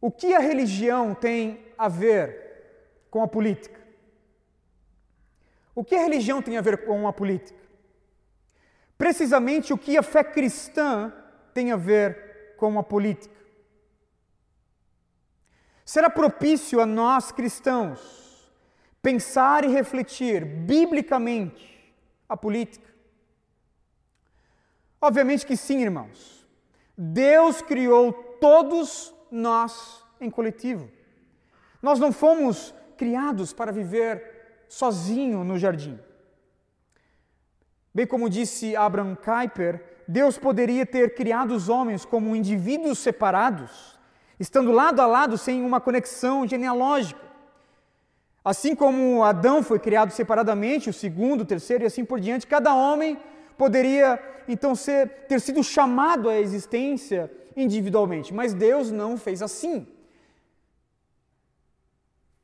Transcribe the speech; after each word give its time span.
O 0.00 0.10
que 0.10 0.34
a 0.34 0.38
religião 0.38 1.14
tem 1.14 1.72
a 1.76 1.88
ver 1.88 3.06
com 3.10 3.22
a 3.22 3.28
política? 3.28 3.80
O 5.74 5.84
que 5.84 5.94
a 5.94 6.02
religião 6.02 6.40
tem 6.40 6.56
a 6.56 6.62
ver 6.62 6.84
com 6.84 7.06
a 7.06 7.12
política? 7.12 7.60
Precisamente 8.96 9.72
o 9.72 9.78
que 9.78 9.96
a 9.96 10.02
fé 10.02 10.24
cristã 10.24 11.12
tem 11.52 11.72
a 11.72 11.76
ver 11.76 12.54
com 12.56 12.78
a 12.78 12.82
política. 12.82 13.34
Será 15.84 16.08
propício 16.08 16.80
a 16.80 16.86
nós 16.86 17.32
cristãos 17.32 18.52
pensar 19.02 19.64
e 19.64 19.68
refletir 19.68 20.44
biblicamente 20.44 21.94
a 22.28 22.36
política? 22.36 22.88
Obviamente 25.00 25.46
que 25.46 25.56
sim, 25.56 25.82
irmãos. 25.82 26.46
Deus 26.96 27.62
criou 27.62 28.12
todos 28.12 29.14
nós 29.30 30.04
em 30.20 30.30
coletivo. 30.30 30.90
Nós 31.82 31.98
não 31.98 32.12
fomos 32.12 32.74
criados 32.96 33.52
para 33.52 33.72
viver 33.72 34.64
sozinho 34.68 35.42
no 35.42 35.58
jardim. 35.58 35.98
Bem 37.94 38.06
como 38.06 38.30
disse 38.30 38.76
Abraham 38.76 39.16
Kuyper, 39.16 39.82
Deus 40.06 40.38
poderia 40.38 40.84
ter 40.84 41.14
criado 41.14 41.52
os 41.52 41.68
homens 41.68 42.04
como 42.04 42.36
indivíduos 42.36 42.98
separados, 42.98 43.98
estando 44.38 44.70
lado 44.70 45.00
a 45.00 45.06
lado 45.06 45.38
sem 45.38 45.64
uma 45.64 45.80
conexão 45.80 46.46
genealógica. 46.46 47.20
Assim 48.44 48.74
como 48.74 49.22
Adão 49.22 49.62
foi 49.62 49.78
criado 49.78 50.10
separadamente, 50.12 50.88
o 50.88 50.92
segundo, 50.92 51.42
o 51.42 51.46
terceiro 51.46 51.84
e 51.84 51.86
assim 51.86 52.04
por 52.04 52.20
diante, 52.20 52.46
cada 52.46 52.74
homem 52.74 53.18
poderia 53.56 54.18
então 54.48 54.74
ser, 54.74 55.26
ter 55.28 55.40
sido 55.40 55.62
chamado 55.62 56.28
à 56.28 56.36
existência 56.38 57.30
individualmente, 57.56 58.32
mas 58.32 58.54
Deus 58.54 58.90
não 58.90 59.16
fez 59.16 59.42
assim. 59.42 59.86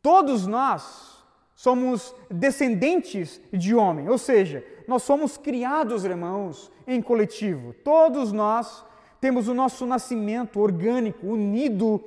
Todos 0.03 0.47
nós 0.47 1.25
somos 1.55 2.15
descendentes 2.31 3.41
de 3.53 3.75
homem, 3.75 4.09
ou 4.09 4.19
seja, 4.19 4.65
nós 4.87 5.03
somos 5.03 5.37
criados, 5.37 6.05
irmãos, 6.05 6.71
em 6.87 7.03
coletivo. 7.03 7.73
Todos 7.73 8.31
nós 8.31 8.85
temos 9.21 9.49
o 9.49 9.55
nosso 9.55 9.87
nascimento 9.87 10.61
orgânico 10.61 11.27
unido 11.27 12.05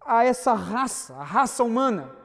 a 0.00 0.24
essa 0.24 0.54
raça, 0.54 1.14
a 1.16 1.24
raça 1.24 1.62
humana. 1.62 2.16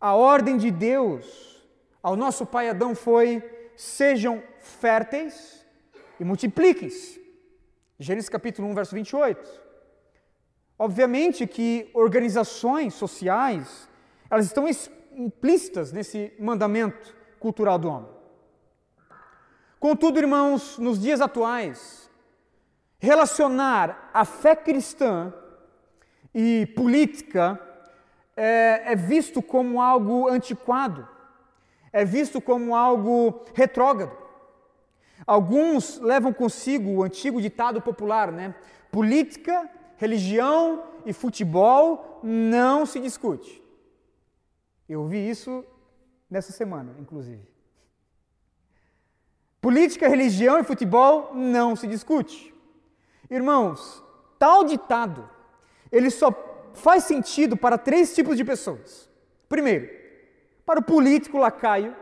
A 0.00 0.14
ordem 0.14 0.56
de 0.56 0.70
Deus 0.70 1.56
ao 2.02 2.14
nosso 2.14 2.46
pai 2.46 2.68
Adão 2.68 2.94
foi: 2.94 3.42
sejam 3.76 4.42
férteis 4.58 5.64
e 6.18 6.24
multipliquem-se. 6.24 7.20
Gênesis 7.98 8.28
capítulo 8.28 8.68
1, 8.68 8.74
verso 8.74 8.94
28. 8.94 9.66
Obviamente 10.78 11.46
que 11.46 11.90
organizações 11.94 12.94
sociais, 12.94 13.88
elas 14.30 14.46
estão 14.46 14.66
implícitas 15.12 15.92
nesse 15.92 16.32
mandamento 16.38 17.14
cultural 17.38 17.78
do 17.78 17.88
homem. 17.88 18.10
Contudo, 19.78 20.18
irmãos, 20.18 20.78
nos 20.78 21.00
dias 21.00 21.20
atuais, 21.20 22.10
relacionar 22.98 24.10
a 24.12 24.24
fé 24.24 24.56
cristã 24.56 25.32
e 26.34 26.66
política 26.74 27.60
é, 28.36 28.92
é 28.92 28.96
visto 28.96 29.40
como 29.40 29.80
algo 29.80 30.28
antiquado, 30.28 31.08
é 31.96 32.04
visto 32.04 32.42
como 32.42 32.76
algo 32.76 33.42
retrógrado. 33.54 34.14
Alguns 35.26 35.98
levam 35.98 36.30
consigo 36.30 36.90
o 36.90 37.02
antigo 37.02 37.40
ditado 37.40 37.80
popular, 37.80 38.30
né? 38.30 38.54
Política, 38.92 39.66
religião 39.96 40.84
e 41.06 41.14
futebol 41.14 42.20
não 42.22 42.84
se 42.84 43.00
discute. 43.00 43.62
Eu 44.86 45.06
vi 45.06 45.26
isso 45.26 45.64
nessa 46.28 46.52
semana, 46.52 46.94
inclusive. 47.00 47.40
Política, 49.58 50.06
religião 50.06 50.58
e 50.58 50.64
futebol 50.64 51.30
não 51.34 51.74
se 51.74 51.86
discute. 51.86 52.54
Irmãos, 53.30 54.04
tal 54.38 54.64
ditado, 54.64 55.26
ele 55.90 56.10
só 56.10 56.30
faz 56.74 57.04
sentido 57.04 57.56
para 57.56 57.78
três 57.78 58.14
tipos 58.14 58.36
de 58.36 58.44
pessoas. 58.44 59.08
Primeiro, 59.48 60.05
para 60.66 60.80
o 60.80 60.82
político 60.82 61.38
lacaio, 61.38 61.96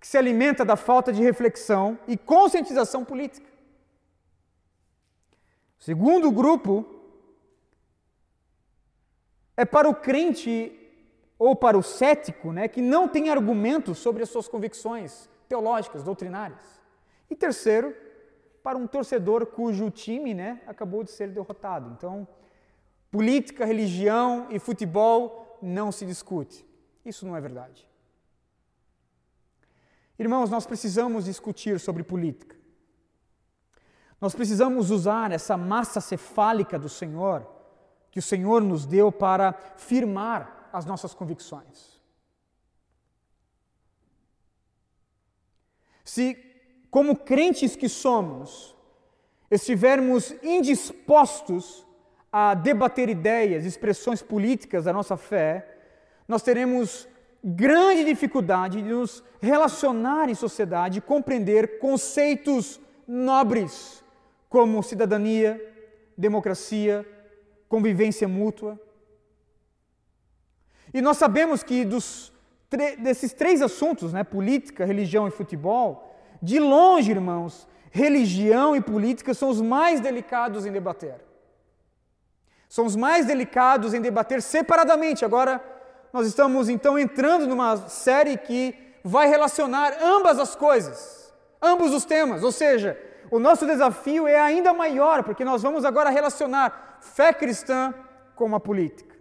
que 0.00 0.06
se 0.06 0.16
alimenta 0.16 0.64
da 0.64 0.74
falta 0.74 1.12
de 1.12 1.22
reflexão 1.22 1.98
e 2.08 2.16
conscientização 2.16 3.04
política. 3.04 3.46
O 5.78 5.82
segundo 5.84 6.30
grupo 6.30 6.86
é 9.54 9.66
para 9.66 9.88
o 9.88 9.94
crente 9.94 10.72
ou 11.38 11.54
para 11.54 11.76
o 11.76 11.82
cético, 11.82 12.52
né, 12.52 12.68
que 12.68 12.80
não 12.80 13.06
tem 13.06 13.28
argumentos 13.28 13.98
sobre 13.98 14.22
as 14.22 14.30
suas 14.30 14.48
convicções 14.48 15.28
teológicas, 15.46 16.02
doutrinárias. 16.02 16.80
E 17.28 17.36
terceiro, 17.36 17.94
para 18.62 18.78
um 18.78 18.86
torcedor 18.86 19.44
cujo 19.46 19.90
time, 19.90 20.32
né, 20.32 20.62
acabou 20.66 21.04
de 21.04 21.10
ser 21.10 21.28
derrotado. 21.28 21.94
Então, 21.96 22.26
política, 23.10 23.66
religião 23.66 24.46
e 24.50 24.58
futebol 24.58 25.58
não 25.60 25.92
se 25.92 26.06
discute. 26.06 26.64
Isso 27.04 27.26
não 27.26 27.36
é 27.36 27.40
verdade. 27.40 27.88
Irmãos, 30.18 30.48
nós 30.48 30.64
precisamos 30.64 31.24
discutir 31.24 31.78
sobre 31.80 32.02
política. 32.02 32.56
Nós 34.20 34.34
precisamos 34.34 34.90
usar 34.90 35.32
essa 35.32 35.56
massa 35.56 36.00
cefálica 36.00 36.78
do 36.78 36.88
Senhor, 36.88 37.46
que 38.10 38.18
o 38.18 38.22
Senhor 38.22 38.62
nos 38.62 38.86
deu 38.86 39.10
para 39.10 39.52
firmar 39.76 40.70
as 40.72 40.86
nossas 40.86 41.12
convicções. 41.12 42.00
Se, 46.04 46.34
como 46.90 47.16
crentes 47.16 47.74
que 47.74 47.88
somos, 47.88 48.74
estivermos 49.50 50.32
indispostos 50.42 51.84
a 52.32 52.54
debater 52.54 53.08
ideias, 53.08 53.64
expressões 53.64 54.22
políticas 54.22 54.84
da 54.84 54.92
nossa 54.92 55.16
fé, 55.16 55.73
nós 56.26 56.42
teremos 56.42 57.08
grande 57.42 58.04
dificuldade 58.04 58.80
de 58.80 58.88
nos 58.88 59.22
relacionar 59.40 60.30
em 60.30 60.34
sociedade 60.34 61.00
compreender 61.00 61.78
conceitos 61.78 62.80
nobres 63.06 64.02
como 64.48 64.82
cidadania, 64.82 65.60
democracia, 66.16 67.06
convivência 67.68 68.26
mútua. 68.26 68.80
E 70.92 71.02
nós 71.02 71.16
sabemos 71.16 71.62
que 71.62 71.84
dos, 71.84 72.32
desses 72.98 73.32
três 73.32 73.60
assuntos, 73.60 74.12
né, 74.12 74.22
política, 74.22 74.84
religião 74.84 75.26
e 75.26 75.30
futebol, 75.30 76.16
de 76.40 76.58
longe, 76.58 77.10
irmãos, 77.10 77.66
religião 77.90 78.74
e 78.76 78.80
política 78.80 79.34
são 79.34 79.48
os 79.50 79.60
mais 79.60 80.00
delicados 80.00 80.64
em 80.64 80.72
debater. 80.72 81.16
São 82.68 82.86
os 82.86 82.96
mais 82.96 83.26
delicados 83.26 83.92
em 83.92 84.00
debater 84.00 84.40
separadamente. 84.40 85.24
Agora, 85.24 85.62
nós 86.14 86.28
estamos 86.28 86.68
então 86.68 86.96
entrando 86.96 87.44
numa 87.44 87.88
série 87.88 88.38
que 88.38 88.72
vai 89.02 89.26
relacionar 89.26 89.98
ambas 90.00 90.38
as 90.38 90.54
coisas, 90.54 91.34
ambos 91.60 91.92
os 91.92 92.04
temas, 92.04 92.44
ou 92.44 92.52
seja, 92.52 92.96
o 93.32 93.40
nosso 93.40 93.66
desafio 93.66 94.28
é 94.28 94.38
ainda 94.38 94.72
maior, 94.72 95.24
porque 95.24 95.44
nós 95.44 95.60
vamos 95.60 95.84
agora 95.84 96.10
relacionar 96.10 96.98
fé 97.00 97.32
cristã 97.32 97.92
com 98.36 98.54
a 98.54 98.60
política. 98.60 99.12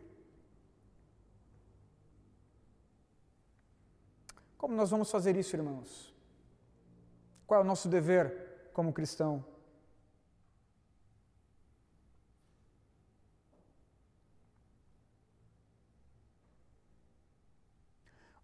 Como 4.56 4.76
nós 4.76 4.92
vamos 4.92 5.10
fazer 5.10 5.36
isso, 5.36 5.56
irmãos? 5.56 6.14
Qual 7.48 7.60
é 7.60 7.64
o 7.64 7.66
nosso 7.66 7.90
dever 7.90 8.70
como 8.72 8.94
cristão? 8.94 9.44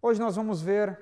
Hoje 0.02 0.18
nós 0.18 0.36
vamos 0.36 0.62
ver 0.62 0.98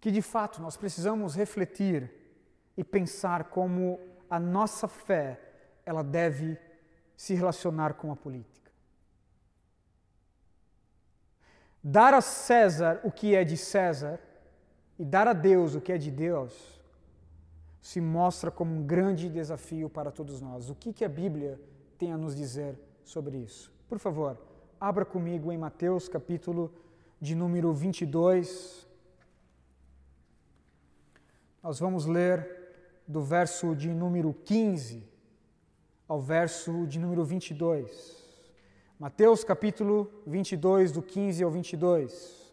que 0.00 0.10
de 0.10 0.22
fato 0.22 0.60
nós 0.60 0.76
precisamos 0.76 1.34
refletir 1.34 2.10
e 2.76 2.82
pensar 2.82 3.44
como 3.44 4.00
a 4.28 4.38
nossa 4.38 4.88
fé 4.88 5.40
ela 5.84 6.02
deve 6.02 6.58
se 7.16 7.34
relacionar 7.34 7.94
com 7.94 8.10
a 8.10 8.16
política. 8.16 8.70
Dar 11.82 12.14
a 12.14 12.20
César 12.20 13.00
o 13.04 13.12
que 13.12 13.34
é 13.34 13.44
de 13.44 13.56
César 13.56 14.18
e 14.98 15.04
dar 15.04 15.28
a 15.28 15.32
Deus 15.32 15.74
o 15.74 15.80
que 15.80 15.92
é 15.92 15.98
de 15.98 16.10
Deus 16.10 16.80
se 17.82 18.00
mostra 18.00 18.50
como 18.50 18.74
um 18.74 18.82
grande 18.82 19.28
desafio 19.28 19.90
para 19.90 20.10
todos 20.10 20.40
nós. 20.40 20.70
O 20.70 20.74
que, 20.74 20.90
que 20.90 21.04
a 21.04 21.08
Bíblia 21.08 21.60
tem 21.98 22.12
a 22.12 22.16
nos 22.16 22.34
dizer 22.34 22.78
sobre 23.04 23.36
isso? 23.36 23.70
Por 23.86 23.98
favor, 23.98 24.38
Abra 24.80 25.04
comigo 25.04 25.52
em 25.52 25.56
Mateus 25.56 26.08
capítulo 26.08 26.72
de 27.20 27.34
número 27.34 27.72
22. 27.72 28.86
Nós 31.62 31.78
vamos 31.78 32.06
ler 32.06 33.02
do 33.06 33.22
verso 33.22 33.74
de 33.74 33.88
número 33.88 34.34
15 34.34 35.08
ao 36.08 36.20
verso 36.20 36.86
de 36.86 36.98
número 36.98 37.24
22. 37.24 38.22
Mateus 38.98 39.44
capítulo 39.44 40.10
22, 40.26 40.92
do 40.92 41.02
15 41.02 41.42
ao 41.42 41.50
22. 41.50 42.52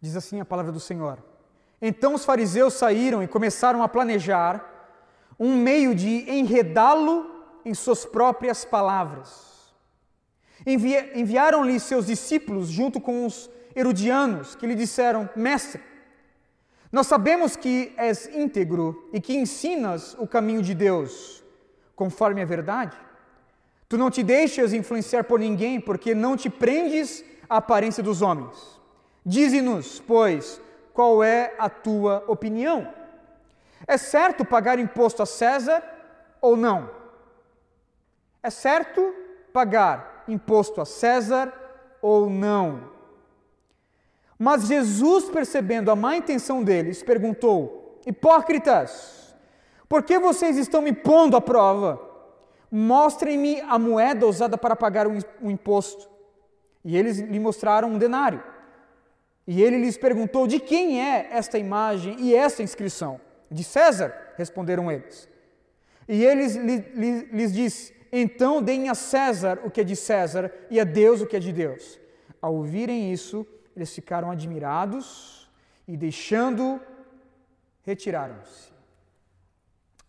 Diz 0.00 0.16
assim 0.16 0.40
a 0.40 0.44
palavra 0.44 0.70
do 0.70 0.80
Senhor. 0.80 1.35
Então 1.80 2.14
os 2.14 2.24
fariseus 2.24 2.74
saíram 2.74 3.22
e 3.22 3.28
começaram 3.28 3.82
a 3.82 3.88
planejar 3.88 4.64
um 5.38 5.56
meio 5.56 5.94
de 5.94 6.30
enredá-lo 6.30 7.30
em 7.64 7.74
suas 7.74 8.04
próprias 8.04 8.64
palavras. 8.64 9.74
Envi 10.66 10.96
Enviaram-lhe 11.14 11.78
seus 11.78 12.06
discípulos 12.06 12.68
junto 12.68 13.00
com 13.00 13.26
os 13.26 13.50
herodianos, 13.74 14.54
que 14.54 14.66
lhe 14.66 14.74
disseram: 14.74 15.28
Mestre, 15.36 15.82
nós 16.90 17.06
sabemos 17.06 17.56
que 17.56 17.92
és 17.96 18.26
íntegro 18.34 19.08
e 19.12 19.20
que 19.20 19.36
ensinas 19.36 20.16
o 20.18 20.26
caminho 20.26 20.62
de 20.62 20.74
Deus, 20.74 21.44
conforme 21.94 22.40
a 22.40 22.46
verdade. 22.46 22.96
Tu 23.88 23.98
não 23.98 24.10
te 24.10 24.22
deixas 24.22 24.72
influenciar 24.72 25.24
por 25.24 25.38
ninguém, 25.38 25.80
porque 25.80 26.14
não 26.14 26.36
te 26.36 26.48
prendes 26.48 27.24
à 27.48 27.58
aparência 27.58 28.02
dos 28.02 28.22
homens. 28.22 28.80
Dize-nos, 29.24 30.00
pois, 30.00 30.60
qual 30.96 31.22
é 31.22 31.54
a 31.58 31.68
tua 31.68 32.24
opinião? 32.26 32.90
É 33.86 33.98
certo 33.98 34.46
pagar 34.46 34.78
imposto 34.78 35.22
a 35.22 35.26
César 35.26 35.82
ou 36.40 36.56
não? 36.56 36.90
É 38.42 38.48
certo 38.48 39.14
pagar 39.52 40.24
imposto 40.26 40.80
a 40.80 40.86
César 40.86 41.52
ou 42.00 42.30
não? 42.30 42.90
Mas 44.38 44.68
Jesus, 44.68 45.28
percebendo 45.28 45.90
a 45.90 45.96
má 45.96 46.16
intenção 46.16 46.64
deles, 46.64 47.02
perguntou: 47.02 48.00
Hipócritas, 48.06 49.36
por 49.86 50.02
que 50.02 50.18
vocês 50.18 50.56
estão 50.56 50.80
me 50.80 50.94
pondo 50.94 51.36
à 51.36 51.42
prova? 51.42 52.00
Mostrem-me 52.70 53.60
a 53.60 53.78
moeda 53.78 54.26
usada 54.26 54.56
para 54.56 54.74
pagar 54.74 55.06
o 55.06 55.50
imposto. 55.50 56.08
E 56.82 56.96
eles 56.96 57.18
lhe 57.18 57.38
mostraram 57.38 57.90
um 57.90 57.98
denário. 57.98 58.42
E 59.46 59.62
ele 59.62 59.78
lhes 59.78 59.96
perguntou: 59.96 60.46
De 60.46 60.58
quem 60.58 61.00
é 61.00 61.28
esta 61.30 61.58
imagem 61.58 62.16
e 62.20 62.34
esta 62.34 62.62
inscrição? 62.62 63.20
De 63.50 63.62
César, 63.62 64.14
responderam 64.36 64.90
eles. 64.90 65.28
E 66.08 66.24
ele 66.24 66.46
lhes 67.32 67.52
disse: 67.52 67.94
Então 68.10 68.60
deem 68.60 68.88
a 68.88 68.94
César 68.94 69.60
o 69.64 69.70
que 69.70 69.80
é 69.80 69.84
de 69.84 69.94
César 69.94 70.52
e 70.70 70.80
a 70.80 70.84
Deus 70.84 71.20
o 71.20 71.26
que 71.26 71.36
é 71.36 71.40
de 71.40 71.52
Deus. 71.52 72.00
Ao 72.42 72.54
ouvirem 72.54 73.12
isso, 73.12 73.46
eles 73.74 73.94
ficaram 73.94 74.30
admirados 74.30 75.50
e, 75.86 75.96
deixando, 75.96 76.80
retiraram-se. 77.82 78.72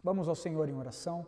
Vamos 0.03 0.27
ao 0.27 0.35
Senhor 0.35 0.67
em 0.69 0.75
oração. 0.75 1.25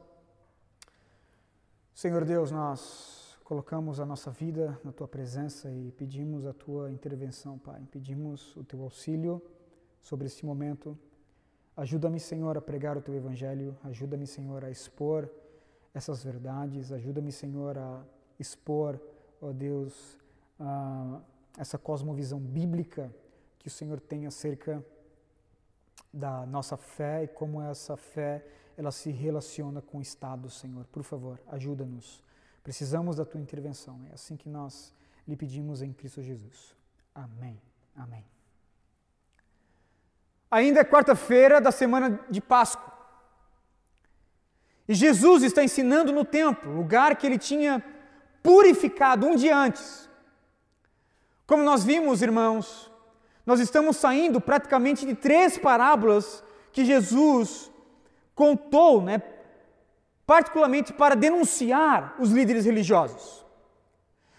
Senhor 1.94 2.24
Deus, 2.24 2.50
nós 2.50 3.19
colocamos 3.50 4.00
a 4.00 4.06
nossa 4.06 4.30
vida 4.30 4.80
na 4.84 4.92
tua 4.92 5.08
presença 5.08 5.72
e 5.72 5.92
pedimos 5.94 6.46
a 6.46 6.54
tua 6.54 6.92
intervenção, 6.92 7.58
Pai. 7.58 7.82
Pedimos 7.90 8.56
o 8.56 8.64
teu 8.64 8.84
auxílio 8.84 9.42
sobre 10.04 10.28
este 10.28 10.46
momento. 10.46 10.96
Ajuda-me, 11.76 12.20
Senhor, 12.20 12.56
a 12.56 12.62
pregar 12.62 12.96
o 12.96 13.02
teu 13.02 13.16
evangelho. 13.16 13.76
Ajuda-me, 13.84 14.28
Senhor, 14.28 14.64
a 14.64 14.70
expor 14.70 15.28
essas 15.96 16.24
verdades. 16.24 16.92
Ajuda-me, 16.92 17.32
Senhor, 17.32 17.76
a 17.76 18.04
expor, 18.40 19.02
ó 19.42 19.52
Deus, 19.52 20.20
a 20.60 21.20
essa 21.58 21.80
cosmovisão 21.80 22.40
bíblica 22.40 23.12
que 23.58 23.68
o 23.68 23.72
Senhor 23.72 24.00
tem 24.00 24.28
acerca 24.28 24.86
da 26.14 26.46
nossa 26.46 26.78
fé 26.78 27.24
e 27.24 27.28
como 27.28 27.64
essa 27.64 27.98
fé 27.98 28.46
ela 28.78 28.92
se 28.92 29.10
relaciona 29.10 29.82
com 29.82 29.98
o 29.98 30.02
Estado, 30.04 30.52
Senhor. 30.52 30.86
Por 30.92 31.02
favor, 31.02 31.42
ajuda-nos. 31.48 32.29
Precisamos 32.70 33.16
da 33.16 33.26
tua 33.26 33.42
intervenção. 33.42 34.00
É 34.12 34.14
assim 34.14 34.38
que 34.38 34.48
nós 34.48 34.94
lhe 35.28 35.36
pedimos 35.36 35.82
em 35.82 35.92
Cristo 35.92 36.22
Jesus. 36.22 36.76
Amém. 37.16 37.60
Amém. 37.96 38.24
Ainda 40.52 40.82
é 40.82 40.84
quarta-feira 40.84 41.60
da 41.60 41.72
semana 41.72 42.24
de 42.30 42.40
Páscoa. 42.40 42.94
E 44.88 44.94
Jesus 44.94 45.42
está 45.42 45.64
ensinando 45.64 46.14
no 46.14 46.24
templo, 46.24 46.72
lugar 46.72 47.16
que 47.16 47.26
ele 47.26 47.40
tinha 47.40 47.84
purificado 48.44 49.26
um 49.26 49.36
dia 49.36 49.58
antes. 49.58 50.08
Como 51.48 51.64
nós 51.64 51.84
vimos, 51.84 52.22
irmãos, 52.22 52.92
nós 53.48 53.60
estamos 53.60 53.98
saindo 53.98 54.40
praticamente 54.40 55.08
de 55.08 55.16
três 55.16 55.58
parábolas 55.58 56.44
que 56.72 56.86
Jesus 56.86 57.72
contou, 58.36 59.02
né, 59.02 59.24
particularmente 60.30 60.94
para 60.94 61.16
denunciar 61.16 62.16
os 62.20 62.30
líderes 62.30 62.64
religiosos. 62.64 63.44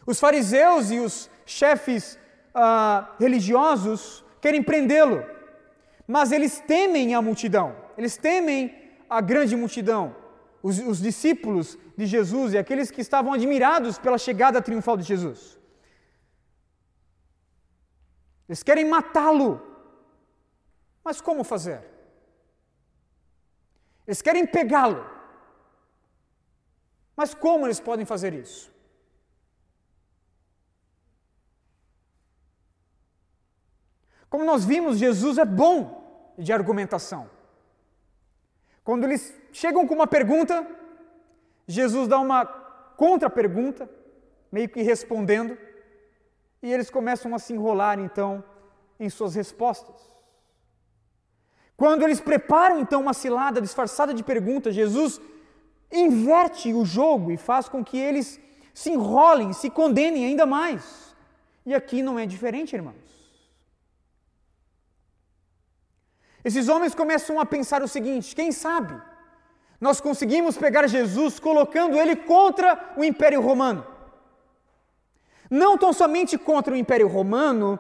Os 0.06 0.20
fariseus 0.20 0.92
e 0.92 1.00
os 1.00 1.28
chefes 1.44 2.16
ah, 2.54 3.16
religiosos 3.18 4.24
querem 4.40 4.62
prendê-lo, 4.62 5.26
mas 6.06 6.30
eles 6.30 6.60
temem 6.60 7.12
a 7.16 7.20
multidão, 7.20 7.74
eles 7.98 8.16
temem 8.16 8.72
a 9.08 9.20
grande 9.20 9.56
multidão, 9.56 10.14
os, 10.62 10.78
os 10.78 11.00
discípulos 11.00 11.76
de 11.96 12.06
Jesus 12.06 12.54
e 12.54 12.58
aqueles 12.58 12.88
que 12.88 13.00
estavam 13.00 13.32
admirados 13.32 13.98
pela 13.98 14.16
chegada 14.16 14.62
triunfal 14.62 14.96
de 14.96 15.02
Jesus. 15.02 15.58
Eles 18.48 18.62
querem 18.62 18.84
matá-lo. 18.84 19.60
Mas 21.02 21.20
como 21.20 21.42
fazer? 21.42 21.82
Eles 24.06 24.22
querem 24.22 24.46
pegá-lo. 24.46 25.09
Mas 27.20 27.34
como 27.34 27.66
eles 27.66 27.78
podem 27.78 28.06
fazer 28.06 28.32
isso? 28.32 28.72
Como 34.30 34.42
nós 34.42 34.64
vimos, 34.64 34.96
Jesus 34.96 35.36
é 35.36 35.44
bom 35.44 36.32
de 36.38 36.50
argumentação. 36.50 37.28
Quando 38.82 39.04
eles 39.04 39.34
chegam 39.52 39.86
com 39.86 39.94
uma 39.94 40.06
pergunta, 40.06 40.66
Jesus 41.66 42.08
dá 42.08 42.18
uma 42.18 42.46
contra-pergunta, 43.02 43.86
meio 44.50 44.70
que 44.70 44.80
respondendo. 44.80 45.58
E 46.62 46.72
eles 46.72 46.88
começam 46.88 47.34
a 47.34 47.38
se 47.38 47.52
enrolar 47.52 47.98
então 48.00 48.42
em 48.98 49.10
suas 49.10 49.34
respostas. 49.34 50.00
Quando 51.76 52.02
eles 52.02 52.18
preparam 52.18 52.80
então 52.80 53.02
uma 53.02 53.12
cilada 53.12 53.60
disfarçada 53.60 54.14
de 54.14 54.24
perguntas, 54.24 54.74
Jesus 54.74 55.20
inverte 55.90 56.72
o 56.72 56.84
jogo 56.84 57.30
e 57.30 57.36
faz 57.36 57.68
com 57.68 57.84
que 57.84 57.98
eles 57.98 58.40
se 58.72 58.90
enrolem, 58.90 59.52
se 59.52 59.68
condenem 59.68 60.24
ainda 60.24 60.46
mais. 60.46 61.14
E 61.66 61.74
aqui 61.74 62.02
não 62.02 62.18
é 62.18 62.26
diferente, 62.26 62.74
irmãos. 62.74 62.94
Esses 66.44 66.68
homens 66.68 66.94
começam 66.94 67.38
a 67.38 67.44
pensar 67.44 67.82
o 67.82 67.88
seguinte: 67.88 68.34
quem 68.34 68.50
sabe 68.50 69.00
nós 69.80 70.00
conseguimos 70.00 70.58
pegar 70.58 70.86
Jesus 70.86 71.40
colocando 71.40 71.96
ele 71.96 72.14
contra 72.14 72.92
o 72.96 73.02
Império 73.02 73.40
Romano. 73.40 73.86
Não 75.50 75.78
tão 75.78 75.92
somente 75.92 76.36
contra 76.36 76.74
o 76.74 76.76
Império 76.76 77.08
Romano, 77.08 77.78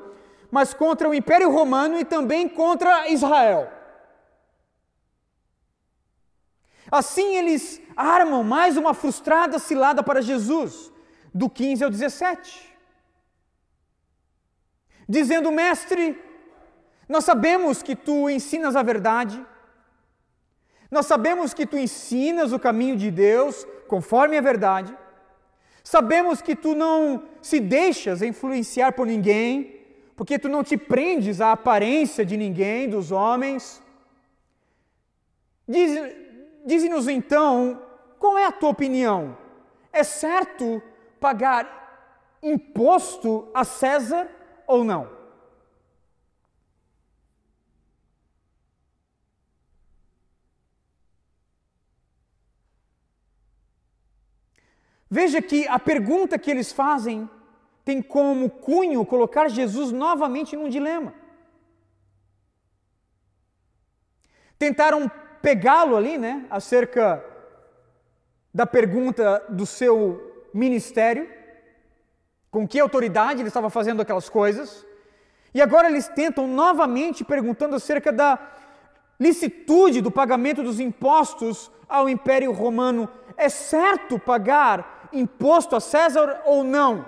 mas 0.50 0.72
contra 0.72 1.08
o 1.08 1.14
Império 1.14 1.50
Romano 1.50 1.98
e 2.00 2.04
também 2.04 2.48
contra 2.48 3.08
Israel. 3.08 3.70
Assim 6.90 7.36
eles 7.36 7.80
armam 7.96 8.42
mais 8.42 8.76
uma 8.76 8.94
frustrada 8.94 9.58
cilada 9.58 10.02
para 10.02 10.20
Jesus, 10.20 10.92
do 11.32 11.48
15 11.48 11.84
ao 11.84 11.90
17. 11.90 12.70
Dizendo, 15.08 15.52
mestre, 15.52 16.20
nós 17.08 17.24
sabemos 17.24 17.82
que 17.82 17.94
tu 17.94 18.28
ensinas 18.28 18.76
a 18.76 18.82
verdade, 18.82 19.44
nós 20.90 21.06
sabemos 21.06 21.54
que 21.54 21.66
tu 21.66 21.76
ensinas 21.76 22.52
o 22.52 22.58
caminho 22.58 22.96
de 22.96 23.10
Deus 23.10 23.66
conforme 23.86 24.36
a 24.36 24.40
verdade, 24.40 24.96
Sabemos 25.82 26.42
que 26.42 26.54
tu 26.54 26.74
não 26.74 27.24
se 27.40 27.58
deixas 27.58 28.22
influenciar 28.22 28.92
por 28.92 29.06
ninguém, 29.06 29.76
porque 30.14 30.38
tu 30.38 30.48
não 30.48 30.62
te 30.62 30.76
prendes 30.76 31.40
à 31.40 31.52
aparência 31.52 32.24
de 32.24 32.36
ninguém, 32.36 32.88
dos 32.88 33.10
homens. 33.10 33.82
Dize-nos 36.70 37.08
então, 37.08 37.82
qual 38.16 38.38
é 38.38 38.46
a 38.46 38.52
tua 38.52 38.68
opinião? 38.68 39.36
É 39.92 40.04
certo 40.04 40.80
pagar 41.18 42.38
imposto 42.40 43.50
a 43.52 43.64
César 43.64 44.30
ou 44.68 44.84
não? 44.84 45.10
Veja 55.10 55.42
que 55.42 55.66
a 55.66 55.80
pergunta 55.80 56.38
que 56.38 56.52
eles 56.52 56.70
fazem 56.70 57.28
tem 57.84 58.00
como 58.00 58.48
cunho 58.48 59.04
colocar 59.04 59.48
Jesus 59.48 59.90
novamente 59.90 60.54
num 60.54 60.68
dilema. 60.68 61.12
Tentaram 64.56 65.10
pegá-lo 65.42 65.96
ali, 65.96 66.18
né, 66.18 66.46
acerca 66.50 67.24
da 68.52 68.66
pergunta 68.66 69.42
do 69.48 69.64
seu 69.64 70.48
ministério, 70.52 71.28
com 72.50 72.66
que 72.66 72.80
autoridade 72.80 73.40
ele 73.40 73.48
estava 73.48 73.70
fazendo 73.70 74.02
aquelas 74.02 74.28
coisas, 74.28 74.84
e 75.54 75.60
agora 75.60 75.88
eles 75.88 76.08
tentam 76.08 76.46
novamente 76.46 77.24
perguntando 77.24 77.76
acerca 77.76 78.12
da 78.12 78.38
licitude 79.18 80.00
do 80.00 80.10
pagamento 80.10 80.62
dos 80.62 80.80
impostos 80.80 81.70
ao 81.88 82.08
Império 82.08 82.52
Romano. 82.52 83.08
É 83.36 83.48
certo 83.48 84.18
pagar 84.18 85.08
imposto 85.12 85.74
a 85.74 85.80
César 85.80 86.42
ou 86.44 86.62
não? 86.62 87.04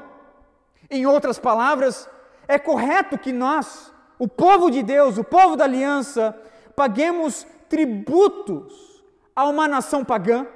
Em 0.91 1.07
outras 1.07 1.39
palavras, 1.39 2.09
é 2.47 2.59
correto 2.59 3.17
que 3.17 3.33
nós, 3.33 3.93
o 4.19 4.29
povo 4.29 4.71
de 4.71 4.83
Deus, 4.83 5.17
o 5.17 5.25
povo 5.25 5.57
da 5.57 5.65
aliança, 5.65 6.37
paguemos 6.75 7.47
tributos 7.73 9.03
a 9.35 9.47
uma 9.47 9.67
nação 9.67 10.05
pagã? 10.05 10.47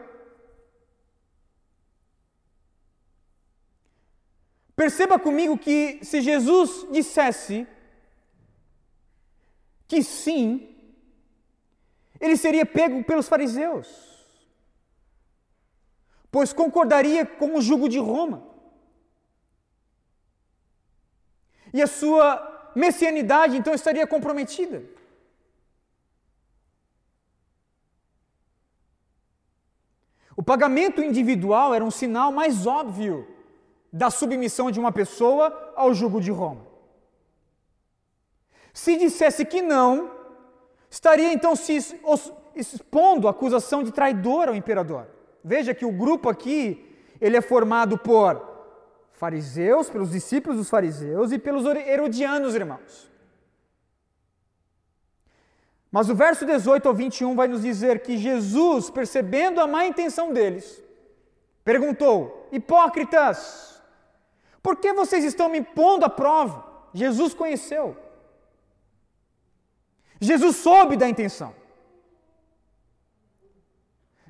Perceba 4.81 5.19
comigo 5.19 5.57
que 5.57 5.99
se 6.05 6.21
Jesus 6.21 6.87
dissesse 6.93 7.67
que 9.89 10.03
sim, 10.03 10.77
ele 12.21 12.37
seria 12.37 12.67
pego 12.67 13.03
pelos 13.03 13.29
fariseus, 13.29 13.89
pois 16.31 16.53
concordaria 16.53 17.25
com 17.25 17.57
o 17.57 17.63
jugo 17.63 17.89
de 17.89 17.99
Roma. 17.99 18.47
E 21.73 21.81
a 21.81 21.87
sua 21.87 22.73
messianidade 22.77 23.57
então 23.57 23.73
estaria 23.73 24.07
comprometida. 24.07 24.96
O 30.37 30.43
pagamento 30.43 31.03
individual 31.03 31.75
era 31.75 31.83
um 31.83 31.91
sinal 31.91 32.31
mais 32.31 32.67
óbvio 32.67 33.27
da 33.91 34.11
submissão 34.11 34.71
de 34.71 34.79
uma 34.79 34.93
pessoa 34.93 35.73
ao 35.75 35.95
jugo 35.95 36.21
de 36.21 36.31
Roma. 36.31 36.67
Se 38.75 38.99
dissesse 38.99 39.47
que 39.47 39.63
não, 39.63 40.11
estaria 40.91 41.33
então 41.33 41.57
se 41.57 41.79
expondo 42.55 43.27
à 43.27 43.31
acusação 43.31 43.83
de 43.83 43.91
traidor 43.91 44.49
ao 44.49 44.55
imperador. 44.55 45.07
Veja 45.43 45.73
que 45.73 45.87
o 45.87 45.93
grupo 45.93 46.29
aqui, 46.29 46.85
ele 47.19 47.39
é 47.39 47.41
formado 47.41 47.97
por 47.97 48.55
fariseus, 49.13 49.89
pelos 49.89 50.11
discípulos 50.11 50.59
dos 50.59 50.69
fariseus 50.69 51.33
e 51.33 51.39
pelos 51.39 51.65
herodianos, 51.65 52.55
irmãos. 52.55 53.11
Mas 55.97 56.11
o 56.11 56.15
verso 56.15 56.45
18 56.45 56.87
ao 56.87 56.95
21 56.95 57.35
vai 57.35 57.49
nos 57.49 57.63
dizer 57.63 58.03
que 58.03 58.19
Jesus, 58.19 58.91
percebendo 58.91 59.63
a 59.63 59.67
má 59.67 59.87
intenção 59.87 60.31
deles, 60.31 60.83
perguntou: 61.65 62.47
Hipócritas, 62.53 63.83
por 64.63 64.77
que 64.77 64.93
vocês 64.93 65.25
estão 65.25 65.49
me 65.49 65.63
pondo 65.63 66.05
à 66.05 66.11
prova? 66.11 66.91
Jesus 66.93 67.33
conheceu. 67.33 67.97
Jesus 70.21 70.57
soube 70.57 70.99
da 70.99 71.09
intenção. 71.09 71.55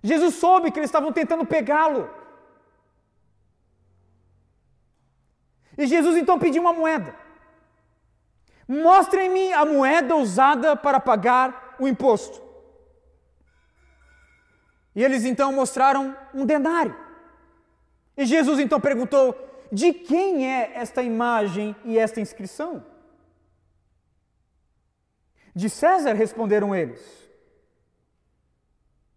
Jesus 0.05 0.37
soube 0.37 0.71
que 0.71 0.79
eles 0.79 0.89
estavam 0.89 1.13
tentando 1.13 1.45
pegá-lo. 1.45 2.09
E 5.77 5.85
Jesus 5.85 6.17
então 6.17 6.39
pediu 6.39 6.63
uma 6.63 6.73
moeda. 6.73 7.26
Mostrem-me 8.69 9.53
a 9.53 9.65
moeda 9.65 10.17
usada 10.17 10.75
para 10.75 10.99
pagar 10.99 11.77
o 11.79 11.87
imposto. 11.87 12.43
E 14.95 15.05
eles 15.05 15.25
então 15.25 15.53
mostraram 15.53 16.17
um 16.35 16.45
denário. 16.45 16.97
E 18.17 18.25
Jesus 18.25 18.59
então 18.59 18.81
perguntou: 18.81 19.37
de 19.71 19.93
quem 19.93 20.51
é 20.51 20.73
esta 20.75 21.03
imagem 21.03 21.77
e 21.85 21.99
esta 21.99 22.21
inscrição? 22.21 22.85
De 25.55 25.69
César, 25.71 26.13
responderam 26.15 26.75
eles. 26.75 27.01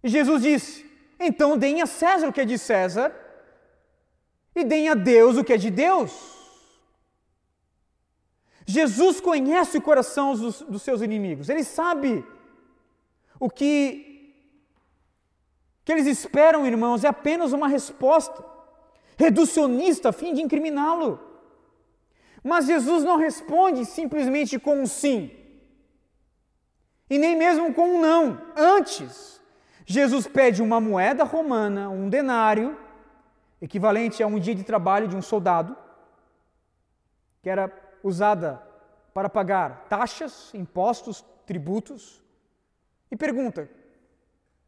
E 0.04 0.10
Jesus 0.10 0.42
disse: 0.42 0.86
Então 1.20 1.58
deem 1.58 1.82
a 1.82 1.86
César 1.86 2.28
o 2.28 2.34
que 2.34 2.42
é 2.42 2.46
de 2.46 2.58
César, 2.58 3.14
e 4.56 4.64
deem 4.64 4.90
a 4.90 4.96
Deus 4.96 5.38
o 5.38 5.44
que 5.44 5.54
é 5.54 5.58
de 5.58 5.70
Deus. 5.70 6.39
Jesus 8.70 9.20
conhece 9.20 9.80
o 9.80 9.82
coração 9.82 10.36
dos, 10.36 10.62
dos 10.62 10.84
seus 10.84 11.02
inimigos, 11.02 11.50
ele 11.50 11.64
sabe 11.64 12.24
o 13.40 13.50
que, 13.50 14.32
que 15.84 15.92
eles 15.92 16.06
esperam, 16.06 16.68
irmãos, 16.68 17.04
é 17.04 17.08
apenas 17.08 17.52
uma 17.52 17.68
resposta 17.68 18.46
reducionista 19.18 20.10
a 20.10 20.12
fim 20.12 20.36
de 20.36 20.44
incriminá-lo. 20.44 21.20
Mas 22.44 22.68
Jesus 22.68 23.04
não 23.04 23.18
responde 23.18 23.86
simplesmente 23.86 24.60
com 24.60 24.84
um 24.84 24.86
sim 24.86 25.32
e 27.10 27.18
nem 27.18 27.36
mesmo 27.36 27.74
com 27.74 27.96
um 27.96 28.00
não. 28.00 28.40
Antes, 28.56 29.42
Jesus 29.84 30.28
pede 30.28 30.62
uma 30.62 30.80
moeda 30.80 31.24
romana, 31.24 31.90
um 31.90 32.08
denário, 32.08 32.78
equivalente 33.60 34.22
a 34.22 34.28
um 34.28 34.38
dia 34.38 34.54
de 34.54 34.64
trabalho 34.64 35.08
de 35.08 35.16
um 35.16 35.24
soldado, 35.24 35.76
que 37.42 37.50
era 37.50 37.89
usada 38.04 38.62
para 39.14 39.30
pagar 39.30 39.88
taxas, 39.90 40.54
impostos, 40.54 41.24
tributos, 41.46 42.22
e 43.12 43.16
pergunta: 43.16 43.70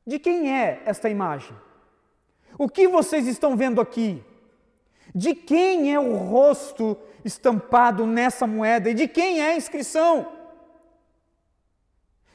de 0.05 0.19
quem 0.19 0.53
é 0.53 0.81
esta 0.85 1.09
imagem? 1.09 1.55
O 2.57 2.67
que 2.67 2.87
vocês 2.87 3.27
estão 3.27 3.55
vendo 3.55 3.79
aqui? 3.79 4.23
De 5.13 5.33
quem 5.33 5.93
é 5.93 5.99
o 5.99 6.15
rosto 6.15 6.97
estampado 7.23 8.05
nessa 8.05 8.47
moeda 8.47 8.89
e 8.89 8.93
de 8.93 9.07
quem 9.07 9.41
é 9.41 9.51
a 9.51 9.55
inscrição? 9.55 10.31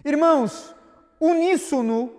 Irmãos, 0.04 0.74
uníssono, 1.20 2.12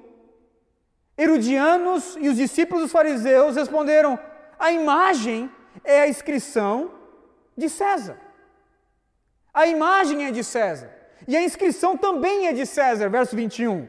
Herodianos 1.18 2.16
e 2.20 2.30
os 2.30 2.38
discípulos 2.38 2.84
dos 2.84 2.92
fariseus 2.92 3.56
responderam: 3.56 4.20
a 4.60 4.72
imagem 4.72 5.50
é 5.84 6.02
a 6.02 6.08
inscrição 6.08 6.92
de 7.56 7.70
César. 7.70 8.27
A 9.58 9.66
imagem 9.66 10.24
é 10.24 10.30
de 10.30 10.44
César. 10.44 10.92
E 11.28 11.36
a 11.36 11.42
inscrição 11.42 11.98
também 11.98 12.46
é 12.46 12.54
de 12.54 12.64
César, 12.64 13.10
verso 13.10 13.36
21. 13.36 13.88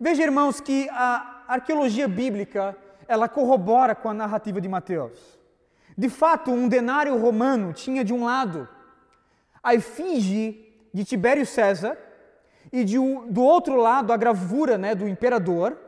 Veja, 0.00 0.24
irmãos, 0.24 0.60
que 0.60 0.88
a 0.90 1.44
arqueologia 1.46 2.08
bíblica, 2.08 2.76
ela 3.06 3.28
corrobora 3.28 3.94
com 3.94 4.08
a 4.08 4.12
narrativa 4.12 4.60
de 4.60 4.68
Mateus. 4.68 5.38
De 5.96 6.08
fato, 6.08 6.50
um 6.50 6.66
denário 6.66 7.16
romano 7.16 7.72
tinha 7.72 8.04
de 8.04 8.12
um 8.12 8.24
lado 8.24 8.68
a 9.62 9.72
efígie 9.72 10.74
de 10.92 11.04
Tibério 11.04 11.46
César 11.46 11.96
e 12.72 12.82
de, 12.82 12.96
do 12.96 13.42
outro 13.44 13.76
lado 13.76 14.12
a 14.12 14.16
gravura 14.16 14.76
né, 14.76 14.96
do 14.96 15.06
imperador, 15.06 15.78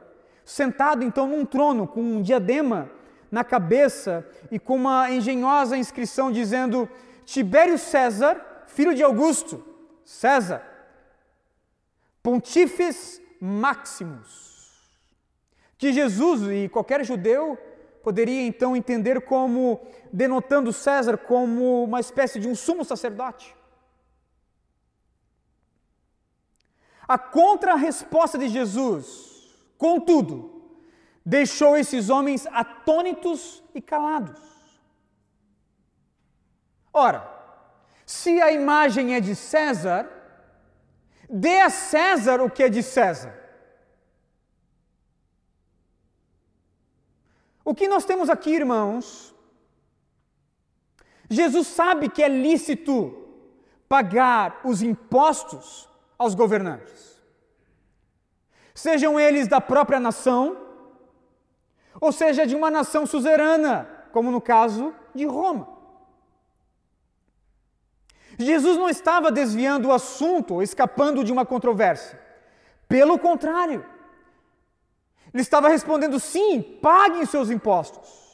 sentado 0.44 1.02
então 1.02 1.26
num 1.26 1.44
trono 1.44 1.84
com 1.88 2.00
um 2.00 2.22
diadema 2.22 2.88
na 3.28 3.42
cabeça 3.42 4.24
e 4.52 4.60
com 4.60 4.76
uma 4.76 5.10
engenhosa 5.10 5.76
inscrição 5.76 6.30
dizendo 6.30 6.88
Tibério 7.24 7.78
César, 7.78 8.64
filho 8.66 8.94
de 8.94 9.02
Augusto, 9.02 9.64
César, 10.04 10.62
Pontífice 12.22 13.22
Maximus. 13.40 14.72
Que 15.76 15.92
Jesus 15.92 16.42
e 16.50 16.68
qualquer 16.68 17.04
judeu 17.04 17.58
poderia 18.02 18.46
então 18.46 18.76
entender 18.76 19.22
como 19.22 19.80
denotando 20.12 20.72
César 20.72 21.16
como 21.16 21.84
uma 21.84 22.00
espécie 22.00 22.38
de 22.38 22.46
um 22.46 22.54
sumo 22.54 22.84
sacerdote. 22.84 23.54
A 27.06 27.18
contra-resposta 27.18 28.38
de 28.38 28.48
Jesus, 28.48 29.66
contudo, 29.76 30.62
deixou 31.24 31.76
esses 31.76 32.08
homens 32.08 32.46
atônitos 32.46 33.62
e 33.74 33.80
calados. 33.80 34.53
Ora, 36.94 37.28
se 38.06 38.40
a 38.40 38.52
imagem 38.52 39.16
é 39.16 39.20
de 39.20 39.34
César, 39.34 40.08
dê 41.28 41.60
a 41.60 41.68
César 41.68 42.40
o 42.40 42.48
que 42.48 42.62
é 42.62 42.68
de 42.68 42.84
César. 42.84 43.34
O 47.64 47.74
que 47.74 47.88
nós 47.88 48.04
temos 48.04 48.30
aqui, 48.30 48.50
irmãos? 48.50 49.34
Jesus 51.28 51.66
sabe 51.66 52.08
que 52.08 52.22
é 52.22 52.28
lícito 52.28 53.26
pagar 53.88 54.60
os 54.62 54.80
impostos 54.80 55.88
aos 56.16 56.34
governantes. 56.34 57.20
Sejam 58.72 59.18
eles 59.18 59.48
da 59.48 59.60
própria 59.60 59.98
nação, 59.98 60.56
ou 62.00 62.12
seja, 62.12 62.46
de 62.46 62.54
uma 62.54 62.70
nação 62.70 63.04
suzerana, 63.04 63.88
como 64.12 64.30
no 64.30 64.40
caso 64.40 64.94
de 65.12 65.24
Roma. 65.24 65.73
Jesus 68.38 68.76
não 68.76 68.88
estava 68.88 69.30
desviando 69.30 69.88
o 69.88 69.92
assunto 69.92 70.62
escapando 70.62 71.22
de 71.22 71.32
uma 71.32 71.46
controvérsia. 71.46 72.18
Pelo 72.88 73.18
contrário, 73.18 73.84
ele 75.32 75.42
estava 75.42 75.68
respondendo: 75.68 76.18
sim, 76.20 76.62
paguem 76.62 77.26
seus 77.26 77.50
impostos. 77.50 78.24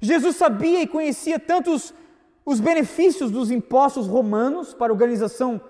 Jesus 0.00 0.36
sabia 0.36 0.80
e 0.82 0.86
conhecia 0.86 1.38
tantos 1.38 1.92
os 2.44 2.58
benefícios 2.58 3.30
dos 3.30 3.50
impostos 3.50 4.06
romanos 4.06 4.72
para 4.72 4.92
organização 4.92 5.60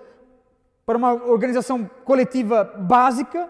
para 0.87 0.99
uma 0.99 1.12
organização 1.12 1.88
coletiva 2.04 2.64
básica, 2.64 3.49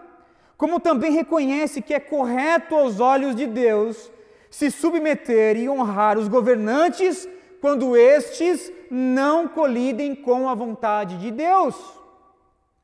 como 0.57 0.79
também 0.79 1.11
reconhece 1.11 1.81
que 1.81 1.91
é 1.91 1.99
correto 1.99 2.75
aos 2.75 2.99
olhos 2.99 3.35
de 3.35 3.47
Deus 3.47 4.11
se 4.51 4.69
submeter 4.69 5.57
e 5.57 5.67
honrar 5.67 6.19
os 6.19 6.27
governantes 6.27 7.27
quando 7.61 7.95
estes 7.95 8.73
não 8.89 9.47
colidem 9.47 10.15
com 10.15 10.49
a 10.49 10.55
vontade 10.55 11.17
de 11.19 11.29
Deus. 11.29 11.75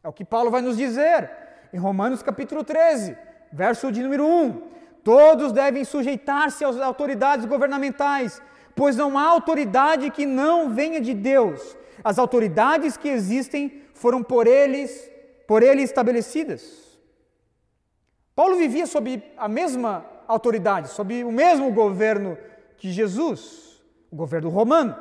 É 0.04 0.08
o 0.08 0.14
que 0.14 0.24
Paulo 0.24 0.52
vai 0.52 0.62
nos 0.62 0.78
dizer 0.78 1.30
em 1.74 1.78
Romanos 1.78 2.22
capítulo 2.22 2.64
13, 2.64 3.18
verso 3.52 3.92
de 3.92 4.04
número 4.04 4.26
1. 4.26 4.62
Todos 5.04 5.52
devem 5.52 5.84
sujeitar-se 5.84 6.64
às 6.64 6.80
autoridades 6.80 7.46
governamentais, 7.46 8.42
pois 8.76 8.96
não 8.96 9.18
há 9.18 9.24
autoridade 9.24 10.12
que 10.12 10.26
não 10.26 10.70
venha 10.70 11.02
de 11.02 11.14
Deus. 11.16 11.76
As 12.04 12.20
autoridades 12.20 12.96
que 12.96 13.10
existem 13.10 13.82
foram 13.96 14.22
por 14.22 14.46
eles, 14.46 15.10
por 15.48 15.64
ele 15.64 15.82
estabelecidas. 15.82 16.88
Paulo 18.36 18.56
vivia 18.58 18.86
sob 18.86 19.24
a 19.36 19.48
mesma 19.48 20.06
autoridade, 20.28 20.90
sob 20.90 21.24
o 21.24 21.32
mesmo 21.32 21.72
governo 21.72 22.38
que 22.78 22.92
Jesus 22.92 23.67
o 24.12 24.16
governo 24.16 24.50
romano. 24.50 24.96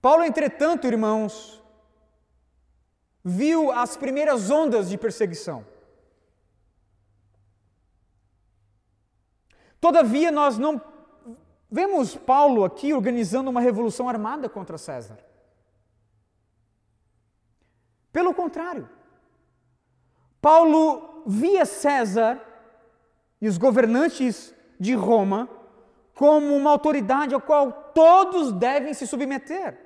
Paulo, 0.00 0.24
entretanto, 0.24 0.86
irmãos, 0.86 1.62
viu 3.24 3.70
as 3.70 3.96
primeiras 3.96 4.50
ondas 4.50 4.88
de 4.88 4.98
perseguição. 4.98 5.64
Todavia, 9.80 10.30
nós 10.30 10.58
não 10.58 10.80
vemos 11.70 12.16
Paulo 12.16 12.64
aqui 12.64 12.92
organizando 12.92 13.48
uma 13.50 13.60
revolução 13.60 14.08
armada 14.08 14.48
contra 14.48 14.76
César. 14.76 15.18
Pelo 18.12 18.34
contrário, 18.34 18.88
Paulo 20.40 21.22
via 21.26 21.64
César 21.64 22.40
e 23.40 23.48
os 23.48 23.56
governantes 23.56 24.54
de 24.78 24.94
Roma 24.94 25.48
como 26.22 26.54
uma 26.54 26.70
autoridade 26.70 27.34
ao 27.34 27.40
qual 27.40 27.72
todos 27.92 28.52
devem 28.52 28.94
se 28.94 29.08
submeter. 29.08 29.76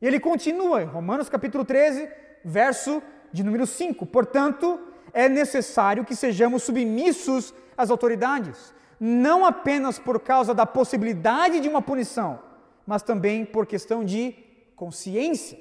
E 0.00 0.06
ele 0.06 0.20
continua 0.20 0.84
em 0.84 0.86
Romanos 0.86 1.28
capítulo 1.28 1.64
13, 1.64 2.08
verso 2.44 3.02
de 3.32 3.42
número 3.42 3.66
5. 3.66 4.06
Portanto, 4.06 4.78
é 5.12 5.28
necessário 5.28 6.04
que 6.04 6.14
sejamos 6.14 6.62
submissos 6.62 7.52
às 7.76 7.90
autoridades, 7.90 8.72
não 9.00 9.44
apenas 9.44 9.98
por 9.98 10.20
causa 10.20 10.54
da 10.54 10.64
possibilidade 10.64 11.58
de 11.58 11.68
uma 11.68 11.82
punição, 11.82 12.38
mas 12.86 13.02
também 13.02 13.44
por 13.44 13.66
questão 13.66 14.04
de 14.04 14.36
consciência. 14.76 15.58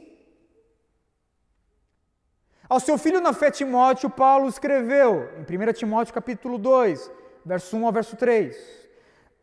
Ao 2.70 2.80
seu 2.80 3.00
filho 3.00 3.20
na 3.20 3.34
fé 3.34 3.50
Timóteo, 3.50 4.12
Paulo 4.12 4.48
escreveu 4.48 5.28
em 5.40 5.42
1 5.42 5.74
Timóteo 5.74 6.14
capítulo 6.14 6.60
2, 6.60 7.12
verso 7.44 7.76
1 7.76 7.84
ao 7.88 7.92
verso 7.92 8.16
3: 8.16 8.87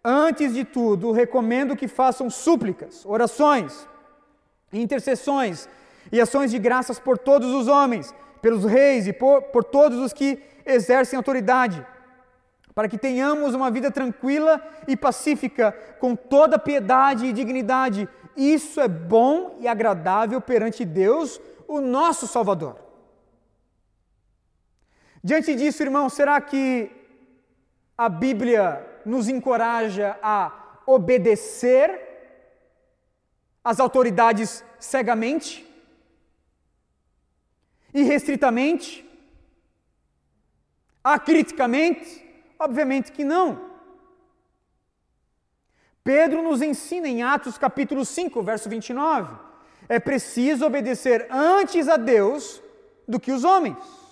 Antes 0.04 0.52
de 0.52 0.64
tudo, 0.64 1.12
recomendo 1.12 1.74
que 1.74 1.88
façam 1.88 2.28
súplicas, 2.28 3.06
orações, 3.06 3.88
intercessões 4.70 5.66
e 6.12 6.20
ações 6.20 6.50
de 6.50 6.58
graças 6.58 6.98
por 6.98 7.16
todos 7.16 7.50
os 7.50 7.68
homens, 7.68 8.14
pelos 8.42 8.64
reis 8.64 9.06
e 9.06 9.14
por, 9.14 9.40
por 9.44 9.64
todos 9.64 9.98
os 9.98 10.12
que 10.12 10.42
exercem 10.66 11.16
autoridade, 11.16 11.86
para 12.74 12.86
que 12.86 12.98
tenhamos 12.98 13.54
uma 13.54 13.70
vida 13.70 13.90
tranquila 13.90 14.60
e 14.86 14.94
pacífica, 14.94 15.72
com 15.98 16.14
toda 16.14 16.58
piedade 16.58 17.24
e 17.24 17.32
dignidade. 17.32 18.06
Isso 18.36 18.82
é 18.82 18.88
bom 18.88 19.56
e 19.60 19.66
agradável 19.66 20.38
perante 20.38 20.84
Deus, 20.84 21.40
o 21.66 21.80
nosso 21.80 22.26
Salvador. 22.26 22.78
Diante 25.22 25.54
disso, 25.54 25.82
irmão, 25.82 26.10
será 26.10 26.38
que 26.42 26.90
a 27.96 28.10
Bíblia 28.10 28.93
nos 29.04 29.28
encoraja 29.28 30.18
a 30.22 30.80
obedecer 30.86 32.00
às 33.62 33.80
autoridades 33.80 34.64
cegamente, 34.78 35.66
irrestritamente, 37.92 39.04
acriticamente? 41.02 42.22
Obviamente 42.58 43.12
que 43.12 43.24
não. 43.24 43.72
Pedro 46.02 46.42
nos 46.42 46.60
ensina 46.60 47.08
em 47.08 47.22
Atos 47.22 47.56
capítulo 47.56 48.04
5, 48.04 48.42
verso 48.42 48.68
29, 48.68 49.34
é 49.88 49.98
preciso 49.98 50.66
obedecer 50.66 51.26
antes 51.30 51.88
a 51.88 51.96
Deus 51.96 52.62
do 53.08 53.18
que 53.18 53.32
os 53.32 53.44
homens. 53.44 54.03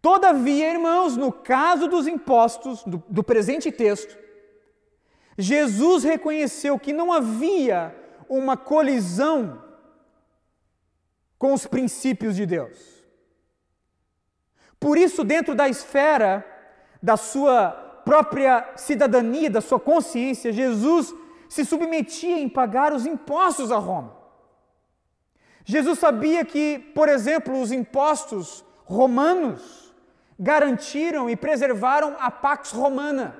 Todavia, 0.00 0.72
irmãos, 0.72 1.16
no 1.16 1.32
caso 1.32 1.88
dos 1.88 2.06
impostos, 2.06 2.84
do, 2.84 3.02
do 3.08 3.22
presente 3.22 3.72
texto, 3.72 4.16
Jesus 5.36 6.04
reconheceu 6.04 6.78
que 6.78 6.92
não 6.92 7.12
havia 7.12 7.94
uma 8.28 8.56
colisão 8.56 9.62
com 11.38 11.52
os 11.52 11.66
princípios 11.66 12.36
de 12.36 12.46
Deus. 12.46 13.04
Por 14.78 14.96
isso, 14.96 15.24
dentro 15.24 15.54
da 15.54 15.68
esfera 15.68 16.44
da 17.02 17.16
sua 17.16 17.70
própria 18.04 18.72
cidadania, 18.76 19.50
da 19.50 19.60
sua 19.60 19.78
consciência, 19.78 20.52
Jesus 20.52 21.14
se 21.48 21.64
submetia 21.64 22.38
em 22.38 22.48
pagar 22.48 22.92
os 22.92 23.06
impostos 23.06 23.72
a 23.72 23.78
Roma. 23.78 24.16
Jesus 25.64 25.98
sabia 25.98 26.44
que, 26.44 26.78
por 26.94 27.08
exemplo, 27.08 27.60
os 27.60 27.70
impostos 27.70 28.64
romanos 28.84 29.87
garantiram 30.38 31.28
e 31.28 31.36
preservaram 31.36 32.16
a 32.20 32.30
Pax 32.30 32.70
Romana. 32.72 33.36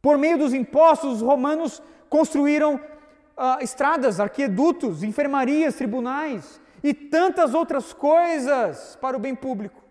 Por 0.00 0.16
meio 0.16 0.38
dos 0.38 0.54
impostos, 0.54 1.14
os 1.16 1.22
romanos 1.22 1.82
construíram 2.08 2.76
uh, 2.76 3.62
estradas, 3.62 4.20
arquedutos, 4.20 5.02
enfermarias, 5.02 5.74
tribunais 5.74 6.60
e 6.82 6.94
tantas 6.94 7.54
outras 7.54 7.92
coisas 7.92 8.96
para 9.00 9.16
o 9.16 9.20
bem 9.20 9.34
público. 9.34 9.82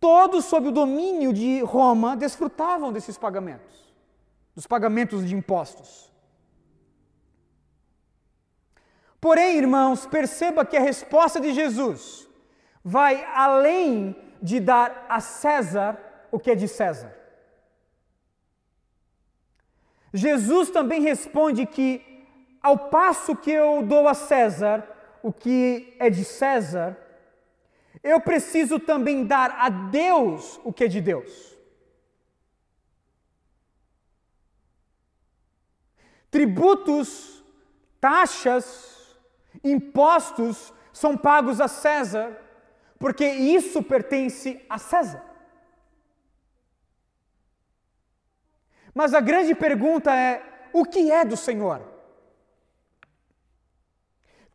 Todos 0.00 0.44
sob 0.44 0.68
o 0.68 0.72
domínio 0.72 1.32
de 1.32 1.60
Roma 1.60 2.16
desfrutavam 2.16 2.92
desses 2.92 3.18
pagamentos, 3.18 3.92
dos 4.54 4.66
pagamentos 4.66 5.26
de 5.26 5.34
impostos. 5.34 6.10
Porém, 9.20 9.56
irmãos, 9.56 10.06
perceba 10.06 10.64
que 10.64 10.76
a 10.76 10.80
resposta 10.80 11.40
de 11.40 11.52
Jesus 11.52 12.27
vai 12.88 13.22
além 13.34 14.16
de 14.40 14.58
dar 14.58 15.04
a 15.10 15.20
César 15.20 15.98
o 16.32 16.38
que 16.38 16.50
é 16.50 16.54
de 16.54 16.66
César. 16.66 17.14
Jesus 20.14 20.70
também 20.70 21.02
responde 21.02 21.66
que, 21.66 22.02
ao 22.62 22.88
passo 22.88 23.36
que 23.36 23.50
eu 23.50 23.82
dou 23.82 24.08
a 24.08 24.14
César 24.14 24.88
o 25.22 25.30
que 25.30 25.94
é 25.98 26.08
de 26.08 26.24
César, 26.24 26.96
eu 28.02 28.18
preciso 28.22 28.80
também 28.80 29.26
dar 29.26 29.50
a 29.58 29.68
Deus 29.68 30.58
o 30.64 30.72
que 30.72 30.84
é 30.84 30.88
de 30.88 31.02
Deus. 31.02 31.58
Tributos, 36.30 37.44
taxas, 38.00 39.14
impostos 39.62 40.72
são 40.90 41.18
pagos 41.18 41.60
a 41.60 41.68
César 41.68 42.47
porque 42.98 43.26
isso 43.26 43.82
pertence 43.82 44.64
a 44.68 44.78
César. 44.78 45.22
Mas 48.94 49.14
a 49.14 49.20
grande 49.20 49.54
pergunta 49.54 50.14
é: 50.14 50.42
o 50.72 50.84
que 50.84 51.10
é 51.10 51.24
do 51.24 51.36
Senhor? 51.36 51.82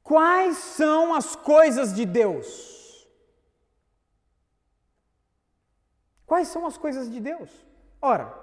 Quais 0.03 0.57
são 0.57 1.13
as 1.13 1.35
coisas 1.35 1.93
de 1.93 2.05
Deus? 2.05 3.07
Quais 6.25 6.49
são 6.49 6.65
as 6.65 6.77
coisas 6.77 7.09
de 7.09 7.21
Deus? 7.21 7.49
Ora, 8.01 8.33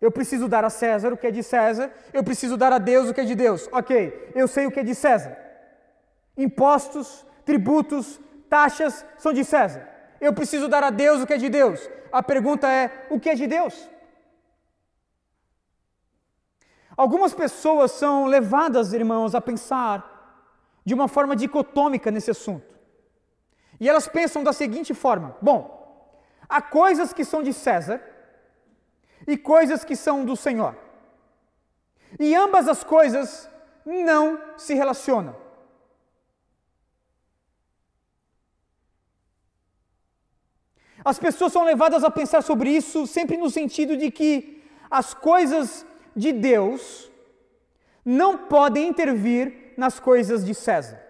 eu 0.00 0.10
preciso 0.10 0.48
dar 0.48 0.64
a 0.64 0.70
César 0.70 1.12
o 1.12 1.16
que 1.16 1.26
é 1.26 1.30
de 1.30 1.42
César, 1.42 1.92
eu 2.12 2.24
preciso 2.24 2.56
dar 2.56 2.72
a 2.72 2.78
Deus 2.78 3.08
o 3.08 3.14
que 3.14 3.20
é 3.20 3.24
de 3.24 3.34
Deus. 3.34 3.68
Ok, 3.70 4.32
eu 4.34 4.48
sei 4.48 4.66
o 4.66 4.72
que 4.72 4.80
é 4.80 4.82
de 4.82 4.94
César. 4.94 5.36
Impostos, 6.36 7.24
tributos, 7.44 8.18
taxas 8.50 9.06
são 9.16 9.32
de 9.32 9.44
César. 9.44 9.88
Eu 10.20 10.34
preciso 10.34 10.68
dar 10.68 10.82
a 10.84 10.90
Deus 10.90 11.22
o 11.22 11.26
que 11.26 11.32
é 11.32 11.38
de 11.38 11.48
Deus. 11.48 11.88
A 12.12 12.22
pergunta 12.22 12.66
é: 12.68 13.06
o 13.08 13.18
que 13.18 13.30
é 13.30 13.34
de 13.34 13.46
Deus? 13.46 13.88
Algumas 16.96 17.32
pessoas 17.32 17.92
são 17.92 18.26
levadas, 18.26 18.92
irmãos, 18.92 19.34
a 19.34 19.40
pensar 19.40 19.98
de 20.84 20.92
uma 20.92 21.08
forma 21.08 21.34
dicotômica 21.34 22.10
nesse 22.10 22.30
assunto. 22.30 22.74
E 23.78 23.88
elas 23.88 24.06
pensam 24.06 24.44
da 24.44 24.52
seguinte 24.52 24.92
forma: 24.92 25.36
bom, 25.40 25.60
há 26.48 26.60
coisas 26.60 27.12
que 27.12 27.24
são 27.24 27.42
de 27.42 27.54
César 27.54 28.02
e 29.26 29.38
coisas 29.38 29.84
que 29.84 29.96
são 29.96 30.24
do 30.24 30.36
Senhor. 30.36 30.76
E 32.18 32.34
ambas 32.34 32.66
as 32.68 32.82
coisas 32.82 33.48
não 33.86 34.38
se 34.56 34.74
relacionam. 34.74 35.34
As 41.04 41.18
pessoas 41.18 41.52
são 41.52 41.64
levadas 41.64 42.04
a 42.04 42.10
pensar 42.10 42.42
sobre 42.42 42.70
isso 42.70 43.06
sempre 43.06 43.36
no 43.36 43.48
sentido 43.48 43.96
de 43.96 44.10
que 44.10 44.62
as 44.90 45.14
coisas 45.14 45.86
de 46.14 46.32
Deus 46.32 47.10
não 48.04 48.36
podem 48.36 48.88
intervir 48.88 49.72
nas 49.76 50.00
coisas 50.00 50.44
de 50.44 50.54
César. 50.54 51.00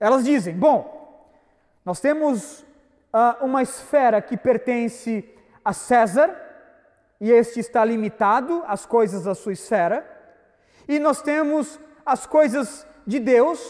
Elas 0.00 0.24
dizem: 0.24 0.54
bom, 0.54 0.96
nós 1.84 2.00
temos 2.00 2.60
uh, 2.60 3.44
uma 3.44 3.62
esfera 3.62 4.20
que 4.20 4.36
pertence 4.36 5.24
a 5.64 5.72
César, 5.72 6.36
e 7.20 7.30
este 7.30 7.60
está 7.60 7.84
limitado 7.84 8.62
às 8.66 8.86
coisas 8.86 9.24
da 9.24 9.34
sua 9.34 9.52
esfera, 9.52 10.06
e 10.86 10.98
nós 10.98 11.22
temos 11.22 11.78
as 12.04 12.26
coisas 12.26 12.86
de 13.06 13.18
Deus, 13.18 13.60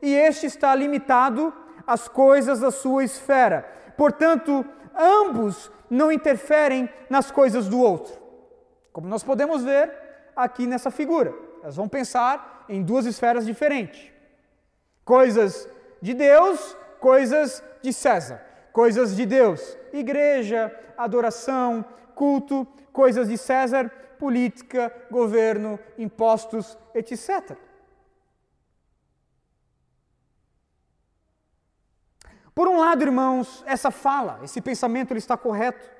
e 0.00 0.14
este 0.14 0.46
está 0.46 0.74
limitado 0.74 1.52
às 1.86 2.08
coisas 2.08 2.60
da 2.60 2.70
sua 2.70 3.04
esfera. 3.04 3.68
Portanto, 3.96 4.64
ambos 4.96 5.70
não 5.88 6.10
interferem 6.10 6.88
nas 7.08 7.30
coisas 7.30 7.68
do 7.68 7.80
outro. 7.80 8.14
Como 8.92 9.08
nós 9.08 9.22
podemos 9.22 9.62
ver 9.62 9.90
aqui 10.36 10.66
nessa 10.66 10.90
figura. 10.90 11.34
Elas 11.62 11.76
vão 11.76 11.88
pensar 11.88 12.64
em 12.68 12.82
duas 12.82 13.06
esferas 13.06 13.46
diferentes: 13.46 14.10
coisas 15.04 15.68
de 16.00 16.14
Deus, 16.14 16.76
coisas 17.00 17.62
de 17.82 17.92
César. 17.92 18.40
Coisas 18.72 19.14
de 19.14 19.24
Deus, 19.24 19.78
igreja, 19.92 20.74
adoração, 20.98 21.84
culto, 22.12 22.66
coisas 22.92 23.28
de 23.28 23.38
César, 23.38 23.88
política, 24.18 24.92
governo, 25.10 25.78
impostos, 25.96 26.76
etc. 26.92 27.56
Por 32.54 32.68
um 32.68 32.78
lado, 32.78 33.02
irmãos, 33.02 33.64
essa 33.66 33.90
fala, 33.90 34.40
esse 34.44 34.60
pensamento 34.60 35.10
ele 35.10 35.18
está 35.18 35.36
correto. 35.36 35.90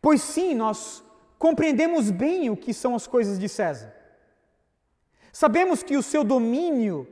Pois 0.00 0.20
sim, 0.20 0.54
nós 0.54 1.04
compreendemos 1.38 2.10
bem 2.10 2.50
o 2.50 2.56
que 2.56 2.74
são 2.74 2.94
as 2.94 3.06
coisas 3.06 3.38
de 3.38 3.48
César. 3.48 3.94
Sabemos 5.32 5.82
que 5.82 5.96
o 5.96 6.02
seu 6.02 6.24
domínio 6.24 7.06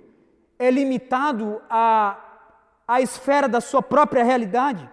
é 0.59 0.71
limitado 0.71 1.63
à, 1.71 2.19
à 2.87 3.01
esfera 3.01 3.49
da 3.49 3.61
sua 3.61 3.83
própria 3.83 4.25
realidade. 4.25 4.91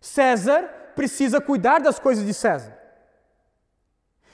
César 0.00 0.92
precisa 0.94 1.40
cuidar 1.40 1.80
das 1.80 1.98
coisas 1.98 2.24
de 2.24 2.34
César. 2.34 2.78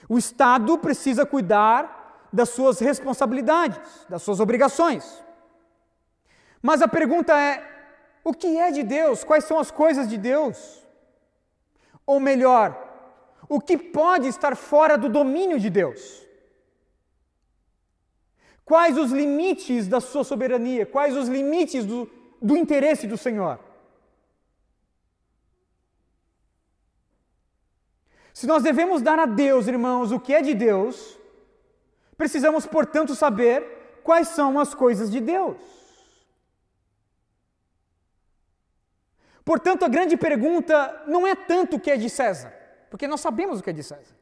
O 0.08 0.18
Estado 0.18 0.76
precisa 0.78 1.24
cuidar 1.24 2.28
das 2.32 2.50
suas 2.50 2.80
responsabilidades, 2.80 4.06
das 4.08 4.22
suas 4.22 4.40
obrigações. 4.40 5.24
Mas 6.62 6.82
a 6.82 6.88
pergunta 6.88 7.32
é: 7.38 7.62
o 8.24 8.32
que 8.32 8.58
é 8.58 8.70
de 8.70 8.82
Deus? 8.82 9.24
Quais 9.24 9.44
são 9.44 9.58
as 9.58 9.70
coisas 9.70 10.08
de 10.08 10.18
Deus? 10.18 10.82
Ou 12.06 12.18
melhor, 12.20 12.66
o 13.48 13.60
que 13.60 13.76
pode 13.76 14.28
estar 14.28 14.56
fora 14.56 14.96
do 14.96 15.08
domínio 15.08 15.58
de 15.58 15.70
Deus? 15.70 16.24
Quais 18.64 18.98
os 18.98 19.12
limites 19.12 19.86
da 19.86 20.00
sua 20.00 20.24
soberania? 20.24 20.84
Quais 20.84 21.16
os 21.16 21.28
limites 21.28 21.84
do, 21.86 22.10
do 22.42 22.56
interesse 22.56 23.06
do 23.06 23.16
Senhor? 23.16 23.60
Se 28.34 28.46
nós 28.46 28.62
devemos 28.62 29.00
dar 29.00 29.18
a 29.18 29.24
Deus, 29.24 29.66
irmãos, 29.66 30.12
o 30.12 30.20
que 30.20 30.34
é 30.34 30.42
de 30.42 30.52
Deus, 30.52 31.16
precisamos, 32.18 32.66
portanto, 32.66 33.14
saber 33.14 34.00
quais 34.02 34.28
são 34.28 34.58
as 34.58 34.74
coisas 34.74 35.10
de 35.10 35.20
Deus. 35.20 35.56
Portanto, 39.46 39.84
a 39.84 39.88
grande 39.88 40.16
pergunta 40.16 41.04
não 41.06 41.24
é 41.24 41.36
tanto 41.36 41.76
o 41.76 41.80
que 41.80 41.92
é 41.92 41.96
de 41.96 42.10
César, 42.10 42.52
porque 42.90 43.06
nós 43.06 43.20
sabemos 43.20 43.60
o 43.60 43.62
que 43.62 43.70
é 43.70 43.72
de 43.72 43.84
César. 43.84 44.16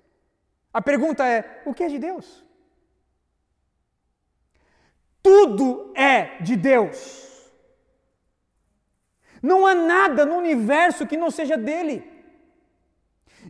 A 0.70 0.82
pergunta 0.82 1.26
é: 1.26 1.62
o 1.64 1.72
que 1.72 1.82
é 1.82 1.88
de 1.88 1.98
Deus? 1.98 2.44
Tudo 5.22 5.94
é 5.96 6.42
de 6.42 6.54
Deus. 6.56 7.50
Não 9.42 9.66
há 9.66 9.74
nada 9.74 10.26
no 10.26 10.37
universo 10.37 11.06
que 11.06 11.16
não 11.16 11.30
seja 11.30 11.56
dele. 11.56 12.04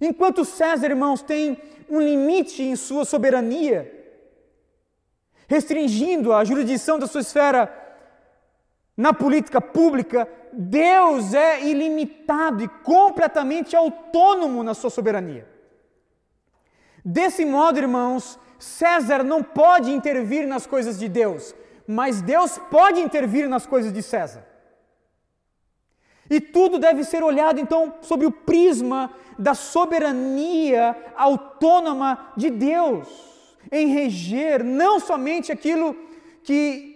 Enquanto 0.01 0.45
César, 0.45 0.87
irmãos, 0.87 1.23
tem 1.23 1.61
um 1.89 2.01
limite 2.01 2.63
em 2.63 2.77
sua 2.77 3.05
soberania, 3.05 3.81
restringindo 5.49 6.33
a 6.33 6.45
jurisdição 6.45 7.01
da 7.01 7.09
sua 7.09 7.23
esfera 7.23 7.63
na 8.97 9.13
política 9.13 9.61
pública, 9.61 10.29
Deus 10.57 11.35
é 11.35 11.65
ilimitado 11.65 12.63
e 12.63 12.69
completamente 12.69 13.75
autônomo 13.75 14.63
na 14.63 14.75
sua 14.75 14.91
soberania. 14.91 15.49
Desse 17.05 17.45
modo, 17.45 17.79
irmãos, 17.79 18.39
César 18.59 19.23
não 19.23 19.43
pode 19.43 19.91
intervir 19.91 20.47
nas 20.47 20.67
coisas 20.67 20.99
de 20.99 21.09
Deus, 21.09 21.55
mas 21.87 22.23
Deus 22.23 22.59
pode 22.71 23.01
intervir 23.01 23.49
nas 23.49 23.67
coisas 23.67 23.93
de 23.93 24.03
César. 24.03 24.47
E 26.31 26.41
tudo 26.41 26.79
deve 26.79 27.05
ser 27.05 27.23
olhado 27.23 27.61
então 27.61 27.95
sob 28.01 28.25
o 28.25 28.33
prisma 28.33 29.13
da 29.39 29.55
soberania 29.55 30.97
autônoma 31.15 32.33
de 32.37 32.49
Deus, 32.49 33.09
em 33.71 33.89
reger 33.89 34.65
não 34.65 34.99
somente 34.99 35.53
aquilo 35.53 35.95
que 36.43 36.95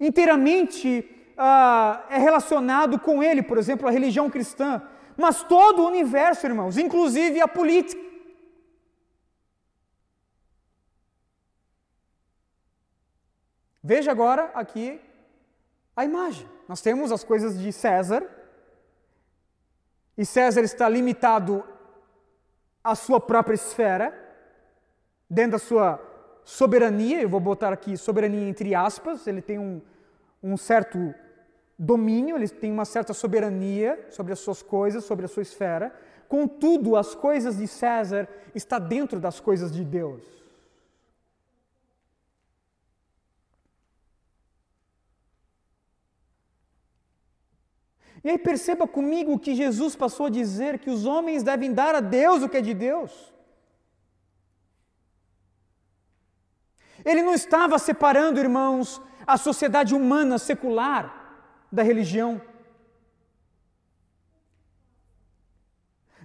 inteiramente 0.00 1.17
ah, 1.38 2.04
é 2.10 2.18
relacionado 2.18 2.98
com 2.98 3.22
ele, 3.22 3.42
por 3.42 3.56
exemplo, 3.56 3.86
a 3.86 3.90
religião 3.90 4.28
cristã, 4.28 4.82
mas 5.16 5.44
todo 5.44 5.82
o 5.82 5.86
universo, 5.86 6.46
irmãos, 6.46 6.76
inclusive 6.76 7.40
a 7.40 7.46
política. 7.46 8.02
Veja 13.82 14.10
agora 14.10 14.50
aqui 14.52 15.00
a 15.96 16.04
imagem. 16.04 16.48
Nós 16.68 16.80
temos 16.80 17.12
as 17.12 17.22
coisas 17.22 17.58
de 17.58 17.72
César, 17.72 18.26
e 20.16 20.26
César 20.26 20.62
está 20.62 20.88
limitado 20.88 21.64
à 22.82 22.96
sua 22.96 23.20
própria 23.20 23.54
esfera, 23.54 24.12
dentro 25.30 25.52
da 25.52 25.58
sua 25.58 26.00
soberania, 26.44 27.22
eu 27.22 27.28
vou 27.28 27.38
botar 27.38 27.72
aqui 27.72 27.96
soberania 27.96 28.48
entre 28.48 28.74
aspas, 28.74 29.26
ele 29.26 29.40
tem 29.40 29.58
um, 29.58 29.80
um 30.42 30.56
certo 30.56 31.14
domínio, 31.78 32.36
ele 32.36 32.48
tem 32.48 32.72
uma 32.72 32.84
certa 32.84 33.14
soberania 33.14 34.06
sobre 34.10 34.32
as 34.32 34.40
suas 34.40 34.62
coisas, 34.62 35.04
sobre 35.04 35.26
a 35.26 35.28
sua 35.28 35.42
esfera. 35.42 35.94
Contudo, 36.28 36.96
as 36.96 37.14
coisas 37.14 37.56
de 37.56 37.68
César 37.68 38.28
está 38.54 38.78
dentro 38.78 39.20
das 39.20 39.38
coisas 39.38 39.70
de 39.72 39.84
Deus. 39.84 40.24
E 48.24 48.30
aí 48.30 48.38
perceba 48.38 48.86
comigo 48.86 49.38
que 49.38 49.54
Jesus 49.54 49.94
passou 49.94 50.26
a 50.26 50.30
dizer 50.30 50.80
que 50.80 50.90
os 50.90 51.06
homens 51.06 51.44
devem 51.44 51.72
dar 51.72 51.94
a 51.94 52.00
Deus 52.00 52.42
o 52.42 52.48
que 52.48 52.56
é 52.56 52.60
de 52.60 52.74
Deus. 52.74 53.32
Ele 57.04 57.22
não 57.22 57.32
estava 57.32 57.78
separando, 57.78 58.40
irmãos, 58.40 59.00
a 59.24 59.36
sociedade 59.36 59.94
humana 59.94 60.36
secular 60.36 61.17
da 61.70 61.82
religião, 61.82 62.40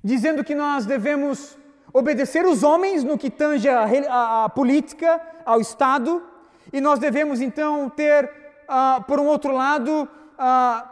dizendo 0.04 0.44
que 0.44 0.56
nós 0.56 0.86
devemos 0.86 1.58
obedecer 1.94 2.46
os 2.46 2.64
homens 2.64 3.04
no 3.04 3.18
que 3.18 3.30
tange 3.30 3.70
a, 3.70 3.84
a, 3.84 4.46
a 4.46 4.50
política, 4.50 5.22
ao 5.46 5.62
Estado, 5.62 6.24
e 6.72 6.82
nós 6.82 7.00
devemos 7.00 7.42
então 7.42 7.90
ter, 7.90 8.26
uh, 8.26 9.04
por 9.04 9.20
um 9.20 9.28
outro 9.28 9.52
lado, 9.52 10.08
uh, 10.34 10.90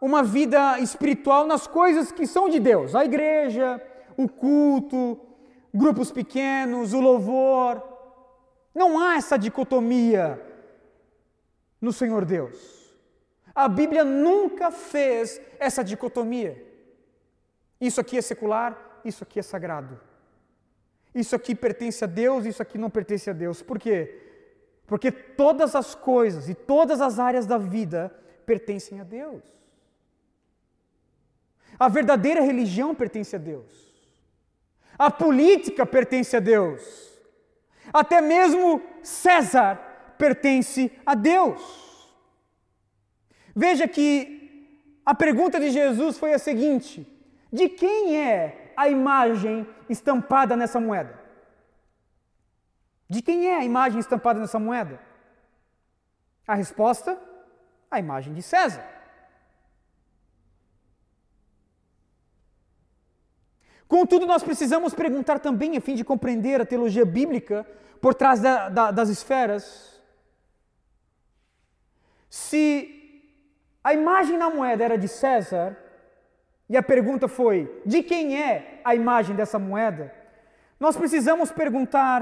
uma 0.00 0.22
vida 0.22 0.78
espiritual 0.78 1.46
nas 1.46 1.66
coisas 1.66 2.12
que 2.12 2.26
são 2.26 2.48
de 2.48 2.60
Deus, 2.60 2.94
a 2.94 3.04
igreja, 3.04 3.82
o 4.16 4.28
culto, 4.28 5.18
grupos 5.72 6.12
pequenos, 6.12 6.92
o 6.92 7.00
louvor. 7.00 7.82
Não 8.74 8.98
há 8.98 9.16
essa 9.16 9.38
dicotomia 9.38 10.40
no 11.80 11.92
Senhor 11.92 12.24
Deus. 12.24 12.73
A 13.54 13.68
Bíblia 13.68 14.04
nunca 14.04 14.70
fez 14.70 15.40
essa 15.58 15.84
dicotomia. 15.84 16.62
Isso 17.80 18.00
aqui 18.00 18.18
é 18.18 18.22
secular, 18.22 19.00
isso 19.04 19.22
aqui 19.22 19.38
é 19.38 19.42
sagrado. 19.42 20.00
Isso 21.14 21.36
aqui 21.36 21.54
pertence 21.54 22.02
a 22.02 22.06
Deus, 22.06 22.44
isso 22.44 22.60
aqui 22.60 22.76
não 22.76 22.90
pertence 22.90 23.30
a 23.30 23.32
Deus. 23.32 23.62
Por 23.62 23.78
quê? 23.78 24.20
Porque 24.86 25.12
todas 25.12 25.76
as 25.76 25.94
coisas 25.94 26.48
e 26.48 26.54
todas 26.54 27.00
as 27.00 27.18
áreas 27.18 27.46
da 27.46 27.56
vida 27.56 28.12
pertencem 28.44 29.00
a 29.00 29.04
Deus. 29.04 29.42
A 31.78 31.88
verdadeira 31.88 32.40
religião 32.40 32.94
pertence 32.94 33.36
a 33.36 33.38
Deus. 33.38 33.72
A 34.98 35.10
política 35.10 35.86
pertence 35.86 36.36
a 36.36 36.40
Deus. 36.40 36.82
Até 37.92 38.20
mesmo 38.20 38.82
César 39.02 39.76
pertence 40.18 40.90
a 41.04 41.14
Deus. 41.14 41.83
Veja 43.54 43.86
que 43.86 44.98
a 45.06 45.14
pergunta 45.14 45.60
de 45.60 45.70
Jesus 45.70 46.18
foi 46.18 46.32
a 46.34 46.38
seguinte: 46.38 47.06
de 47.52 47.68
quem 47.68 48.16
é 48.16 48.72
a 48.76 48.88
imagem 48.88 49.66
estampada 49.88 50.56
nessa 50.56 50.80
moeda? 50.80 51.22
De 53.08 53.22
quem 53.22 53.48
é 53.48 53.58
a 53.58 53.64
imagem 53.64 54.00
estampada 54.00 54.40
nessa 54.40 54.58
moeda? 54.58 55.00
A 56.46 56.54
resposta: 56.54 57.16
a 57.90 57.98
imagem 58.00 58.34
de 58.34 58.42
César. 58.42 58.84
Contudo, 63.86 64.26
nós 64.26 64.42
precisamos 64.42 64.94
perguntar 64.94 65.38
também, 65.38 65.76
a 65.76 65.80
fim 65.80 65.94
de 65.94 66.02
compreender 66.02 66.60
a 66.60 66.66
teologia 66.66 67.04
bíblica 67.04 67.64
por 68.00 68.14
trás 68.14 68.40
da, 68.40 68.68
da, 68.68 68.90
das 68.90 69.08
esferas, 69.08 70.02
se 72.28 73.03
a 73.84 73.92
imagem 73.92 74.38
na 74.38 74.48
moeda 74.48 74.82
era 74.82 74.96
de 74.96 75.06
César, 75.06 75.76
e 76.70 76.76
a 76.76 76.82
pergunta 76.82 77.28
foi: 77.28 77.82
de 77.84 78.02
quem 78.02 78.42
é 78.42 78.80
a 78.82 78.94
imagem 78.94 79.36
dessa 79.36 79.58
moeda? 79.58 80.12
Nós 80.80 80.96
precisamos 80.96 81.52
perguntar: 81.52 82.18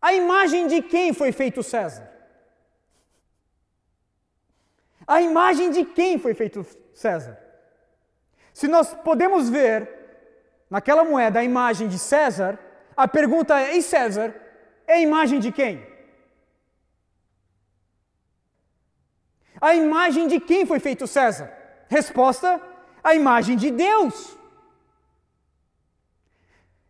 a 0.00 0.12
imagem 0.12 0.66
de 0.66 0.82
quem 0.82 1.14
foi 1.14 1.32
feito 1.32 1.62
César? 1.62 2.12
A 5.06 5.22
imagem 5.22 5.70
de 5.70 5.84
quem 5.84 6.18
foi 6.18 6.34
feito 6.34 6.66
César? 6.92 7.38
Se 8.52 8.68
nós 8.68 8.94
podemos 8.94 9.48
ver 9.48 9.88
naquela 10.68 11.04
moeda 11.04 11.40
a 11.40 11.44
imagem 11.44 11.88
de 11.88 11.98
César, 11.98 12.58
a 12.94 13.08
pergunta 13.08 13.58
é: 13.58 13.76
e 13.78 13.82
César 13.82 14.34
é 14.86 14.94
a 14.94 15.00
imagem 15.00 15.40
de 15.40 15.50
quem? 15.50 15.93
A 19.68 19.74
imagem 19.74 20.28
de 20.28 20.38
quem 20.38 20.66
foi 20.66 20.78
feito 20.78 21.06
César? 21.06 21.50
Resposta: 21.88 22.60
a 23.02 23.14
imagem 23.14 23.56
de 23.56 23.70
Deus. 23.70 24.36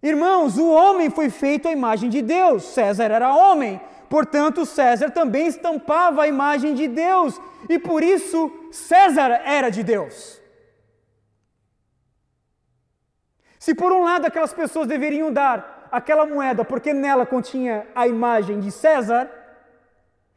Irmãos, 0.03 0.59
o 0.59 0.69
homem 0.71 1.09
foi 1.09 1.31
feito 1.31 1.69
à 1.69 1.71
imagem 1.71 2.11
de 2.11 2.21
Deus. 2.21 2.65
César 2.65 3.13
era 3.19 3.33
homem, 3.33 3.81
portanto, 4.11 4.67
César 4.67 5.11
também 5.11 5.47
estampava 5.47 6.23
a 6.23 6.27
imagem 6.27 6.75
de 6.75 6.89
Deus, 6.89 7.41
e 7.69 7.79
por 7.79 8.03
isso 8.03 8.51
César 8.73 9.31
era 9.45 9.71
de 9.71 9.85
Deus. 9.85 10.43
Se 13.57 13.73
por 13.73 13.93
um 13.93 14.03
lado 14.03 14.27
aquelas 14.27 14.53
pessoas 14.53 14.89
deveriam 14.89 15.33
dar 15.33 15.89
aquela 15.93 16.27
moeda 16.27 16.65
porque 16.65 16.93
nela 16.93 17.25
continha 17.25 17.87
a 17.95 18.09
imagem 18.09 18.59
de 18.59 18.73
César, 18.73 19.31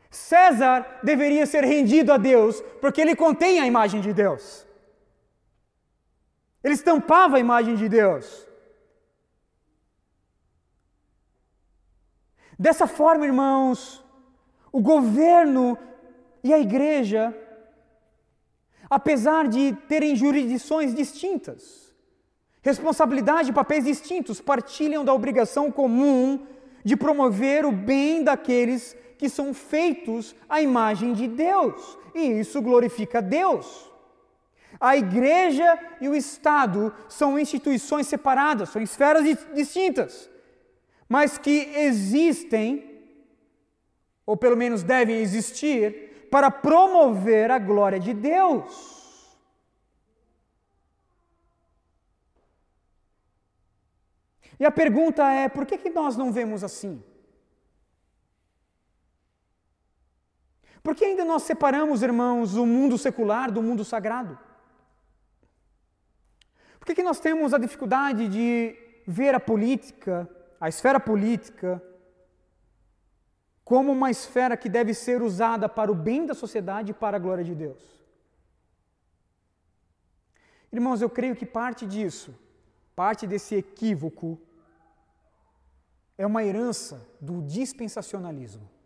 César 0.09 0.99
deveria 1.03 1.45
ser 1.45 1.63
rendido 1.63 2.11
a 2.11 2.17
Deus 2.17 2.61
porque 2.81 3.01
ele 3.01 3.15
contém 3.15 3.59
a 3.59 3.67
imagem 3.67 4.01
de 4.01 4.13
Deus. 4.13 4.65
Ele 6.63 6.73
estampava 6.73 7.37
a 7.37 7.39
imagem 7.39 7.75
de 7.75 7.87
Deus. 7.87 8.47
Dessa 12.57 12.87
forma, 12.87 13.25
irmãos, 13.25 14.03
o 14.71 14.81
governo 14.81 15.77
e 16.43 16.53
a 16.53 16.59
igreja, 16.59 17.35
apesar 18.89 19.47
de 19.47 19.73
terem 19.87 20.15
jurisdições 20.15 20.93
distintas, 20.95 21.87
Responsabilidade 22.67 23.49
e 23.49 23.53
papéis 23.53 23.85
distintos 23.85 24.41
partilham 24.41 25.05
da 25.05 25.13
obrigação 25.13 25.71
comum 25.71 26.45
de 26.83 26.97
promover 26.97 27.65
o 27.65 27.71
bem 27.71 28.25
daqueles 28.25 28.93
que 28.93 29.06
são 29.29 29.53
feitos 29.53 30.35
à 30.47 30.61
imagem 30.61 31.13
de 31.13 31.27
Deus, 31.27 31.97
e 32.13 32.39
isso 32.39 32.61
glorifica 32.61 33.21
Deus. 33.21 33.89
A 34.79 34.95
igreja 34.95 35.79
e 35.99 36.07
o 36.07 36.15
Estado 36.15 36.93
são 37.09 37.39
instituições 37.39 38.07
separadas, 38.07 38.69
são 38.69 38.81
esferas 38.81 39.23
distintas, 39.53 40.29
mas 41.09 41.37
que 41.37 41.71
existem, 41.75 43.01
ou 44.25 44.37
pelo 44.37 44.57
menos 44.57 44.83
devem 44.83 45.17
existir, 45.17 46.27
para 46.29 46.51
promover 46.51 47.49
a 47.49 47.57
glória 47.57 47.99
de 47.99 48.13
Deus. 48.13 48.97
E 54.59 54.65
a 54.65 54.71
pergunta 54.71 55.23
é: 55.31 55.47
por 55.47 55.65
que, 55.65 55.77
que 55.77 55.89
nós 55.89 56.17
não 56.17 56.31
vemos 56.31 56.63
assim? 56.63 57.03
Por 60.87 60.95
que 60.95 61.03
ainda 61.03 61.25
nós 61.25 61.43
separamos, 61.43 62.01
irmãos, 62.01 62.55
o 62.55 62.65
mundo 62.65 62.97
secular 62.97 63.51
do 63.51 63.61
mundo 63.61 63.83
sagrado? 63.83 64.39
Por 66.79 66.85
que, 66.85 66.95
que 66.95 67.03
nós 67.03 67.19
temos 67.19 67.53
a 67.53 67.57
dificuldade 67.57 68.29
de 68.29 68.73
ver 69.05 69.35
a 69.35 69.39
política, 69.49 70.29
a 70.61 70.69
esfera 70.69 70.97
política, 70.97 71.83
como 73.65 73.91
uma 73.91 74.09
esfera 74.09 74.55
que 74.55 74.69
deve 74.69 74.93
ser 74.93 75.21
usada 75.21 75.67
para 75.67 75.91
o 75.91 75.93
bem 75.93 76.25
da 76.25 76.33
sociedade 76.33 76.91
e 76.91 76.93
para 76.93 77.17
a 77.17 77.19
glória 77.19 77.43
de 77.43 77.53
Deus? 77.53 77.83
Irmãos, 80.71 81.01
eu 81.01 81.09
creio 81.09 81.35
que 81.35 81.45
parte 81.45 81.85
disso, 81.85 82.33
parte 82.95 83.27
desse 83.27 83.55
equívoco, 83.55 84.39
é 86.17 86.25
uma 86.25 86.45
herança 86.45 87.05
do 87.19 87.41
dispensacionalismo. 87.41 88.76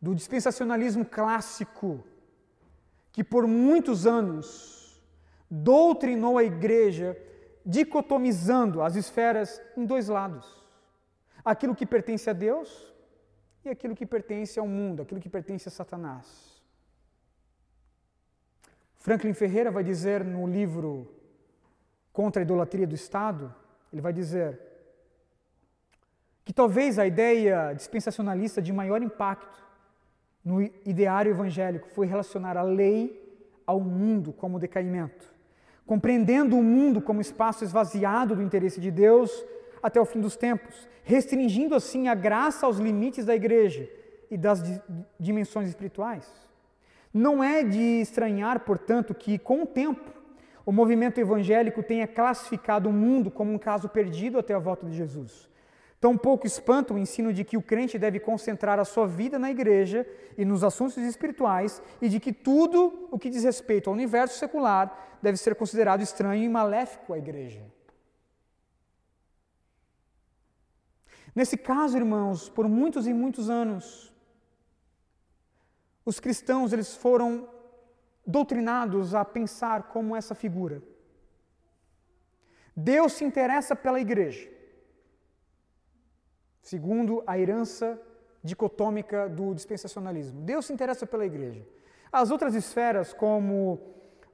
Do 0.00 0.14
dispensacionalismo 0.14 1.04
clássico, 1.04 2.02
que 3.12 3.22
por 3.22 3.46
muitos 3.46 4.06
anos 4.06 5.02
doutrinou 5.50 6.38
a 6.38 6.44
igreja, 6.44 7.16
dicotomizando 7.66 8.82
as 8.82 8.96
esferas 8.96 9.60
em 9.76 9.84
dois 9.84 10.08
lados: 10.08 10.46
aquilo 11.44 11.74
que 11.74 11.84
pertence 11.84 12.30
a 12.30 12.32
Deus 12.32 12.92
e 13.64 13.68
aquilo 13.68 13.94
que 13.94 14.06
pertence 14.06 14.58
ao 14.58 14.66
mundo, 14.66 15.02
aquilo 15.02 15.20
que 15.20 15.28
pertence 15.28 15.68
a 15.68 15.72
Satanás. 15.72 16.62
Franklin 18.96 19.34
Ferreira 19.34 19.70
vai 19.70 19.82
dizer 19.82 20.24
no 20.24 20.46
livro 20.46 21.14
Contra 22.12 22.42
a 22.42 22.44
Idolatria 22.44 22.86
do 22.86 22.94
Estado, 22.94 23.54
ele 23.92 24.02
vai 24.02 24.12
dizer 24.12 24.60
que 26.44 26.52
talvez 26.52 26.98
a 26.98 27.06
ideia 27.06 27.72
dispensacionalista 27.72 28.60
de 28.60 28.72
maior 28.72 29.00
impacto 29.02 29.69
no 30.44 30.62
ideário 30.62 31.30
evangélico 31.30 31.88
foi 31.88 32.06
relacionar 32.06 32.56
a 32.56 32.62
lei 32.62 33.20
ao 33.66 33.80
mundo 33.80 34.32
como 34.32 34.58
decaimento, 34.58 35.32
compreendendo 35.86 36.56
o 36.56 36.62
mundo 36.62 37.00
como 37.00 37.20
espaço 37.20 37.64
esvaziado 37.64 38.34
do 38.34 38.42
interesse 38.42 38.80
de 38.80 38.90
Deus 38.90 39.44
até 39.82 40.00
o 40.00 40.04
fim 40.04 40.20
dos 40.20 40.36
tempos, 40.36 40.88
restringindo 41.04 41.74
assim 41.74 42.08
a 42.08 42.14
graça 42.14 42.66
aos 42.66 42.78
limites 42.78 43.24
da 43.24 43.34
igreja 43.34 43.88
e 44.30 44.36
das 44.36 44.62
dimensões 45.18 45.68
espirituais. 45.68 46.30
Não 47.12 47.42
é 47.42 47.64
de 47.64 48.00
estranhar, 48.00 48.60
portanto, 48.60 49.14
que 49.14 49.38
com 49.38 49.62
o 49.62 49.66
tempo 49.66 50.10
o 50.64 50.70
movimento 50.70 51.18
evangélico 51.18 51.82
tenha 51.82 52.06
classificado 52.06 52.88
o 52.88 52.92
mundo 52.92 53.30
como 53.30 53.52
um 53.52 53.58
caso 53.58 53.88
perdido 53.88 54.38
até 54.38 54.54
a 54.54 54.58
volta 54.58 54.86
de 54.86 54.96
Jesus. 54.96 55.49
Tampouco 56.00 56.46
espanta 56.46 56.94
o 56.94 56.98
ensino 56.98 57.30
de 57.30 57.44
que 57.44 57.58
o 57.58 57.62
crente 57.62 57.98
deve 57.98 58.18
concentrar 58.18 58.78
a 58.78 58.86
sua 58.86 59.06
vida 59.06 59.38
na 59.38 59.50
igreja 59.50 60.06
e 60.38 60.46
nos 60.46 60.64
assuntos 60.64 60.96
espirituais 60.96 61.82
e 62.00 62.08
de 62.08 62.18
que 62.18 62.32
tudo 62.32 63.06
o 63.10 63.18
que 63.18 63.28
diz 63.28 63.44
respeito 63.44 63.90
ao 63.90 63.94
universo 63.94 64.38
secular 64.38 65.18
deve 65.20 65.36
ser 65.36 65.54
considerado 65.54 66.00
estranho 66.00 66.42
e 66.42 66.48
maléfico 66.48 67.12
à 67.12 67.18
igreja. 67.18 67.62
Nesse 71.34 71.58
caso, 71.58 71.98
irmãos, 71.98 72.48
por 72.48 72.66
muitos 72.66 73.06
e 73.06 73.12
muitos 73.12 73.50
anos, 73.50 74.10
os 76.02 76.18
cristãos 76.18 76.72
eles 76.72 76.96
foram 76.96 77.46
doutrinados 78.26 79.14
a 79.14 79.22
pensar 79.22 79.84
como 79.84 80.16
essa 80.16 80.34
figura. 80.34 80.82
Deus 82.74 83.12
se 83.12 83.24
interessa 83.24 83.76
pela 83.76 84.00
igreja, 84.00 84.48
segundo 86.62 87.22
a 87.26 87.38
herança 87.38 88.00
dicotômica 88.42 89.28
do 89.28 89.54
dispensacionalismo. 89.54 90.40
Deus 90.42 90.66
se 90.66 90.72
interessa 90.72 91.06
pela 91.06 91.26
igreja. 91.26 91.66
As 92.12 92.30
outras 92.30 92.54
esferas, 92.54 93.12
como 93.12 93.78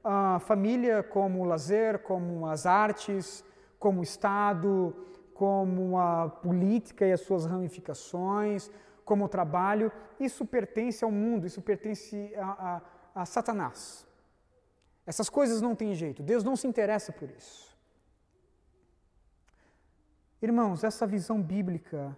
a 0.03 0.39
família, 0.41 1.03
como 1.03 1.41
o 1.41 1.45
lazer, 1.45 1.99
como 1.99 2.47
as 2.47 2.65
artes, 2.65 3.45
como 3.79 4.01
o 4.01 4.03
Estado, 4.03 4.95
como 5.35 5.99
a 5.99 6.29
política 6.29 7.07
e 7.07 7.13
as 7.13 7.21
suas 7.21 7.45
ramificações, 7.45 8.71
como 9.05 9.25
o 9.25 9.29
trabalho, 9.29 9.93
isso 10.19 10.47
pertence 10.47 11.05
ao 11.05 11.11
mundo, 11.11 11.47
isso 11.47 11.61
pertence 11.61 12.33
a, 12.37 12.83
a, 13.15 13.23
a 13.23 13.27
Satanás. 13.27 14.07
Essas 15.07 15.29
coisas 15.29 15.61
não 15.61 15.75
têm 15.75 15.95
jeito, 15.95 16.23
Deus 16.23 16.43
não 16.43 16.57
se 16.57 16.67
interessa 16.67 17.13
por 17.13 17.29
isso. 17.31 17.76
Irmãos, 20.41 20.85
essa 20.85 21.07
visão 21.07 21.43
bíblica, 21.43 22.17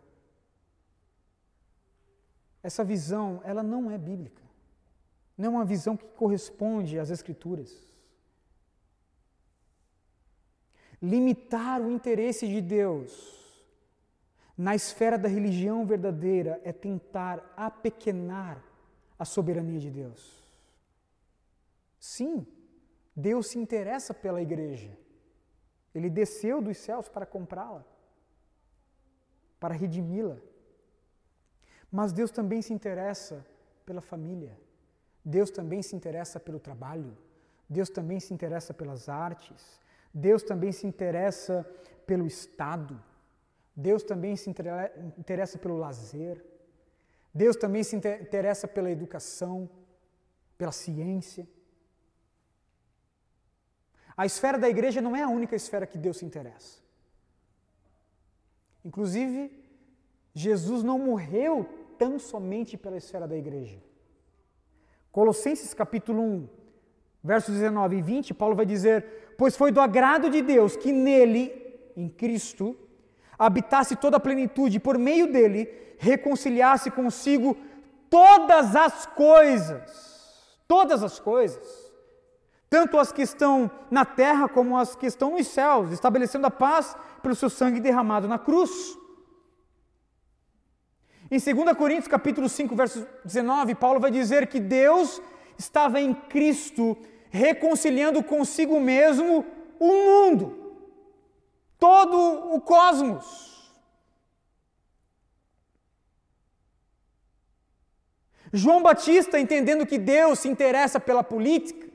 essa 2.62 2.83
visão, 2.85 3.40
ela 3.44 3.62
não 3.62 3.90
é 3.90 3.96
bíblica. 3.96 4.42
Não 5.37 5.46
é 5.46 5.48
uma 5.48 5.64
visão 5.64 5.96
que 5.96 6.04
corresponde 6.04 6.98
às 6.98 7.11
Escrituras. 7.11 7.72
Limitar 11.00 11.81
o 11.81 11.90
interesse 11.90 12.48
de 12.48 12.61
Deus 12.61 13.38
na 14.57 14.74
esfera 14.74 15.16
da 15.16 15.28
religião 15.28 15.87
verdadeira 15.87 16.61
é 16.64 16.72
tentar 16.72 17.54
apequenar 17.57 18.61
a 19.16 19.24
soberania 19.24 19.78
de 19.78 19.88
Deus. 19.88 20.42
Sim, 22.00 22.44
Deus 23.14 23.46
se 23.48 23.59
interessa 23.59 24.12
pela 24.12 24.42
igreja. 24.42 24.90
Ele 25.94 26.11
desceu 26.11 26.61
dos 26.61 26.76
céus 26.78 27.09
para 27.09 27.24
comprá-la, 27.24 27.85
para 29.59 29.75
redimi-la. 29.75 30.37
Mas 31.90 32.12
Deus 32.12 32.31
também 32.31 32.61
se 32.62 32.73
interessa 32.73 33.44
pela 33.85 34.01
família. 34.01 34.57
Deus 35.25 35.51
também 35.51 35.83
se 35.83 35.97
interessa 35.97 36.38
pelo 36.38 36.61
trabalho. 36.61 37.16
Deus 37.68 37.88
também 37.88 38.21
se 38.21 38.33
interessa 38.33 38.73
pelas 38.73 39.09
artes. 39.09 39.81
Deus 40.12 40.42
também 40.42 40.73
se 40.73 40.87
interessa 40.87 41.66
pelo 42.07 42.27
Estado. 42.27 43.03
Deus 43.75 44.03
também 44.03 44.37
se 44.37 44.51
interessa 44.51 45.59
pelo 45.59 45.77
lazer. 45.77 46.44
Deus 47.33 47.57
também 47.57 47.85
se 47.85 47.94
interessa 47.97 48.66
pela 48.66 48.90
educação, 48.90 49.68
pela 50.57 50.73
ciência. 50.73 51.47
A 54.16 54.27
esfera 54.27 54.59
da 54.59 54.68
igreja 54.68 55.01
não 55.01 55.14
é 55.14 55.23
a 55.23 55.29
única 55.29 55.55
esfera 55.55 55.87
que 55.87 55.97
Deus 55.97 56.16
se 56.16 56.25
interessa. 56.25 56.88
Inclusive, 58.88 59.53
Jesus 60.33 60.83
não 60.83 60.98
morreu 60.98 61.68
tão 61.98 62.18
somente 62.18 62.74
pela 62.74 62.96
esfera 62.96 63.29
da 63.29 63.37
igreja. 63.37 63.79
Colossenses 65.12 65.74
capítulo 65.74 66.22
1, 66.22 66.48
versos 67.22 67.55
19 67.55 67.96
e 67.98 68.01
20, 68.01 68.33
Paulo 68.33 68.57
vai 68.57 68.64
dizer: 68.64 69.35
Pois 69.37 69.55
foi 69.55 69.70
do 69.70 69.79
agrado 69.79 70.31
de 70.31 70.40
Deus 70.40 70.74
que 70.74 70.90
nele, 70.90 71.53
em 71.94 72.09
Cristo, 72.09 72.74
habitasse 73.38 73.94
toda 73.94 74.16
a 74.16 74.20
plenitude, 74.20 74.79
e 74.79 74.81
por 74.81 74.96
meio 74.96 75.31
dele 75.31 75.68
reconciliasse 75.98 76.90
consigo 76.90 77.55
todas 78.09 78.74
as 78.74 79.05
coisas, 79.05 80.59
todas 80.66 81.03
as 81.03 81.20
coisas, 81.20 81.88
tanto 82.68 82.98
as 82.98 83.11
que 83.11 83.22
estão 83.22 83.70
na 83.90 84.04
terra 84.04 84.48
como 84.48 84.76
as 84.76 84.94
que 84.94 85.07
estão 85.07 85.33
nos 85.33 85.46
céus, 85.46 85.90
estabelecendo 85.90 86.46
a 86.46 86.50
paz 86.50 86.96
pelo 87.22 87.35
seu 87.35 87.48
sangue 87.48 87.81
derramado 87.81 88.28
na 88.28 88.38
cruz. 88.38 88.96
Em 91.31 91.38
2 91.38 91.76
Coríntios 91.76 92.09
capítulo 92.09 92.48
5, 92.48 92.74
verso 92.74 93.07
19, 93.24 93.74
Paulo 93.74 94.00
vai 94.00 94.11
dizer 94.11 94.46
que 94.46 94.61
Deus 94.61 95.20
estava 95.59 96.00
em 96.00 96.14
Cristo 96.14 96.96
reconciliando 97.31 98.22
consigo 98.22 98.81
mesmo 98.81 99.44
o 99.78 99.87
mundo 99.87 100.68
todo 101.78 102.54
o 102.54 102.61
cosmos. 102.61 103.48
João 108.52 108.83
Batista, 108.83 109.38
entendendo 109.38 109.87
que 109.87 109.98
Deus 109.98 110.40
se 110.40 110.48
interessa 110.48 110.98
pela 110.98 111.22
política, 111.22 111.88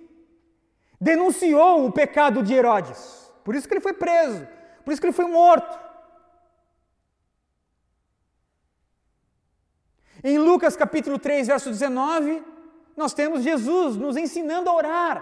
denunciou 1.03 1.85
o 1.85 1.91
pecado 1.91 2.41
de 2.41 2.53
Herodes. 2.53 3.29
Por 3.43 3.55
isso 3.55 3.67
que 3.67 3.73
ele 3.73 3.81
foi 3.81 3.91
preso, 3.91 4.47
por 4.85 4.91
isso 4.91 5.01
que 5.01 5.07
ele 5.07 5.13
foi 5.21 5.25
morto. 5.25 5.77
Em 10.23 10.37
Lucas 10.37 10.77
capítulo 10.77 11.19
3, 11.19 11.47
verso 11.47 11.69
19, 11.69 12.41
nós 12.95 13.13
temos 13.13 13.43
Jesus 13.43 13.97
nos 13.97 14.15
ensinando 14.15 14.69
a 14.69 14.73
orar. 14.73 15.15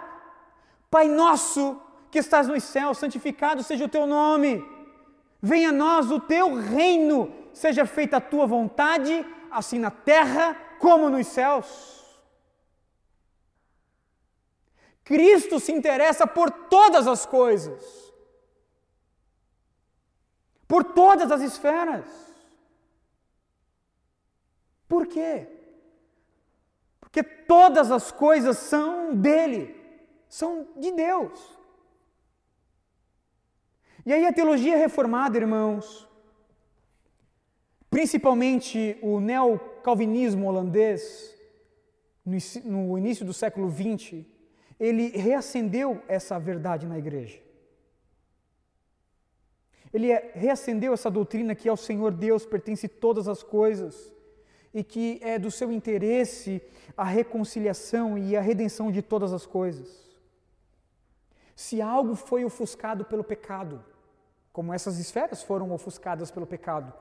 Pai 0.92 1.08
nosso 1.08 1.82
que 2.12 2.20
estás 2.20 2.48
nos 2.48 2.64
céus, 2.64 3.00
santificado 3.00 3.64
seja 3.64 3.86
o 3.86 3.90
teu 3.90 4.06
nome. 4.06 4.64
Venha 5.42 5.70
a 5.70 5.72
nós 5.72 6.12
o 6.12 6.20
teu 6.20 6.54
reino, 6.54 7.34
seja 7.52 7.88
feita 7.88 8.18
a 8.18 8.22
tua 8.22 8.46
vontade, 8.46 9.26
assim 9.50 9.80
na 9.80 9.90
terra 9.90 10.56
como 10.78 11.10
nos 11.10 11.26
céus. 11.26 12.01
Cristo 15.04 15.60
se 15.60 15.72
interessa 15.72 16.26
por 16.28 16.50
todas 16.50 17.08
as 17.08 17.26
coisas, 17.26 18.14
por 20.68 20.84
todas 20.84 21.32
as 21.32 21.42
esferas. 21.42 22.06
Por 24.88 25.08
quê? 25.08 25.48
Porque 27.00 27.24
todas 27.24 27.92
as 27.92 28.12
coisas 28.12 28.58
são 28.58 29.16
dele, 29.16 29.76
são 30.30 30.68
de 30.78 30.92
Deus. 30.92 31.60
E 34.06 34.14
aí 34.14 34.26
a 34.26 34.34
teologia 34.34 34.78
reformada, 34.78 35.38
irmãos, 35.38 36.08
principalmente 37.90 38.98
o 39.02 39.20
neocalvinismo 39.20 40.48
holandês, 40.48 41.36
no 42.64 42.98
início 42.98 43.26
do 43.26 43.34
século 43.34 43.70
XX, 43.70 44.26
ele 44.82 45.10
reacendeu 45.10 46.02
essa 46.08 46.40
verdade 46.40 46.88
na 46.88 46.98
igreja. 46.98 47.40
Ele 49.94 50.12
é, 50.12 50.32
reacendeu 50.34 50.92
essa 50.92 51.12
doutrina 51.12 51.54
que 51.54 51.70
ao 51.70 51.78
Senhor 51.78 52.12
Deus 52.12 52.48
pertence 52.48 52.88
todas 52.88 53.28
as 53.28 53.44
coisas 53.44 54.12
e 54.74 54.84
que 54.84 55.20
é 55.22 55.38
do 55.38 55.52
seu 55.52 55.72
interesse 55.72 56.60
a 56.98 57.04
reconciliação 57.04 58.18
e 58.18 58.36
a 58.36 58.42
redenção 58.42 58.92
de 58.92 59.04
todas 59.04 59.32
as 59.34 59.46
coisas. 59.46 60.10
Se 61.56 61.80
algo 61.80 62.16
foi 62.16 62.44
ofuscado 62.44 63.06
pelo 63.06 63.24
pecado, 63.24 63.86
como 64.52 64.74
essas 64.74 64.98
esferas 64.98 65.44
foram 65.44 65.72
ofuscadas 65.72 66.32
pelo 66.32 66.48
pecado. 66.48 66.92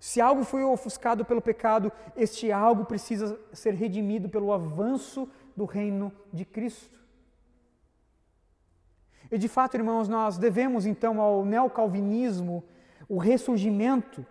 Se 0.00 0.20
algo 0.20 0.42
foi 0.42 0.64
ofuscado 0.64 1.24
pelo 1.24 1.40
pecado, 1.40 1.92
este 2.16 2.50
algo 2.50 2.84
precisa 2.84 3.38
ser 3.52 3.74
redimido 3.74 4.28
pelo 4.28 4.52
avanço 4.52 5.28
do 5.56 5.64
reino 5.64 6.12
de 6.32 6.44
Cristo. 6.44 6.98
E 9.30 9.38
de 9.38 9.48
fato, 9.48 9.76
irmãos, 9.76 10.08
nós 10.08 10.38
devemos 10.38 10.86
então 10.86 11.20
ao 11.20 11.44
neocalvinismo 11.44 12.64
o 13.08 13.18
ressurgimento 13.18 14.24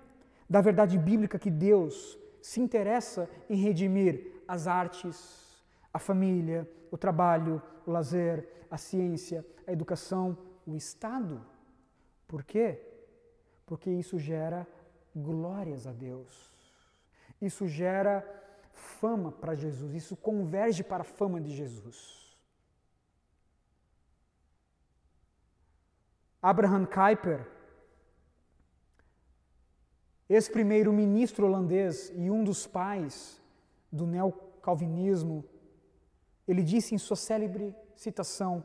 da 0.49 0.62
verdade 0.62 0.97
bíblica 0.97 1.38
que 1.38 1.51
Deus 1.51 2.17
se 2.41 2.60
interessa 2.60 3.29
em 3.49 3.55
redimir 3.55 4.41
as 4.47 4.67
artes, 4.67 5.63
a 5.93 5.99
família, 5.99 6.69
o 6.91 6.97
trabalho, 6.97 7.62
o 7.86 7.91
lazer, 7.91 8.47
a 8.71 8.77
ciência, 8.77 9.45
a 9.65 9.71
educação, 9.71 10.38
o 10.65 10.75
Estado. 10.75 11.45
Por 12.27 12.43
quê? 12.43 12.79
Porque 13.65 13.89
isso 13.89 14.17
gera 14.17 14.67
glórias 15.15 15.86
a 15.86 15.91
Deus. 15.91 16.52
Isso 17.41 17.67
gera 17.67 18.25
fama 18.71 19.31
para 19.31 19.56
Jesus, 19.56 19.93
isso 19.93 20.15
converge 20.15 20.83
para 20.83 21.02
a 21.02 21.06
fama 21.06 21.41
de 21.41 21.52
Jesus. 21.56 22.27
Abraham 26.42 26.85
Kuyper, 26.85 27.48
ex-primeiro-ministro 30.29 31.46
holandês 31.46 32.12
e 32.15 32.29
um 32.29 32.44
dos 32.44 32.67
pais 32.67 33.42
do 33.92 34.06
neocalvinismo, 34.06 35.44
ele 36.48 36.63
disse 36.63 36.94
em 36.94 36.98
sua 36.98 37.15
célebre 37.15 37.75
citação: 37.96 38.63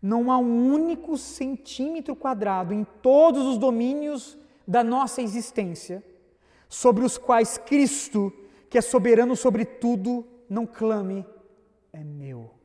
não 0.00 0.30
há 0.30 0.38
um 0.38 0.72
único 0.72 1.16
centímetro 1.16 2.14
quadrado 2.14 2.72
em 2.74 2.84
todos 2.84 3.46
os 3.46 3.58
domínios 3.58 4.38
da 4.66 4.84
nossa 4.84 5.22
existência 5.22 6.04
sobre 6.68 7.04
os 7.04 7.16
quais 7.16 7.56
Cristo, 7.56 8.32
que 8.68 8.78
é 8.78 8.80
soberano 8.80 9.34
sobre 9.34 9.64
tudo, 9.64 10.26
não 10.48 10.66
clame: 10.66 11.26
é 11.92 12.04
meu. 12.04 12.55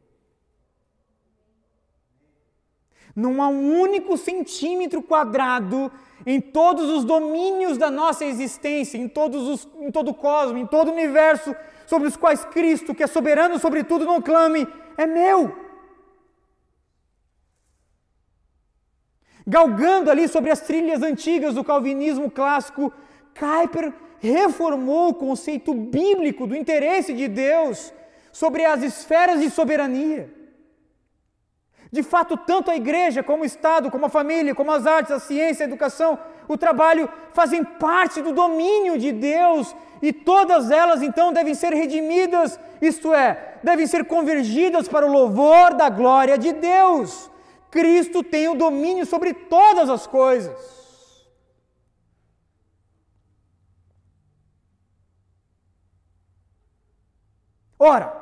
Não 3.16 3.42
há 3.42 3.48
um 3.48 3.80
único 3.80 4.18
centímetro 4.18 5.02
quadrado 5.02 5.92
em 6.26 6.40
todos 6.40 6.90
os 6.90 7.04
domínios 7.04 7.78
da 7.78 7.90
nossa 7.90 8.26
existência, 8.26 8.98
em, 8.98 9.08
todos 9.08 9.48
os, 9.48 9.70
em 9.80 9.92
todo 9.92 10.12
o 10.12 10.14
cosmos, 10.14 10.62
em 10.62 10.66
todo 10.66 10.90
o 10.90 10.94
universo, 10.94 11.56
sobre 11.86 12.08
os 12.08 12.16
quais 12.16 12.46
Cristo, 12.46 12.96
que 12.96 13.04
é 13.04 13.08
soberano 13.08 13.60
sobre 13.60 13.84
tudo, 13.84 14.06
não 14.06 14.22
clame: 14.22 14.68
é 14.98 15.06
meu. 15.06 15.56
Galgando 19.46 20.12
ali 20.12 20.28
sobre 20.28 20.52
as 20.52 20.62
trilhas 20.62 21.02
antigas 21.02 21.56
do 21.56 21.64
calvinismo 21.64 22.30
clássico, 22.30 22.94
Kuyper 23.38 23.92
reformou 24.20 25.10
o 25.10 25.16
conceito 25.16 25.74
bíblico 25.74 26.46
do 26.46 26.56
interesse 26.56 27.12
de 27.12 27.28
Deus 27.28 27.92
sobre 28.32 28.64
as 28.64 28.84
esferas 28.84 29.42
de 29.42 29.50
soberania. 29.50 30.41
De 31.92 32.02
fato, 32.02 32.38
tanto 32.38 32.72
a 32.72 32.76
igreja, 32.76 33.22
como 33.22 33.44
o 33.44 33.46
Estado, 33.46 33.92
como 33.92 34.06
a 34.06 34.10
família, 34.10 34.56
como 34.56 34.72
as 34.72 34.88
artes, 34.88 35.12
a 35.12 35.20
ciência, 35.20 35.66
a 35.66 35.68
educação, 35.68 36.18
o 36.48 36.58
trabalho, 36.58 37.10
fazem 37.34 37.64
parte 37.66 38.22
do 38.22 38.32
domínio 38.32 38.98
de 38.98 39.12
Deus 39.12 39.76
e 40.02 40.14
todas 40.14 40.72
elas 40.72 41.02
então 41.02 41.34
devem 41.34 41.54
ser 41.54 41.74
redimidas, 41.74 42.58
isto 42.82 43.14
é, 43.14 43.56
devem 43.62 43.86
ser 43.86 44.06
convergidas 44.06 44.88
para 44.88 45.06
o 45.06 45.12
louvor 45.12 45.74
da 45.74 45.90
glória 45.90 46.38
de 46.38 46.54
Deus. 46.54 47.30
Cristo 47.70 48.24
tem 48.24 48.48
o 48.48 48.56
domínio 48.56 49.06
sobre 49.06 49.34
todas 49.34 49.90
as 49.90 50.08
coisas. 50.08 50.82
Ora, 57.78 58.21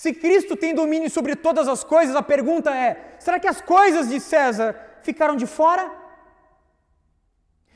se 0.00 0.12
Cristo 0.14 0.54
tem 0.56 0.72
domínio 0.72 1.10
sobre 1.10 1.34
todas 1.34 1.66
as 1.66 1.82
coisas, 1.82 2.14
a 2.14 2.22
pergunta 2.22 2.70
é: 2.72 3.16
será 3.18 3.40
que 3.40 3.48
as 3.48 3.60
coisas 3.60 4.08
de 4.08 4.20
César 4.20 4.68
ficaram 5.02 5.34
de 5.34 5.44
fora? 5.44 5.84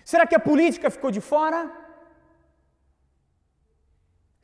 Será 0.04 0.24
que 0.24 0.36
a 0.36 0.38
política 0.38 0.88
ficou 0.88 1.10
de 1.10 1.20
fora? 1.20 1.60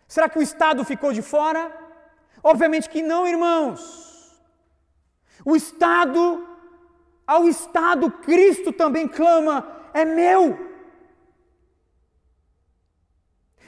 Será 0.09 0.29
que 0.29 0.41
o 0.41 0.43
Estado 0.43 0.85
ficou 0.85 1.13
de 1.13 1.23
fora? 1.23 1.63
Obviamente 2.43 2.91
que 2.91 3.01
não, 3.01 3.29
irmãos. 3.29 3.81
O 5.45 5.55
Estado, 5.55 6.23
ao 7.25 7.47
Estado, 7.47 8.11
Cristo 8.11 8.73
também 8.73 9.07
clama: 9.07 9.57
é 9.95 10.05
meu. 10.05 10.43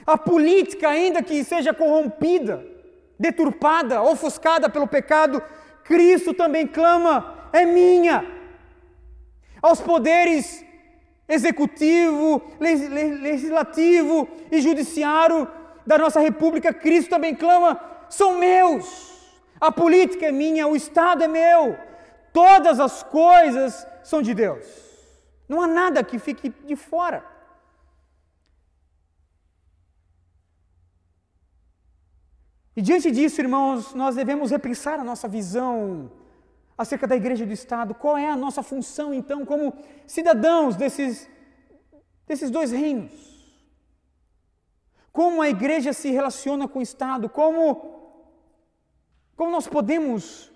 A 0.05 0.17
política, 0.17 0.89
ainda 0.89 1.23
que 1.23 1.45
seja 1.45 1.73
corrompida, 1.73 2.70
deturpada, 3.21 4.01
ofuscada 4.01 4.67
pelo 4.67 4.87
pecado, 4.87 5.41
Cristo 5.83 6.33
também 6.33 6.65
clama: 6.65 7.49
é 7.53 7.63
minha. 7.63 8.25
Aos 9.61 9.79
poderes 9.79 10.65
executivo, 11.29 12.41
legislativo 12.59 14.27
e 14.51 14.59
judiciário 14.59 15.47
da 15.85 15.99
nossa 15.99 16.19
república, 16.19 16.73
Cristo 16.73 17.11
também 17.11 17.35
clama: 17.35 17.79
são 18.09 18.39
meus. 18.39 19.11
A 19.59 19.71
política 19.71 20.25
é 20.25 20.31
minha, 20.31 20.67
o 20.67 20.75
Estado 20.75 21.23
é 21.23 21.27
meu. 21.27 21.77
Todas 22.33 22.79
as 22.79 23.03
coisas 23.03 23.85
são 24.03 24.19
de 24.21 24.33
Deus. 24.33 24.65
Não 25.47 25.61
há 25.61 25.67
nada 25.67 26.03
que 26.03 26.17
fique 26.17 26.49
de 26.65 26.75
fora. 26.75 27.23
E 32.75 32.81
diante 32.81 33.11
disso, 33.11 33.41
irmãos, 33.41 33.93
nós 33.93 34.15
devemos 34.15 34.51
repensar 34.51 34.99
a 34.99 35.03
nossa 35.03 35.27
visão 35.27 36.09
acerca 36.77 37.05
da 37.05 37.15
igreja 37.15 37.45
do 37.45 37.51
Estado. 37.51 37.93
Qual 37.93 38.17
é 38.17 38.29
a 38.29 38.35
nossa 38.35 38.63
função, 38.63 39.13
então, 39.13 39.45
como 39.45 39.73
cidadãos 40.07 40.75
desses, 40.75 41.29
desses 42.25 42.49
dois 42.49 42.71
reinos? 42.71 43.11
Como 45.11 45.41
a 45.41 45.49
igreja 45.49 45.91
se 45.91 46.09
relaciona 46.09 46.67
com 46.67 46.79
o 46.79 46.81
Estado? 46.81 47.27
Como, 47.27 48.23
como 49.35 49.51
nós 49.51 49.67
podemos 49.67 50.49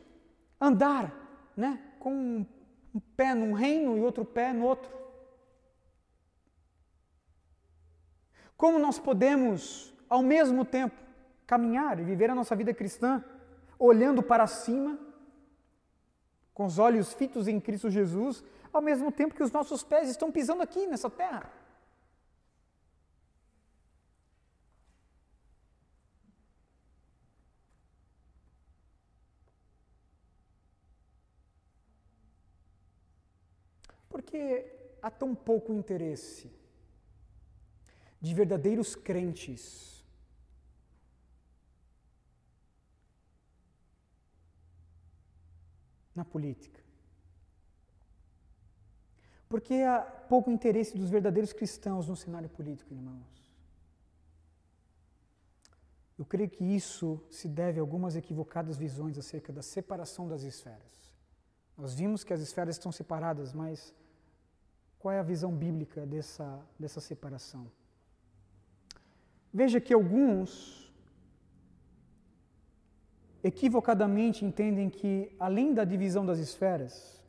andar 0.60 1.14
né, 1.56 1.82
com 2.00 2.46
um 2.94 3.00
pé 3.18 3.36
num 3.36 3.52
reino 3.52 3.98
e 3.98 4.02
outro 4.02 4.24
pé 4.24 4.54
no 4.54 4.66
outro? 4.66 4.90
Como 8.56 8.80
nós 8.80 8.98
podemos, 8.98 9.94
ao 10.10 10.24
mesmo 10.24 10.64
tempo, 10.64 11.05
caminhar 11.46 12.00
e 12.00 12.04
viver 12.04 12.30
a 12.30 12.36
nossa 12.36 12.56
vida 12.56 12.74
cristã 12.74 13.24
olhando 13.78 14.24
para 14.24 14.48
cima, 14.48 15.00
com 16.54 16.66
os 16.66 16.80
olhos 16.80 17.14
fitos 17.14 17.48
em 17.48 17.60
Cristo 17.60 17.90
Jesus, 17.90 18.44
ao 18.72 18.82
mesmo 18.82 19.12
tempo 19.12 19.36
que 19.36 19.44
os 19.44 19.52
nossos 19.52 19.84
pés 19.84 20.10
estão 20.10 20.32
pisando 20.32 20.62
aqui 20.62 20.88
nessa 20.88 21.10
terra. 21.10 21.52
Porque 34.10 34.66
há 35.02 35.12
tão 35.12 35.36
pouco 35.36 35.74
interesse 35.74 36.50
de 38.22 38.34
verdadeiros 38.34 38.96
crentes 38.96 39.95
na 46.16 46.24
política. 46.24 46.82
Porque 49.50 49.76
há 49.76 50.00
pouco 50.02 50.50
interesse 50.50 50.98
dos 50.98 51.10
verdadeiros 51.10 51.54
cristãos 51.54 52.08
no 52.08 52.16
cenário 52.16 52.50
político, 52.50 52.94
irmãos. 52.94 53.36
Eu 56.18 56.26
creio 56.26 56.50
que 56.50 56.64
isso 56.64 57.22
se 57.30 57.48
deve 57.48 57.80
a 57.80 57.82
algumas 57.82 58.16
equivocadas 58.16 58.78
visões 58.78 59.18
acerca 59.18 59.52
da 59.52 59.62
separação 59.62 60.28
das 60.28 60.44
esferas. 60.44 61.14
Nós 61.78 61.94
vimos 61.94 62.24
que 62.24 62.34
as 62.34 62.40
esferas 62.40 62.78
estão 62.78 62.92
separadas, 62.92 63.54
mas 63.54 63.94
qual 64.98 65.14
é 65.14 65.20
a 65.20 65.24
visão 65.24 65.54
bíblica 65.54 66.06
dessa, 66.06 66.66
dessa 66.80 67.02
separação? 67.02 67.70
Veja 69.54 69.80
que 69.82 69.94
alguns 69.94 70.92
equivocadamente 73.50 74.44
entendem 74.44 74.90
que, 74.90 75.32
além 75.40 75.72
da 75.72 75.84
divisão 75.84 76.26
das 76.26 76.40
esferas, 76.40 77.24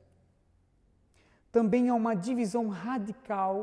também 1.53 1.91
há 1.91 1.95
uma 1.95 2.15
divisão 2.15 2.69
radical 2.69 3.55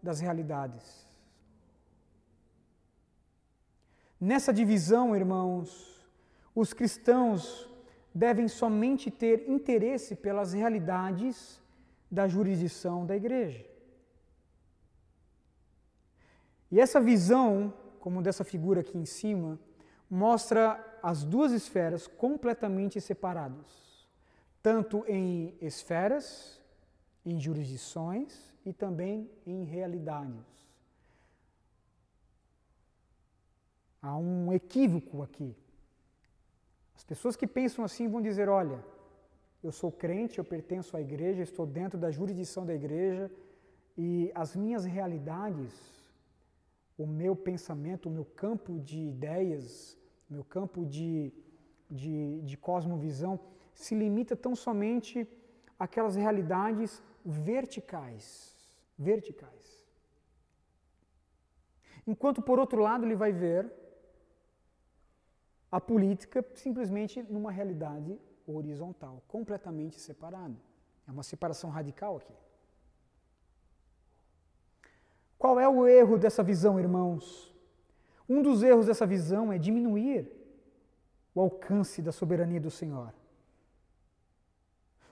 das 0.00 0.20
realidades. 0.20 1.04
Nessa 4.20 4.52
divisão, 4.52 5.16
irmãos, 5.16 5.68
os 6.54 6.72
cristãos 6.72 7.68
devem 8.14 8.46
somente 8.46 9.10
ter 9.10 9.50
interesse 9.50 10.14
pelas 10.14 10.52
realidades 10.52 11.60
da 12.08 12.28
jurisdição 12.28 13.04
da 13.04 13.16
igreja. 13.16 13.66
E 16.70 16.78
essa 16.78 17.00
visão, 17.00 17.74
como 17.98 18.22
dessa 18.22 18.44
figura 18.44 18.82
aqui 18.82 18.96
em 18.96 19.04
cima, 19.04 19.58
mostra 20.08 20.91
as 21.02 21.24
duas 21.24 21.52
esferas 21.52 22.06
completamente 22.06 23.00
separadas, 23.00 24.06
tanto 24.62 25.04
em 25.08 25.56
esferas, 25.60 26.60
em 27.26 27.40
jurisdições 27.40 28.54
e 28.64 28.72
também 28.72 29.28
em 29.44 29.64
realidades. 29.64 30.46
Há 34.00 34.16
um 34.16 34.52
equívoco 34.52 35.22
aqui. 35.22 35.56
As 36.94 37.04
pessoas 37.04 37.36
que 37.36 37.46
pensam 37.46 37.84
assim 37.84 38.08
vão 38.08 38.20
dizer: 38.20 38.48
olha, 38.48 38.84
eu 39.62 39.72
sou 39.72 39.90
crente, 39.90 40.38
eu 40.38 40.44
pertenço 40.44 40.96
à 40.96 41.00
igreja, 41.00 41.42
estou 41.42 41.66
dentro 41.66 41.98
da 41.98 42.10
jurisdição 42.10 42.64
da 42.66 42.74
igreja 42.74 43.30
e 43.96 44.30
as 44.34 44.56
minhas 44.56 44.84
realidades, 44.84 45.72
o 46.96 47.06
meu 47.06 47.34
pensamento, 47.36 48.08
o 48.08 48.12
meu 48.12 48.24
campo 48.24 48.80
de 48.80 48.98
ideias, 48.98 49.96
meu 50.32 50.44
campo 50.44 50.86
de, 50.86 51.32
de, 51.90 52.40
de 52.40 52.56
cosmovisão 52.56 53.38
se 53.74 53.94
limita 53.94 54.34
tão 54.34 54.54
somente 54.56 55.28
àquelas 55.78 56.14
realidades 56.16 57.02
verticais. 57.24 58.56
Verticais. 58.98 59.84
Enquanto, 62.06 62.40
por 62.40 62.58
outro 62.58 62.80
lado, 62.80 63.04
ele 63.04 63.14
vai 63.14 63.32
ver 63.32 63.70
a 65.70 65.80
política 65.80 66.44
simplesmente 66.54 67.22
numa 67.22 67.50
realidade 67.50 68.18
horizontal, 68.46 69.22
completamente 69.28 70.00
separada. 70.00 70.56
É 71.06 71.10
uma 71.10 71.22
separação 71.22 71.70
radical 71.70 72.16
aqui. 72.16 72.34
Qual 75.38 75.58
é 75.60 75.68
o 75.68 75.86
erro 75.86 76.18
dessa 76.18 76.42
visão, 76.42 76.78
irmãos? 76.78 77.51
Um 78.28 78.42
dos 78.42 78.62
erros 78.62 78.86
dessa 78.86 79.06
visão 79.06 79.52
é 79.52 79.58
diminuir 79.58 80.30
o 81.34 81.40
alcance 81.40 82.00
da 82.00 82.12
soberania 82.12 82.60
do 82.60 82.70
Senhor. 82.70 83.12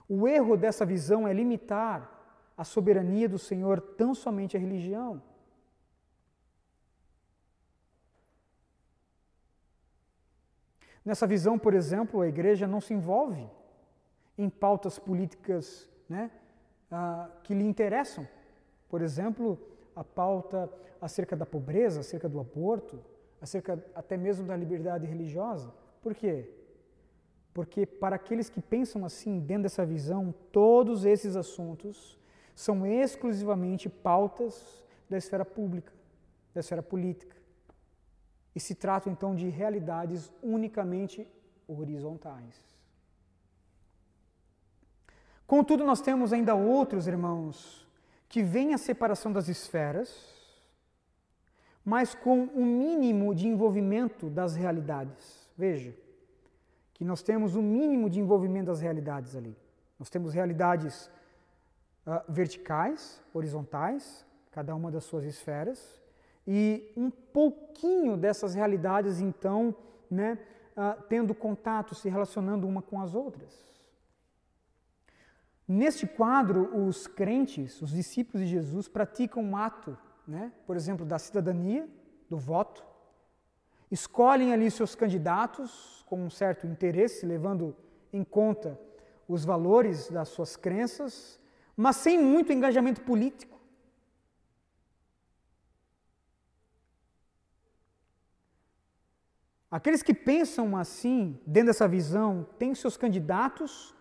O 0.07 0.27
erro 0.27 0.57
dessa 0.57 0.85
visão 0.85 1.27
é 1.27 1.33
limitar 1.33 2.19
a 2.57 2.63
soberania 2.63 3.27
do 3.29 3.39
Senhor 3.39 3.79
tão 3.79 4.13
somente 4.13 4.57
à 4.57 4.59
religião. 4.59 5.21
Nessa 11.03 11.25
visão, 11.25 11.57
por 11.57 11.73
exemplo, 11.73 12.21
a 12.21 12.27
igreja 12.27 12.67
não 12.67 12.79
se 12.79 12.93
envolve 12.93 13.49
em 14.37 14.49
pautas 14.49 14.99
políticas 14.99 15.89
né, 16.07 16.29
ah, 16.91 17.29
que 17.43 17.53
lhe 17.55 17.65
interessam. 17.65 18.27
Por 18.87 19.01
exemplo, 19.01 19.59
a 19.95 20.03
pauta 20.03 20.69
acerca 20.99 21.35
da 21.35 21.45
pobreza, 21.45 22.01
acerca 22.01 22.29
do 22.29 22.39
aborto, 22.39 22.99
acerca 23.41 23.83
até 23.95 24.15
mesmo 24.17 24.45
da 24.45 24.55
liberdade 24.55 25.05
religiosa. 25.07 25.73
Por 26.01 26.13
quê? 26.13 26.49
Porque 27.53 27.85
para 27.85 28.15
aqueles 28.15 28.49
que 28.49 28.61
pensam 28.61 29.03
assim, 29.03 29.39
dentro 29.39 29.63
dessa 29.63 29.85
visão, 29.85 30.33
todos 30.51 31.05
esses 31.05 31.35
assuntos 31.35 32.17
são 32.55 32.85
exclusivamente 32.85 33.89
pautas 33.89 34.85
da 35.09 35.17
esfera 35.17 35.43
pública, 35.43 35.91
da 36.53 36.59
esfera 36.59 36.81
política. 36.81 37.35
E 38.55 38.59
se 38.59 38.75
tratam 38.75 39.11
então 39.11 39.35
de 39.35 39.49
realidades 39.49 40.31
unicamente 40.41 41.27
horizontais. 41.67 42.71
Contudo, 45.47 45.83
nós 45.83 45.99
temos 45.99 46.31
ainda 46.31 46.55
outros 46.55 47.07
irmãos 47.07 47.85
que 48.31 48.41
veem 48.41 48.73
a 48.73 48.77
separação 48.77 49.29
das 49.29 49.49
esferas, 49.49 50.09
mas 51.83 52.15
com 52.15 52.43
um 52.55 52.65
mínimo 52.65 53.35
de 53.35 53.45
envolvimento 53.45 54.29
das 54.29 54.55
realidades. 54.55 55.49
Veja, 55.57 55.93
que 56.93 57.03
nós 57.03 57.21
temos 57.21 57.57
um 57.57 57.61
mínimo 57.61 58.09
de 58.09 58.21
envolvimento 58.21 58.67
das 58.67 58.79
realidades 58.79 59.35
ali. 59.35 59.53
Nós 59.99 60.09
temos 60.09 60.33
realidades 60.33 61.11
uh, 62.07 62.31
verticais, 62.31 63.21
horizontais, 63.33 64.25
cada 64.49 64.73
uma 64.73 64.89
das 64.89 65.03
suas 65.03 65.25
esferas, 65.25 66.01
e 66.47 66.89
um 66.95 67.11
pouquinho 67.11 68.15
dessas 68.15 68.53
realidades, 68.55 69.19
então, 69.19 69.75
né, 70.09 70.39
uh, 70.77 71.03
tendo 71.09 71.35
contato, 71.35 71.93
se 71.95 72.07
relacionando 72.07 72.65
uma 72.65 72.81
com 72.81 73.01
as 73.01 73.13
outras. 73.13 73.70
Neste 75.73 76.05
quadro, 76.05 76.85
os 76.85 77.07
crentes, 77.07 77.81
os 77.81 77.91
discípulos 77.91 78.45
de 78.45 78.51
Jesus, 78.51 78.89
praticam 78.89 79.41
um 79.41 79.55
ato, 79.55 79.97
né, 80.27 80.51
por 80.67 80.75
exemplo, 80.75 81.05
da 81.05 81.17
cidadania, 81.17 81.87
do 82.29 82.37
voto, 82.37 82.83
escolhem 83.89 84.51
ali 84.51 84.69
seus 84.69 84.95
candidatos 84.95 86.03
com 86.09 86.25
um 86.25 86.29
certo 86.29 86.67
interesse, 86.67 87.25
levando 87.25 87.73
em 88.11 88.21
conta 88.21 88.77
os 89.25 89.45
valores 89.45 90.09
das 90.09 90.27
suas 90.27 90.57
crenças, 90.57 91.39
mas 91.73 91.95
sem 91.95 92.21
muito 92.21 92.51
engajamento 92.51 92.99
político. 92.99 93.57
Aqueles 99.71 100.03
que 100.03 100.13
pensam 100.13 100.75
assim, 100.75 101.39
dentro 101.47 101.67
dessa 101.67 101.87
visão, 101.87 102.45
têm 102.59 102.75
seus 102.75 102.97
candidatos, 102.97 103.95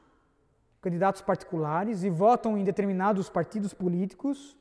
candidatos 0.80 1.20
particulares, 1.22 2.02
e 2.02 2.10
votam 2.10 2.56
em 2.56 2.64
determinados 2.64 3.28
partidos 3.28 3.74
políticos, 3.74 4.56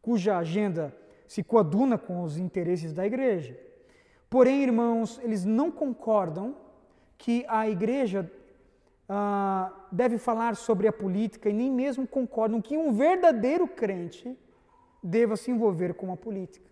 cuja 0.00 0.38
agenda 0.38 0.94
se 1.26 1.42
coaduna 1.42 1.98
com 1.98 2.22
os 2.22 2.36
interesses 2.36 2.92
da 2.92 3.06
igreja. 3.06 3.58
Porém, 4.28 4.62
irmãos, 4.62 5.20
eles 5.22 5.44
não 5.44 5.70
concordam 5.70 6.56
que 7.16 7.44
a 7.48 7.68
igreja 7.68 8.30
ah, 9.08 9.72
deve 9.90 10.18
falar 10.18 10.56
sobre 10.56 10.88
a 10.88 10.92
política 10.92 11.48
e 11.48 11.52
nem 11.52 11.70
mesmo 11.70 12.06
concordam 12.06 12.60
que 12.60 12.76
um 12.76 12.92
verdadeiro 12.92 13.66
crente 13.66 14.36
deva 15.02 15.36
se 15.36 15.50
envolver 15.50 15.94
com 15.94 16.12
a 16.12 16.16
política. 16.16 16.68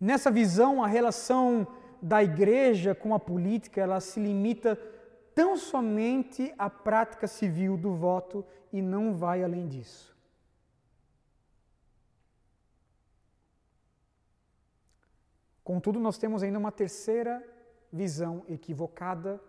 Nessa 0.00 0.30
visão, 0.30 0.82
a 0.82 0.86
relação 0.86 1.66
da 2.00 2.22
igreja 2.22 2.94
com 2.94 3.12
a 3.14 3.18
política, 3.18 3.80
ela 3.80 3.98
se 3.98 4.20
limita 4.20 4.78
tão 5.38 5.56
somente 5.56 6.52
à 6.58 6.68
prática 6.68 7.28
civil 7.28 7.76
do 7.76 7.94
voto 7.94 8.44
e 8.72 8.82
não 8.82 9.14
vai 9.14 9.44
além 9.44 9.68
disso. 9.68 10.12
Contudo, 15.62 16.00
nós 16.00 16.18
temos 16.18 16.42
ainda 16.42 16.58
uma 16.58 16.72
terceira 16.72 17.40
visão 17.92 18.44
equivocada 18.48 19.40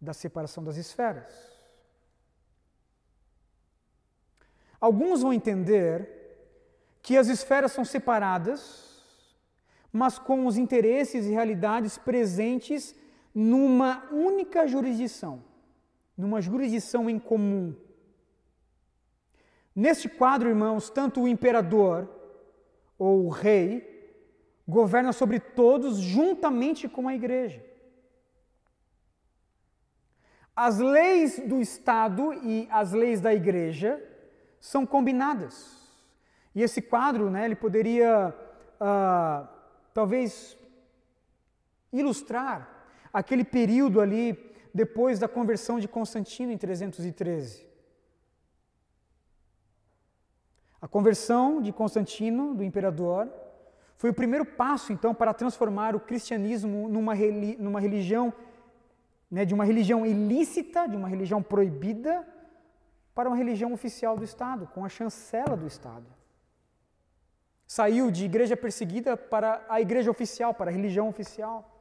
da 0.00 0.12
separação 0.12 0.64
das 0.64 0.76
esferas. 0.76 1.32
Alguns 4.80 5.22
vão 5.22 5.32
entender 5.32 5.94
que 7.00 7.16
as 7.16 7.28
esferas 7.28 7.70
são 7.70 7.84
separadas 7.84 8.88
mas 9.92 10.18
com 10.18 10.46
os 10.46 10.56
interesses 10.56 11.26
e 11.26 11.30
realidades 11.30 11.96
presentes 11.96 12.94
numa 13.40 14.04
única 14.10 14.66
jurisdição, 14.66 15.44
numa 16.16 16.40
jurisdição 16.40 17.08
em 17.08 17.20
comum. 17.20 17.72
Neste 19.72 20.08
quadro, 20.08 20.48
irmãos, 20.48 20.90
tanto 20.90 21.22
o 21.22 21.28
imperador 21.28 22.08
ou 22.98 23.26
o 23.26 23.28
rei 23.28 24.20
governa 24.66 25.12
sobre 25.12 25.38
todos 25.38 25.98
juntamente 25.98 26.88
com 26.88 27.06
a 27.06 27.14
igreja. 27.14 27.64
As 30.56 30.80
leis 30.80 31.38
do 31.38 31.60
Estado 31.60 32.34
e 32.42 32.66
as 32.72 32.90
leis 32.90 33.20
da 33.20 33.32
igreja 33.32 34.02
são 34.58 34.84
combinadas. 34.84 35.78
E 36.56 36.60
esse 36.60 36.82
quadro, 36.82 37.30
né, 37.30 37.44
ele 37.44 37.54
poderia 37.54 38.34
uh, 38.80 39.48
talvez 39.94 40.58
ilustrar 41.92 42.77
aquele 43.18 43.44
período 43.44 44.00
ali 44.00 44.26
depois 44.72 45.18
da 45.18 45.28
conversão 45.28 45.78
de 45.80 45.88
Constantino 45.88 46.52
em 46.52 46.58
313. 46.58 47.66
A 50.80 50.86
conversão 50.86 51.60
de 51.60 51.72
Constantino, 51.72 52.54
do 52.54 52.62
imperador, 52.62 53.28
foi 53.96 54.10
o 54.10 54.14
primeiro 54.14 54.44
passo, 54.44 54.92
então, 54.92 55.12
para 55.12 55.34
transformar 55.34 55.96
o 55.96 56.00
cristianismo 56.00 56.88
numa, 56.88 57.14
numa 57.58 57.80
religião, 57.80 58.32
né, 59.28 59.44
de 59.44 59.52
uma 59.52 59.64
religião 59.64 60.06
ilícita, 60.06 60.86
de 60.86 60.96
uma 60.96 61.08
religião 61.08 61.42
proibida, 61.42 62.24
para 63.12 63.28
uma 63.28 63.36
religião 63.36 63.72
oficial 63.72 64.16
do 64.16 64.22
Estado, 64.22 64.68
com 64.68 64.84
a 64.84 64.88
chancela 64.88 65.56
do 65.56 65.66
Estado. 65.66 66.06
Saiu 67.66 68.12
de 68.12 68.24
igreja 68.24 68.56
perseguida 68.56 69.16
para 69.16 69.64
a 69.68 69.80
igreja 69.80 70.08
oficial, 70.08 70.54
para 70.54 70.70
a 70.70 70.72
religião 70.72 71.08
oficial. 71.08 71.77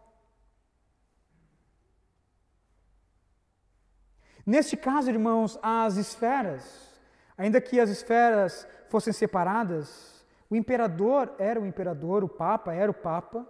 Neste 4.48 4.78
caso, 4.78 5.10
irmãos, 5.10 5.60
as 5.62 5.98
esferas, 5.98 6.98
ainda 7.38 7.60
que 7.60 7.82
as 7.82 7.90
esferas 7.90 8.66
fossem 8.88 9.12
separadas, 9.12 10.26
o 10.50 10.56
imperador 10.56 11.36
era 11.38 11.60
o 11.60 11.66
imperador, 11.66 12.24
o 12.24 12.30
papa 12.30 12.74
era 12.74 12.90
o 12.90 12.94
papa, 12.94 13.46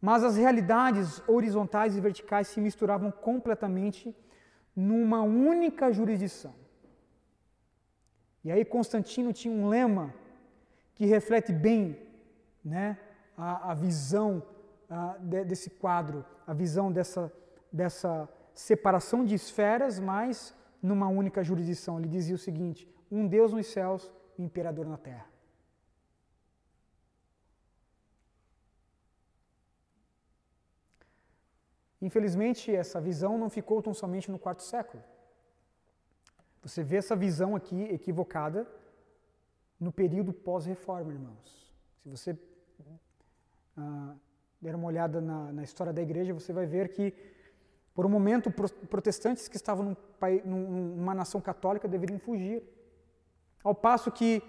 mas 0.00 0.24
as 0.24 0.38
realidades 0.38 1.22
horizontais 1.28 1.94
e 1.94 2.00
verticais 2.00 2.48
se 2.48 2.62
misturavam 2.62 3.10
completamente 3.10 4.16
numa 4.74 5.20
única 5.20 5.92
jurisdição. 5.92 6.54
E 8.42 8.50
aí 8.50 8.64
Constantino 8.64 9.34
tinha 9.34 9.54
um 9.54 9.68
lema 9.68 10.14
que 10.94 11.04
reflete 11.04 11.52
bem 11.52 12.08
né, 12.64 12.96
a, 13.36 13.72
a 13.72 13.74
visão 13.74 14.42
a, 14.88 15.18
de, 15.18 15.44
desse 15.44 15.68
quadro, 15.68 16.24
a 16.46 16.54
visão 16.54 16.90
dessa, 16.90 17.30
dessa 17.72 18.28
separação 18.54 19.24
de 19.24 19.34
esferas, 19.34 19.98
mas 19.98 20.54
numa 20.82 21.08
única 21.08 21.42
jurisdição. 21.42 21.98
Ele 21.98 22.08
dizia 22.08 22.34
o 22.34 22.38
seguinte: 22.38 22.88
um 23.10 23.26
Deus 23.26 23.52
nos 23.52 23.66
céus 23.66 24.12
um 24.38 24.44
imperador 24.44 24.86
na 24.86 24.96
terra. 24.96 25.26
Infelizmente, 32.00 32.74
essa 32.74 32.98
visão 33.00 33.36
não 33.36 33.50
ficou 33.50 33.82
tão 33.82 33.92
somente 33.92 34.30
no 34.30 34.38
quarto 34.38 34.62
século. 34.62 35.02
Você 36.62 36.82
vê 36.82 36.96
essa 36.96 37.14
visão 37.14 37.54
aqui 37.54 37.82
equivocada 37.84 38.66
no 39.78 39.92
período 39.92 40.32
pós-reforma, 40.32 41.12
irmãos. 41.12 41.74
Se 42.02 42.08
você 42.08 42.38
ah, 43.76 44.14
der 44.60 44.74
uma 44.74 44.86
olhada 44.86 45.20
na, 45.20 45.52
na, 45.52 45.62
história 45.62 45.92
da 45.92 46.02
igreja, 46.02 46.34
você 46.34 46.52
vai 46.52 46.66
ver 46.66 46.88
que, 46.88 47.14
por 48.00 48.06
um 48.06 48.08
momento, 48.08 48.50
protestantes 48.88 49.46
que 49.46 49.56
estavam 49.56 49.84
num, 49.84 49.96
num, 50.46 50.96
numa 50.96 51.14
nação 51.14 51.38
católica 51.38 51.86
deveriam 51.86 52.18
fugir. 52.18 52.62
Ao 53.62 53.74
passo 53.74 54.10
que, 54.10 54.42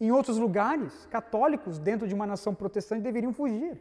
em 0.00 0.10
outros 0.10 0.36
lugares, 0.36 1.06
católicos 1.06 1.78
dentro 1.78 2.08
de 2.08 2.14
uma 2.18 2.26
nação 2.26 2.52
protestante 2.52 3.00
deveriam 3.00 3.32
fugir. 3.32 3.80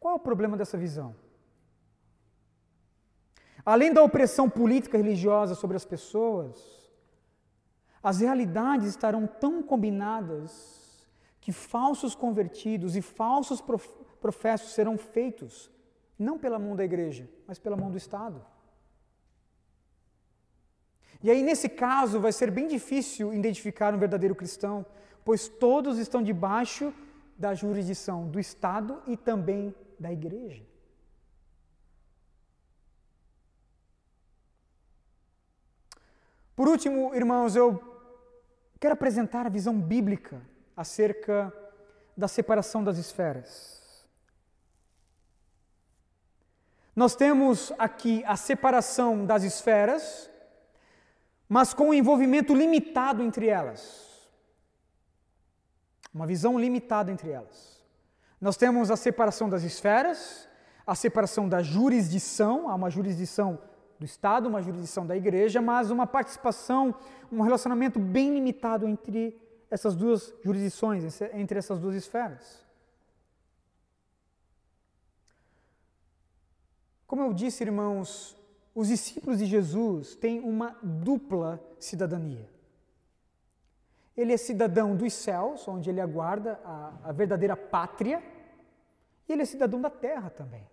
Qual 0.00 0.14
é 0.14 0.16
o 0.16 0.24
problema 0.28 0.56
dessa 0.56 0.76
visão? 0.76 1.14
Além 3.64 3.92
da 3.92 4.02
opressão 4.02 4.50
política 4.50 4.98
e 4.98 5.02
religiosa 5.02 5.54
sobre 5.54 5.76
as 5.76 5.84
pessoas, 5.84 6.90
as 8.02 8.18
realidades 8.18 8.88
estarão 8.88 9.24
tão 9.24 9.62
combinadas 9.62 10.84
que 11.46 11.52
falsos 11.52 12.12
convertidos 12.12 12.96
e 12.96 13.00
falsos 13.00 13.60
professos 14.16 14.72
serão 14.72 14.98
feitos, 14.98 15.70
não 16.18 16.38
pela 16.38 16.58
mão 16.58 16.74
da 16.74 16.84
igreja, 16.84 17.28
mas 17.46 17.58
pela 17.58 17.76
mão 17.76 17.90
do 17.90 17.96
Estado. 17.96 18.44
E 21.22 21.30
aí, 21.30 21.42
nesse 21.42 21.68
caso, 21.68 22.20
vai 22.20 22.32
ser 22.32 22.50
bem 22.50 22.66
difícil 22.66 23.32
identificar 23.32 23.94
um 23.94 23.98
verdadeiro 23.98 24.34
cristão, 24.34 24.84
pois 25.24 25.48
todos 25.48 25.98
estão 25.98 26.22
debaixo 26.22 26.92
da 27.38 27.54
jurisdição 27.54 28.28
do 28.28 28.40
Estado 28.40 29.02
e 29.06 29.16
também 29.16 29.74
da 29.98 30.12
igreja. 30.12 30.64
Por 36.54 36.68
último, 36.68 37.14
irmãos, 37.14 37.54
eu 37.54 37.82
quero 38.80 38.94
apresentar 38.94 39.44
a 39.44 39.50
visão 39.50 39.78
bíblica 39.78 40.40
acerca 40.74 41.52
da 42.16 42.26
separação 42.26 42.82
das 42.82 42.96
esferas. 42.96 43.75
Nós 46.96 47.14
temos 47.14 47.74
aqui 47.78 48.24
a 48.24 48.36
separação 48.36 49.26
das 49.26 49.42
esferas, 49.42 50.30
mas 51.46 51.74
com 51.74 51.90
um 51.90 51.94
envolvimento 51.94 52.54
limitado 52.54 53.22
entre 53.22 53.48
elas. 53.48 54.26
Uma 56.14 56.26
visão 56.26 56.58
limitada 56.58 57.12
entre 57.12 57.30
elas. 57.30 57.84
Nós 58.40 58.56
temos 58.56 58.90
a 58.90 58.96
separação 58.96 59.46
das 59.46 59.62
esferas, 59.62 60.48
a 60.86 60.94
separação 60.94 61.46
da 61.46 61.62
jurisdição, 61.62 62.66
há 62.70 62.74
uma 62.74 62.88
jurisdição 62.88 63.58
do 63.98 64.06
Estado, 64.06 64.48
uma 64.48 64.62
jurisdição 64.62 65.06
da 65.06 65.14
igreja, 65.14 65.60
mas 65.60 65.90
uma 65.90 66.06
participação, 66.06 66.94
um 67.30 67.42
relacionamento 67.42 68.00
bem 68.00 68.32
limitado 68.32 68.88
entre 68.88 69.38
essas 69.70 69.94
duas 69.94 70.32
jurisdições, 70.42 71.20
entre 71.34 71.58
essas 71.58 71.78
duas 71.78 71.94
esferas. 71.94 72.65
Como 77.06 77.22
eu 77.22 77.32
disse, 77.32 77.62
irmãos, 77.62 78.36
os 78.74 78.88
discípulos 78.88 79.38
de 79.38 79.46
Jesus 79.46 80.14
têm 80.16 80.40
uma 80.40 80.76
dupla 80.82 81.62
cidadania. 81.78 82.48
Ele 84.16 84.32
é 84.32 84.36
cidadão 84.36 84.96
dos 84.96 85.12
céus, 85.12 85.66
onde 85.68 85.90
ele 85.90 86.00
aguarda 86.00 86.60
a, 86.64 86.92
a 87.04 87.12
verdadeira 87.12 87.56
pátria, 87.56 88.22
e 89.28 89.32
ele 89.32 89.42
é 89.42 89.44
cidadão 89.44 89.80
da 89.80 89.90
terra 89.90 90.30
também. 90.30 90.66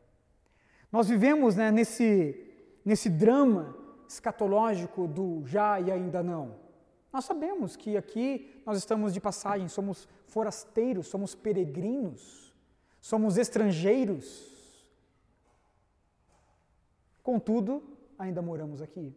Nós 0.92 1.10
vivemos 1.10 1.56
né, 1.56 1.72
nesse, 1.72 2.40
nesse 2.86 3.10
drama 3.10 3.76
escatológico 4.08 5.08
do 5.08 5.44
já 5.46 5.80
e 5.80 5.92
ainda 5.92 6.22
não. 6.22 6.56
Nós 7.12 7.26
sabemos 7.26 7.76
que 7.76 7.98
aqui 7.98 8.62
nós 8.66 8.78
estamos 8.78 9.14
de 9.14 9.20
passagem, 9.20 9.68
somos 9.68 10.08
forasteiros, 10.28 11.08
somos 11.08 11.36
peregrinos, 11.36 12.54
somos 13.00 13.38
estrangeiros. 13.38 14.53
Contudo, 17.24 17.82
ainda 18.20 18.42
moramos 18.42 18.82
aqui. 18.82 19.16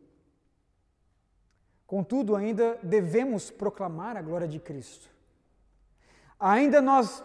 Contudo, 1.87 2.35
ainda 2.35 2.79
devemos 2.83 3.51
proclamar 3.51 4.17
a 4.17 4.23
glória 4.23 4.49
de 4.49 4.59
Cristo. 4.59 5.11
Ainda 6.39 6.81
nós 6.81 7.23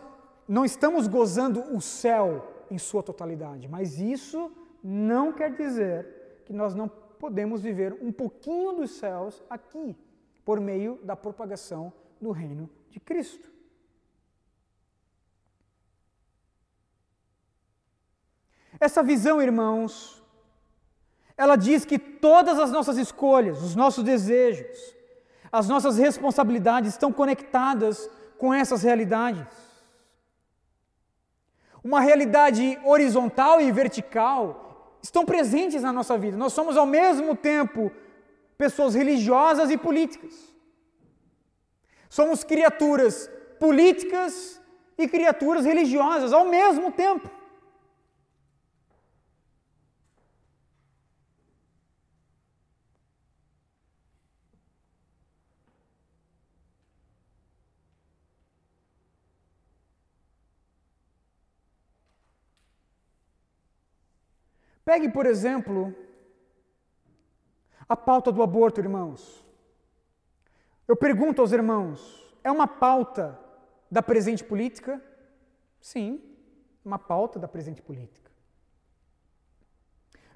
não 0.47 0.65
estamos 0.65 1.07
gozando 1.07 1.61
o 1.75 1.79
céu 1.79 2.65
em 2.69 2.77
sua 2.77 3.03
totalidade, 3.03 3.67
mas 3.67 3.99
isso 3.99 4.51
não 4.83 5.31
quer 5.31 5.55
dizer 5.55 6.43
que 6.45 6.53
nós 6.53 6.73
não 6.73 6.87
podemos 6.87 7.61
viver 7.61 7.93
um 8.01 8.11
pouquinho 8.11 8.73
dos 8.73 8.91
céus 8.91 9.43
aqui, 9.49 9.95
por 10.43 10.59
meio 10.59 10.99
da 11.03 11.15
propagação 11.15 11.93
do 12.19 12.31
reino 12.31 12.69
de 12.89 12.99
Cristo. 12.99 13.51
Essa 18.79 19.03
visão, 19.03 19.39
irmãos, 19.41 20.20
ela 21.41 21.55
diz 21.55 21.83
que 21.85 21.97
todas 21.97 22.59
as 22.59 22.69
nossas 22.69 22.97
escolhas, 22.99 23.63
os 23.63 23.75
nossos 23.75 24.03
desejos, 24.03 24.77
as 25.51 25.67
nossas 25.67 25.97
responsabilidades 25.97 26.91
estão 26.91 27.11
conectadas 27.11 28.07
com 28.37 28.53
essas 28.53 28.83
realidades. 28.83 29.47
Uma 31.83 31.99
realidade 31.99 32.79
horizontal 32.85 33.59
e 33.59 33.71
vertical 33.71 34.99
estão 35.01 35.25
presentes 35.25 35.81
na 35.81 35.91
nossa 35.91 36.15
vida. 36.15 36.37
Nós 36.37 36.53
somos 36.53 36.77
ao 36.77 36.85
mesmo 36.85 37.35
tempo 37.35 37.91
pessoas 38.55 38.93
religiosas 38.93 39.71
e 39.71 39.77
políticas. 39.79 40.35
Somos 42.07 42.43
criaturas 42.43 43.27
políticas 43.59 44.61
e 44.95 45.07
criaturas 45.07 45.65
religiosas 45.65 46.33
ao 46.33 46.45
mesmo 46.45 46.91
tempo. 46.91 47.27
Pegue, 64.91 65.07
por 65.07 65.25
exemplo, 65.25 65.95
a 67.87 67.95
pauta 67.95 68.29
do 68.29 68.43
aborto, 68.43 68.81
irmãos. 68.81 69.41
Eu 70.85 70.97
pergunto 70.97 71.39
aos 71.39 71.53
irmãos: 71.53 71.97
é 72.43 72.51
uma 72.51 72.67
pauta 72.67 73.39
da 73.89 74.01
presente 74.01 74.43
política? 74.43 75.01
Sim, 75.79 76.21
uma 76.83 76.99
pauta 76.99 77.39
da 77.39 77.47
presente 77.47 77.81
política. 77.81 78.29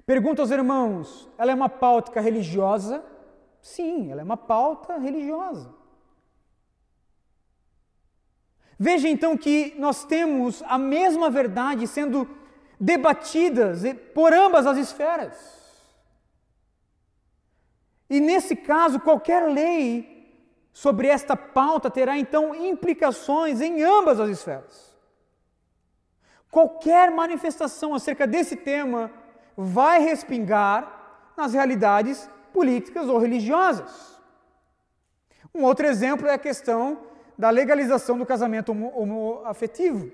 Pergunto 0.06 0.40
aos 0.40 0.50
irmãos: 0.50 1.28
ela 1.36 1.50
é 1.52 1.54
uma 1.54 1.68
pauta 1.68 2.18
religiosa? 2.18 3.04
Sim, 3.60 4.10
ela 4.10 4.22
é 4.22 4.24
uma 4.24 4.38
pauta 4.38 4.96
religiosa. 4.96 5.70
Veja 8.78 9.06
então 9.06 9.36
que 9.36 9.74
nós 9.78 10.06
temos 10.06 10.62
a 10.62 10.78
mesma 10.78 11.28
verdade 11.28 11.86
sendo 11.86 12.45
debatidas 12.78 13.82
por 14.14 14.32
ambas 14.32 14.66
as 14.66 14.76
esferas. 14.76 15.56
E 18.08 18.20
nesse 18.20 18.54
caso, 18.54 19.00
qualquer 19.00 19.48
lei 19.48 20.16
sobre 20.72 21.08
esta 21.08 21.36
pauta 21.36 21.90
terá 21.90 22.18
então 22.18 22.54
implicações 22.54 23.60
em 23.60 23.82
ambas 23.82 24.20
as 24.20 24.30
esferas. 24.30 24.94
Qualquer 26.50 27.10
manifestação 27.10 27.94
acerca 27.94 28.26
desse 28.26 28.56
tema 28.56 29.10
vai 29.56 30.00
respingar 30.00 31.32
nas 31.36 31.52
realidades 31.52 32.28
políticas 32.52 33.08
ou 33.08 33.18
religiosas. 33.18 34.20
Um 35.54 35.64
outro 35.64 35.86
exemplo 35.86 36.26
é 36.28 36.34
a 36.34 36.38
questão 36.38 37.06
da 37.36 37.50
legalização 37.50 38.16
do 38.18 38.26
casamento 38.26 38.72
homoafetivo. 38.72 40.10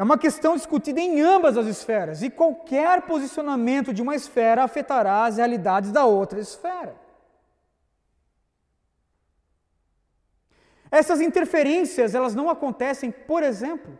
É 0.00 0.02
uma 0.02 0.16
questão 0.16 0.56
discutida 0.56 0.98
em 0.98 1.20
ambas 1.20 1.58
as 1.58 1.66
esferas, 1.66 2.22
e 2.22 2.30
qualquer 2.30 3.02
posicionamento 3.02 3.92
de 3.92 4.00
uma 4.00 4.14
esfera 4.14 4.64
afetará 4.64 5.26
as 5.26 5.36
realidades 5.36 5.92
da 5.92 6.06
outra 6.06 6.40
esfera. 6.40 6.96
Essas 10.90 11.20
interferências, 11.20 12.14
elas 12.14 12.34
não 12.34 12.48
acontecem, 12.48 13.10
por 13.10 13.42
exemplo, 13.42 13.98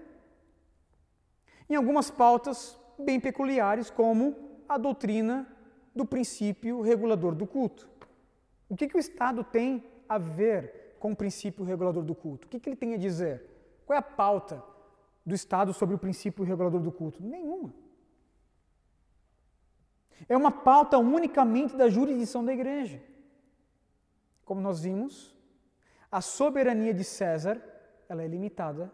em 1.68 1.74
algumas 1.74 2.11
pautas 2.11 2.80
bem 2.98 3.20
peculiares, 3.20 3.90
como 3.90 4.34
a 4.66 4.78
doutrina 4.78 5.46
do 5.94 6.07
princípio 6.07 6.80
regulador 6.80 7.34
do 7.34 7.46
culto. 7.46 7.86
O 8.70 8.74
que, 8.74 8.88
que 8.88 8.96
o 8.96 8.98
Estado 8.98 9.44
tem 9.44 9.84
a 10.09 10.16
ver 10.16 10.96
com 10.98 11.12
o 11.12 11.16
princípio 11.16 11.62
regulador 11.62 12.03
do 12.03 12.14
culto? 12.14 12.46
O 12.46 12.51
que, 12.51 12.59
que 12.59 12.70
ele 12.70 12.76
tem 12.76 12.94
a 12.94 12.96
dizer? 12.96 13.44
Qual 13.84 13.94
é 13.94 13.98
a 13.98 14.03
pauta 14.03 14.69
do 15.24 15.34
Estado 15.34 15.72
sobre 15.72 15.94
o 15.94 15.98
princípio 15.98 16.44
regulador 16.44 16.80
do 16.80 16.92
culto? 16.92 17.22
Nenhuma. 17.22 17.72
É 20.28 20.36
uma 20.36 20.50
pauta 20.50 20.98
unicamente 20.98 21.76
da 21.76 21.88
jurisdição 21.88 22.44
da 22.44 22.52
igreja. 22.52 23.02
Como 24.44 24.60
nós 24.60 24.80
vimos, 24.80 25.34
a 26.10 26.20
soberania 26.20 26.92
de 26.92 27.04
César, 27.04 27.62
ela 28.08 28.22
é 28.22 28.26
limitada, 28.26 28.92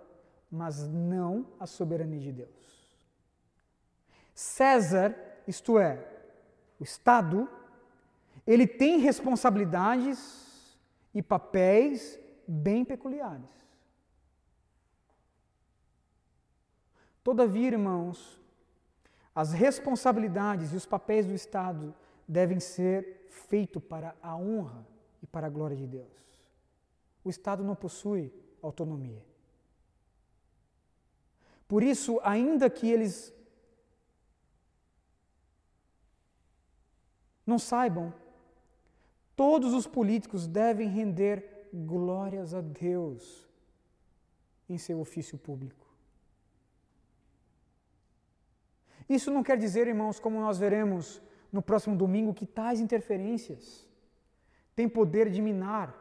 mas 0.51 0.87
não 0.87 1.47
a 1.59 1.67
soberania 1.67 2.21
de 2.21 2.33
Deus. 2.33 2.97
César, 4.35 5.17
isto 5.49 5.79
é, 5.79 6.07
o 6.79 6.85
Estado, 6.85 7.49
ele 8.47 8.67
tem 8.67 8.99
responsabilidades 8.99 10.79
e 11.15 11.23
papéis 11.23 12.19
bem 12.47 12.85
peculiares. 12.85 13.66
Todavia, 17.27 17.67
irmãos, 17.67 18.41
as 19.35 19.53
responsabilidades 19.53 20.73
e 20.73 20.77
os 20.77 20.87
papéis 20.87 21.27
do 21.27 21.35
Estado 21.35 21.93
devem 22.29 22.61
ser 22.61 23.27
feitos 23.29 23.83
para 23.83 24.15
a 24.23 24.37
honra 24.37 24.87
e 25.21 25.27
para 25.27 25.49
a 25.49 25.51
glória 25.51 25.77
de 25.77 25.89
Deus. 25.89 26.07
O 27.25 27.29
Estado 27.29 27.65
não 27.65 27.75
possui 27.75 28.33
autonomia. 28.63 29.21
Por 31.67 31.83
isso, 31.83 32.21
ainda 32.23 32.71
que 32.71 32.89
eles 32.89 33.35
não 37.45 37.59
saibam, 37.59 38.15
todos 39.35 39.75
os 39.75 39.85
políticos 39.85 40.47
devem 40.47 40.89
render 40.89 41.69
glórias 41.75 42.55
a 42.55 42.61
Deus 42.61 43.49
em 44.69 44.79
seu 44.79 45.01
ofício 45.01 45.37
público. 45.37 45.86
Isso 49.09 49.31
não 49.31 49.43
quer 49.43 49.57
dizer, 49.57 49.87
irmãos, 49.87 50.19
como 50.19 50.41
nós 50.41 50.59
veremos 50.59 51.23
no 51.53 51.63
próximo 51.63 51.97
domingo, 51.97 52.35
que 52.35 52.45
tais 52.45 52.81
interferências 52.81 53.89
têm 54.75 54.89
poder 54.89 55.31
de 55.31 55.41
minar 55.41 55.95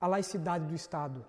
a 0.00 0.06
laicidade 0.06 0.66
do 0.66 0.74
Estado. 0.74 1.24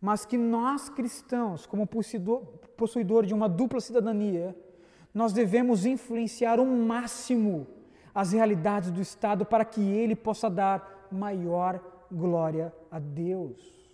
Mas 0.00 0.24
que 0.26 0.36
nós 0.36 0.88
cristãos, 0.88 1.66
como 1.66 1.86
possuidor 1.86 3.26
de 3.26 3.34
uma 3.34 3.48
dupla 3.48 3.80
cidadania, 3.80 4.56
nós 5.12 5.32
devemos 5.32 5.86
influenciar 5.86 6.60
o 6.60 6.66
máximo 6.66 7.66
as 8.14 8.32
realidades 8.32 8.90
do 8.90 9.00
Estado 9.00 9.44
para 9.44 9.64
que 9.64 9.80
ele 9.80 10.16
possa 10.16 10.48
dar 10.48 11.06
maior 11.12 11.78
glória 12.10 12.72
a 12.90 12.98
Deus. 12.98 13.85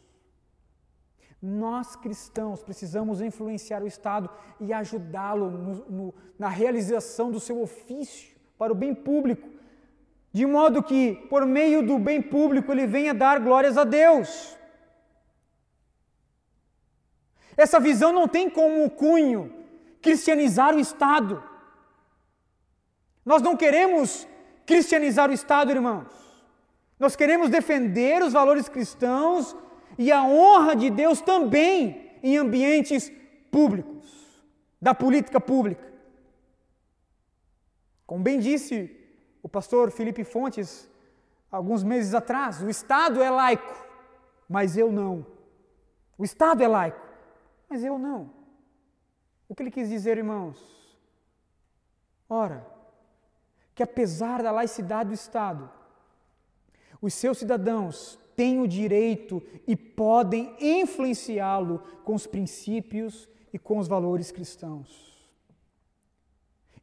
Nós 1.43 1.97
cristãos 1.97 2.63
precisamos 2.63 3.21
influenciar 3.21 3.83
o 3.83 3.87
Estado 3.87 4.31
e 4.61 4.73
ajudá-lo 4.73 6.15
na 6.39 6.49
realização 6.49 7.33
do 7.33 7.41
seu 7.41 7.61
ofício 7.61 8.37
para 8.57 8.73
o 8.73 8.77
bem 8.77 8.95
público, 8.95 9.49
de 10.33 10.47
modo 10.47 10.85
que, 10.85 11.17
por 11.29 11.45
meio 11.45 11.85
do 11.85 11.99
bem 11.99 12.23
público, 12.23 12.71
ele 12.71 12.87
venha 12.87 13.13
dar 13.13 13.41
glórias 13.41 13.77
a 13.77 13.83
Deus. 13.83 14.57
Essa 17.57 17.81
visão 17.81 18.13
não 18.13 18.29
tem 18.29 18.49
como 18.49 18.89
cunho 18.91 19.53
cristianizar 20.01 20.75
o 20.77 20.79
Estado. 20.79 21.43
Nós 23.27 23.43
não 23.43 23.57
queremos 23.57 24.29
cristianizar 24.65 25.29
o 25.29 25.33
Estado, 25.33 25.73
irmãos. 25.73 26.07
Nós 27.01 27.17
queremos 27.17 27.51
defender 27.51 28.23
os 28.23 28.33
valores 28.33 28.69
cristãos 28.69 29.57
e 29.99 30.11
a 30.11 30.25
honra 30.25 30.75
de 30.75 30.91
Deus 30.91 31.21
também 31.21 32.11
em 32.23 32.37
ambientes 32.37 33.11
públicos, 33.51 34.43
da 34.81 34.95
política 34.95 35.41
pública. 35.41 35.93
Como 38.07 38.23
bem 38.23 38.39
disse 38.39 38.95
o 39.43 39.49
pastor 39.49 39.91
Felipe 39.91 40.25
Fontes 40.25 40.89
alguns 41.51 41.83
meses 41.83 42.15
atrás, 42.15 42.63
o 42.63 42.69
Estado 42.69 43.23
é 43.23 43.31
laico, 43.31 43.87
mas 44.49 44.77
eu 44.77 44.91
não. 44.91 45.27
O 46.17 46.25
Estado 46.25 46.63
é 46.63 46.69
laico, 46.69 47.01
mas 47.69 47.85
eu 47.85 47.99
não. 47.99 48.31
O 49.49 49.55
que 49.55 49.63
ele 49.63 49.71
quis 49.71 49.89
dizer, 49.89 50.17
irmãos? 50.17 50.59
Ora, 52.29 52.67
que 53.75 53.83
apesar 53.83 54.43
da 54.43 54.51
laicidade 54.51 55.11
do 55.11 55.15
Estado, 55.15 55.71
os 57.01 57.13
seus 57.13 57.39
cidadãos 57.39 58.19
têm 58.37 58.61
o 58.61 58.69
direito 58.69 59.43
e 59.67 59.77
podem 59.77 60.55
influenciá-lo 60.61 61.83
com 62.05 62.15
os 62.15 62.27
princípios 62.27 63.29
e 63.53 63.59
com 63.59 63.79
os 63.79 63.89
valores 63.89 64.31
cristãos. 64.31 65.13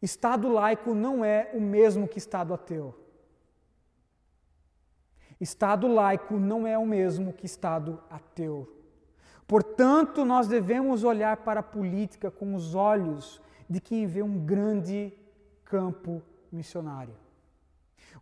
Estado 0.02 0.47
laico 0.47 0.93
não 0.93 1.26
é 1.26 1.52
o 1.54 1.60
mesmo 1.60 2.08
que 2.08 2.18
Estado 2.18 2.54
ateu. 2.54 2.95
Estado 5.39 5.88
laico 5.88 6.38
não 6.38 6.68
é 6.68 6.78
o 6.78 6.86
mesmo 6.86 7.34
que 7.34 7.45
Estado 7.45 8.02
ateu. 8.10 8.68
Portanto, 9.47 10.24
nós 10.24 10.47
devemos 10.47 11.04
olhar 11.04 11.38
para 11.38 11.62
a 11.62 11.64
política 11.64 12.30
com 12.30 12.54
os 12.54 12.76
olhos 12.76 13.41
de 13.70 13.80
quem 13.80 14.06
vê 14.06 14.22
um 14.22 14.38
grande 14.45 15.14
campo 15.66 16.22
missionário. 16.52 17.16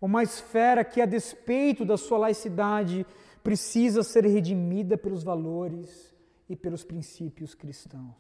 Uma 0.02 0.24
esfera 0.24 0.84
que, 0.84 1.02
a 1.02 1.06
despeito 1.06 1.84
da 1.84 1.98
sua 1.98 2.18
laicidade, 2.18 3.06
precisa 3.44 4.04
ser 4.04 4.26
redimida 4.26 4.98
pelos 4.98 5.24
valores 5.24 6.14
e 6.50 6.56
pelos 6.56 6.84
princípios 6.84 7.56
cristãos. 7.56 8.16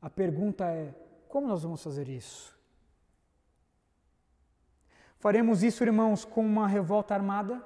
A 0.00 0.10
pergunta 0.10 0.64
é: 0.66 0.94
como 1.28 1.46
nós 1.46 1.62
vamos 1.62 1.82
fazer 1.82 2.08
isso? 2.08 2.56
Faremos 5.18 5.62
isso, 5.62 5.82
irmãos, 5.82 6.24
com 6.24 6.40
uma 6.44 6.68
revolta 6.68 7.14
armada? 7.14 7.62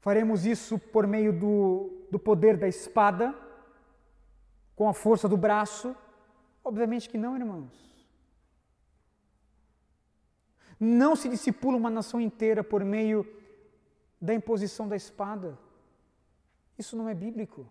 Faremos 0.00 0.44
isso 0.44 0.78
por 0.78 1.06
meio 1.06 1.32
do, 1.32 2.06
do 2.10 2.18
poder 2.18 2.56
da 2.56 2.66
espada? 2.66 3.34
Com 4.74 4.88
a 4.88 4.92
força 4.92 5.28
do 5.28 5.36
braço? 5.36 5.94
Obviamente 6.64 7.08
que 7.08 7.16
não, 7.16 7.36
irmãos. 7.36 7.91
Não 10.84 11.14
se 11.14 11.28
discipula 11.28 11.76
uma 11.76 11.88
nação 11.88 12.20
inteira 12.20 12.64
por 12.64 12.84
meio 12.84 13.24
da 14.20 14.34
imposição 14.34 14.88
da 14.88 14.96
espada. 14.96 15.56
Isso 16.76 16.96
não 16.96 17.08
é 17.08 17.14
bíblico. 17.14 17.68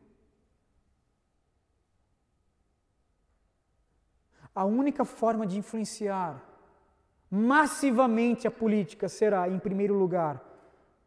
A 4.56 4.64
única 4.64 5.04
forma 5.04 5.46
de 5.46 5.58
influenciar 5.58 6.42
massivamente 7.30 8.48
a 8.48 8.52
política 8.52 9.10
será, 9.10 9.50
em 9.50 9.60
primeiro 9.60 9.94
lugar, 9.94 10.42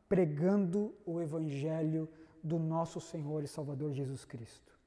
pregando 0.07 0.95
o 1.07 1.23
Evangelho 1.23 2.07
do 2.43 2.59
nosso 2.59 3.01
Senhor 3.01 3.43
e 3.43 3.49
Salvador 3.49 3.95
Jesus 3.95 4.27
Cristo. 4.27 4.79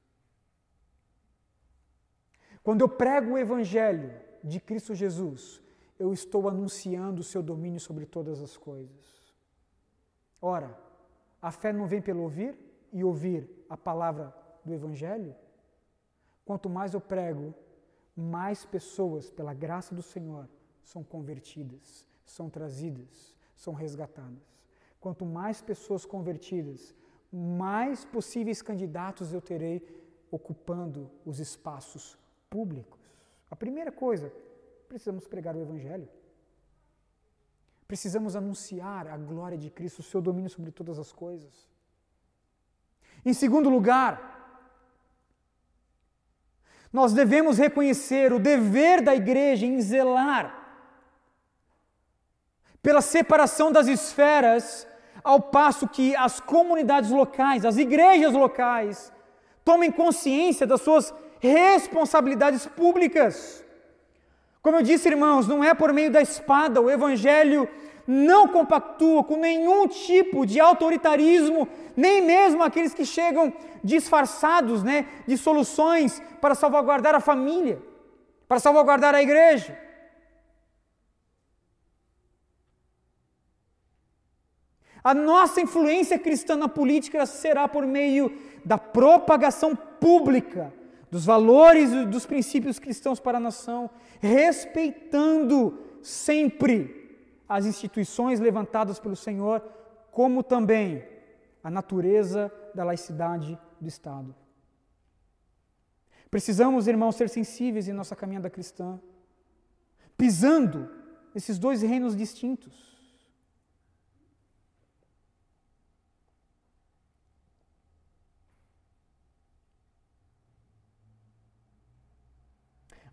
Quando 2.62 2.82
eu 2.82 2.88
prego 2.88 3.32
o 3.32 3.38
Evangelho 3.38 4.14
de 4.44 4.60
Cristo 4.60 4.94
Jesus, 4.94 5.60
eu 5.98 6.12
estou 6.12 6.48
anunciando 6.48 7.20
o 7.20 7.24
seu 7.24 7.42
domínio 7.42 7.80
sobre 7.80 8.06
todas 8.06 8.40
as 8.40 8.56
coisas. 8.56 9.34
Ora, 10.40 10.78
a 11.42 11.50
fé 11.50 11.72
não 11.72 11.86
vem 11.86 12.00
pelo 12.00 12.22
ouvir 12.22 12.56
e 12.92 13.02
ouvir 13.02 13.48
a 13.68 13.76
palavra 13.76 14.34
do 14.64 14.72
Evangelho? 14.72 15.34
Quanto 16.44 16.70
mais 16.70 16.94
eu 16.94 17.00
prego, 17.00 17.54
mais 18.16 18.64
pessoas, 18.64 19.30
pela 19.30 19.52
graça 19.52 19.94
do 19.94 20.02
Senhor, 20.02 20.48
são 20.82 21.02
convertidas, 21.02 22.04
são 22.24 22.48
trazidas, 22.48 23.34
são 23.54 23.74
resgatadas. 23.74 24.58
Quanto 25.00 25.24
mais 25.26 25.60
pessoas 25.60 26.06
convertidas, 26.06 26.94
mais 27.32 28.04
possíveis 28.04 28.62
candidatos 28.62 29.32
eu 29.32 29.40
terei 29.40 29.86
ocupando 30.30 31.10
os 31.24 31.38
espaços 31.38 32.18
públicos. 32.48 32.98
A 33.50 33.56
primeira 33.56 33.92
coisa 33.92 34.32
precisamos 34.88 35.26
pregar 35.26 35.54
o 35.54 35.60
Evangelho. 35.60 36.08
Precisamos 37.86 38.34
anunciar 38.34 39.06
a 39.06 39.16
glória 39.16 39.56
de 39.56 39.70
Cristo, 39.70 40.00
o 40.00 40.02
seu 40.02 40.20
domínio 40.20 40.50
sobre 40.50 40.70
todas 40.70 40.98
as 40.98 41.12
coisas. 41.12 41.68
Em 43.24 43.32
segundo 43.32 43.68
lugar, 43.70 44.12
nós 46.92 47.12
devemos 47.12 47.58
reconhecer 47.58 48.32
o 48.32 48.38
dever 48.38 49.02
da 49.02 49.14
igreja 49.14 49.66
em 49.66 49.80
zelar 49.80 50.54
pela 52.82 53.00
separação 53.00 53.70
das 53.70 53.86
esferas, 53.86 54.86
ao 55.22 55.40
passo 55.40 55.88
que 55.88 56.14
as 56.16 56.40
comunidades 56.40 57.10
locais, 57.10 57.64
as 57.64 57.76
igrejas 57.76 58.32
locais, 58.32 59.12
tomem 59.64 59.90
consciência 59.90 60.66
das 60.66 60.80
suas 60.80 61.12
responsabilidades 61.40 62.66
públicas. 62.66 63.62
Como 64.68 64.80
eu 64.80 64.82
disse, 64.82 65.08
irmãos, 65.08 65.48
não 65.48 65.64
é 65.64 65.72
por 65.72 65.94
meio 65.94 66.10
da 66.10 66.20
espada, 66.20 66.78
o 66.78 66.90
Evangelho 66.90 67.66
não 68.06 68.46
compactua 68.46 69.24
com 69.24 69.38
nenhum 69.38 69.88
tipo 69.88 70.44
de 70.44 70.60
autoritarismo, 70.60 71.66
nem 71.96 72.20
mesmo 72.20 72.62
aqueles 72.62 72.92
que 72.92 73.06
chegam 73.06 73.50
disfarçados 73.82 74.82
né, 74.82 75.06
de 75.26 75.38
soluções 75.38 76.22
para 76.38 76.54
salvaguardar 76.54 77.14
a 77.14 77.20
família, 77.20 77.82
para 78.46 78.58
salvaguardar 78.58 79.14
a 79.14 79.22
igreja. 79.22 79.74
A 85.02 85.14
nossa 85.14 85.62
influência 85.62 86.18
cristã 86.18 86.56
na 86.56 86.68
política 86.68 87.24
será 87.24 87.66
por 87.66 87.86
meio 87.86 88.30
da 88.66 88.76
propagação 88.76 89.74
pública 89.74 90.76
dos 91.10 91.24
valores 91.24 91.92
e 91.92 92.06
dos 92.06 92.26
princípios 92.26 92.78
cristãos 92.78 93.18
para 93.18 93.38
a 93.38 93.40
nação, 93.40 93.90
respeitando 94.20 95.78
sempre 96.02 96.98
as 97.48 97.64
instituições 97.64 98.40
levantadas 98.40 98.98
pelo 98.98 99.16
Senhor, 99.16 99.62
como 100.10 100.42
também 100.42 101.04
a 101.62 101.70
natureza 101.70 102.52
da 102.74 102.84
laicidade 102.84 103.58
do 103.80 103.88
Estado. 103.88 104.34
Precisamos, 106.30 106.86
irmãos, 106.86 107.16
ser 107.16 107.28
sensíveis 107.28 107.88
em 107.88 107.92
nossa 107.92 108.14
caminhada 108.14 108.50
cristã, 108.50 109.00
pisando 110.16 110.90
nesses 111.34 111.58
dois 111.58 111.80
reinos 111.80 112.14
distintos. 112.14 112.97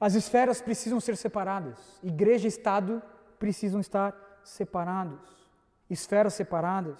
As 0.05 0.13
esferas 0.13 0.61
precisam 0.61 0.99
ser 0.99 1.17
separadas. 1.17 1.79
Igreja 2.03 2.45
e 2.45 2.47
Estado 2.47 3.01
precisam 3.39 3.81
estar 3.81 4.13
separados. 4.43 5.19
Esferas 5.89 6.35
separadas. 6.35 6.99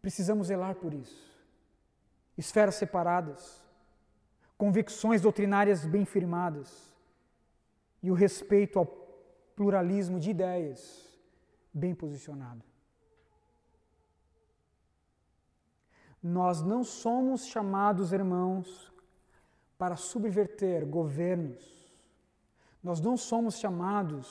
Precisamos 0.00 0.48
zelar 0.48 0.74
por 0.74 0.92
isso. 0.92 1.40
Esferas 2.36 2.74
separadas. 2.74 3.62
Convicções 4.58 5.20
doutrinárias 5.20 5.86
bem 5.86 6.04
firmadas. 6.04 6.92
E 8.02 8.10
o 8.10 8.14
respeito 8.14 8.80
ao 8.80 8.86
pluralismo 9.54 10.18
de 10.18 10.30
ideias 10.30 11.16
bem 11.72 11.94
posicionado. 11.94 12.64
Nós 16.20 16.60
não 16.60 16.82
somos 16.82 17.46
chamados, 17.46 18.12
irmãos, 18.12 18.91
para 19.82 19.96
subverter 19.96 20.86
governos. 20.86 21.92
Nós 22.80 23.00
não 23.00 23.16
somos 23.16 23.58
chamados 23.58 24.28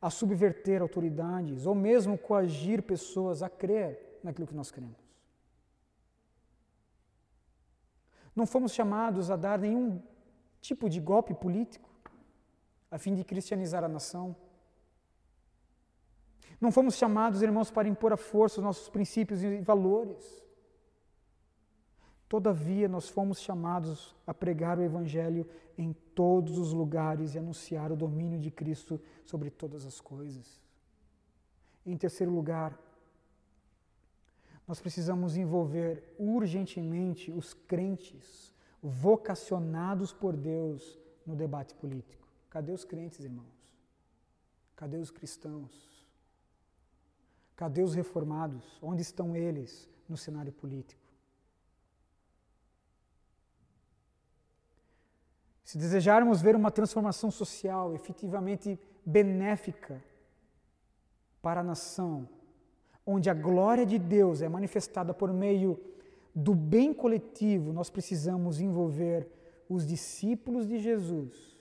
a 0.00 0.08
subverter 0.08 0.80
autoridades 0.80 1.66
ou 1.66 1.74
mesmo 1.74 2.16
coagir 2.16 2.82
pessoas 2.82 3.42
a 3.42 3.50
crer 3.50 4.18
naquilo 4.24 4.46
que 4.46 4.54
nós 4.54 4.70
cremos. 4.70 4.96
Não 8.34 8.46
fomos 8.46 8.72
chamados 8.72 9.30
a 9.30 9.36
dar 9.36 9.58
nenhum 9.58 10.00
tipo 10.58 10.88
de 10.88 11.00
golpe 11.00 11.34
político 11.34 11.90
a 12.90 12.96
fim 12.96 13.14
de 13.14 13.24
cristianizar 13.24 13.84
a 13.84 13.88
nação. 13.88 14.34
Não 16.58 16.72
fomos 16.72 16.94
chamados, 16.94 17.42
irmãos, 17.42 17.70
para 17.70 17.86
impor 17.86 18.14
à 18.14 18.16
força 18.16 18.58
os 18.58 18.64
nossos 18.64 18.88
princípios 18.88 19.42
e 19.42 19.60
valores. 19.60 20.42
Todavia, 22.32 22.88
nós 22.88 23.10
fomos 23.10 23.42
chamados 23.42 24.16
a 24.26 24.32
pregar 24.32 24.78
o 24.78 24.82
Evangelho 24.82 25.46
em 25.76 25.92
todos 26.14 26.56
os 26.56 26.72
lugares 26.72 27.34
e 27.34 27.38
anunciar 27.38 27.92
o 27.92 27.94
domínio 28.04 28.40
de 28.40 28.50
Cristo 28.50 28.98
sobre 29.22 29.50
todas 29.50 29.84
as 29.84 30.00
coisas. 30.00 30.58
Em 31.84 31.94
terceiro 31.94 32.32
lugar, 32.32 32.80
nós 34.66 34.80
precisamos 34.80 35.36
envolver 35.36 36.14
urgentemente 36.18 37.30
os 37.30 37.52
crentes 37.52 38.50
vocacionados 38.82 40.10
por 40.10 40.34
Deus 40.34 40.98
no 41.26 41.36
debate 41.36 41.74
político. 41.74 42.26
Cadê 42.48 42.72
os 42.72 42.82
crentes, 42.82 43.20
irmãos? 43.20 43.76
Cadê 44.74 44.96
os 44.96 45.10
cristãos? 45.10 45.70
Cadê 47.54 47.82
os 47.82 47.94
reformados? 47.94 48.78
Onde 48.80 49.02
estão 49.02 49.36
eles 49.36 49.86
no 50.08 50.16
cenário 50.16 50.50
político? 50.50 51.01
Se 55.72 55.78
desejarmos 55.78 56.42
ver 56.42 56.54
uma 56.54 56.70
transformação 56.70 57.30
social 57.30 57.94
efetivamente 57.94 58.78
benéfica 59.06 60.04
para 61.40 61.60
a 61.60 61.64
nação, 61.64 62.28
onde 63.06 63.30
a 63.30 63.32
glória 63.32 63.86
de 63.86 63.98
Deus 63.98 64.42
é 64.42 64.50
manifestada 64.50 65.14
por 65.14 65.32
meio 65.32 65.80
do 66.34 66.54
bem 66.54 66.92
coletivo, 66.92 67.72
nós 67.72 67.88
precisamos 67.88 68.60
envolver 68.60 69.26
os 69.66 69.86
discípulos 69.86 70.68
de 70.68 70.78
Jesus 70.78 71.56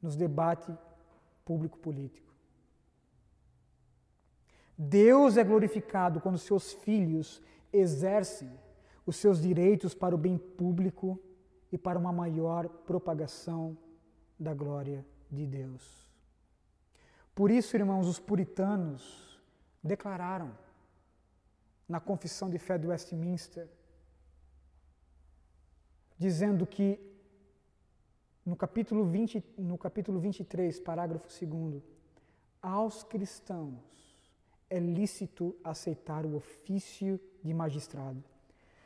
nos 0.00 0.16
debates 0.16 0.74
público-político. 1.44 2.32
Deus 4.78 5.36
é 5.36 5.44
glorificado 5.44 6.22
quando 6.22 6.38
seus 6.38 6.72
filhos 6.72 7.42
exercem 7.70 8.50
os 9.04 9.16
seus 9.16 9.42
direitos 9.42 9.94
para 9.94 10.14
o 10.14 10.18
bem 10.18 10.38
público 10.38 11.20
e 11.74 11.78
para 11.78 11.98
uma 11.98 12.12
maior 12.12 12.68
propagação 12.68 13.76
da 14.38 14.54
glória 14.54 15.04
de 15.28 15.44
Deus. 15.44 16.08
Por 17.34 17.50
isso, 17.50 17.76
irmãos, 17.76 18.06
os 18.06 18.20
puritanos 18.20 19.42
declararam 19.82 20.56
na 21.88 21.98
Confissão 21.98 22.48
de 22.48 22.60
Fé 22.60 22.78
do 22.78 22.90
Westminster, 22.90 23.68
dizendo 26.16 26.64
que 26.64 27.00
no 28.46 28.54
capítulo, 28.54 29.04
20, 29.04 29.44
no 29.58 29.76
capítulo 29.76 30.20
23, 30.20 30.78
parágrafo 30.78 31.26
2, 31.44 31.82
aos 32.62 33.02
cristãos 33.02 33.82
é 34.70 34.78
lícito 34.78 35.56
aceitar 35.64 36.24
o 36.24 36.36
ofício 36.36 37.20
de 37.42 37.52
magistrado, 37.52 38.22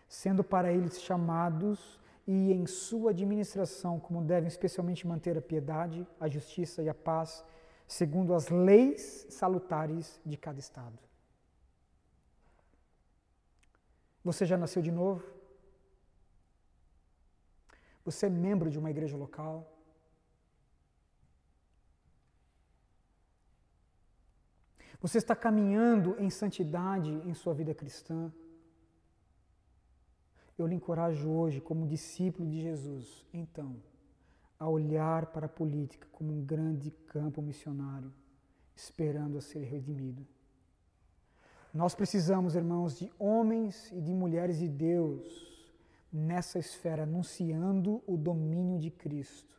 sendo 0.09 0.43
para 0.43 0.73
eles 0.73 1.03
chamados 1.03 1.99
e 2.31 2.53
em 2.53 2.67
sua 2.67 3.13
administração, 3.13 3.99
como 3.99 4.23
devem 4.23 4.49
especialmente 4.49 5.07
manter 5.07 5.39
a 5.39 5.41
piedade, 5.41 6.07
a 6.21 6.29
justiça 6.29 6.83
e 6.83 6.89
a 6.89 6.93
paz, 6.93 7.43
segundo 7.87 8.35
as 8.35 8.51
leis 8.51 9.27
salutares 9.31 10.21
de 10.27 10.37
cada 10.37 10.59
Estado. 10.59 10.99
Você 14.23 14.45
já 14.45 14.59
nasceu 14.59 14.83
de 14.83 14.93
novo? 14.93 15.25
Você 18.05 18.27
é 18.27 18.29
membro 18.29 18.69
de 18.71 18.79
uma 18.79 18.91
igreja 18.91 19.17
local? 19.17 19.75
Você 25.01 25.17
está 25.17 25.35
caminhando 25.35 26.15
em 26.19 26.29
santidade 26.29 27.11
em 27.25 27.33
sua 27.33 27.55
vida 27.55 27.75
cristã? 27.75 28.31
Eu 30.59 30.67
lhe 30.67 30.75
encorajo 30.75 31.29
hoje, 31.31 31.61
como 31.61 31.87
discípulo 31.87 32.49
de 32.49 32.61
Jesus, 32.61 33.25
então, 33.33 33.77
a 34.59 34.69
olhar 34.69 35.27
para 35.27 35.47
a 35.47 35.49
política 35.49 36.09
como 36.11 36.33
um 36.33 36.45
grande 36.45 36.91
campo 36.91 37.41
missionário, 37.41 38.13
esperando 38.75 39.39
a 39.39 39.41
ser 39.41 39.63
redimido. 39.65 40.27
Nós 41.73 41.95
precisamos, 41.95 42.57
irmãos, 42.57 42.99
de 42.99 43.13
homens 43.19 43.93
e 43.93 44.01
de 44.01 44.13
mulheres 44.13 44.59
de 44.59 44.69
Deus 44.69 45.73
nessa 46.13 46.59
esfera, 46.59 47.05
anunciando 47.05 48.03
o 48.07 48.17
domínio 48.17 48.79
de 48.79 48.91
Cristo 48.91 49.57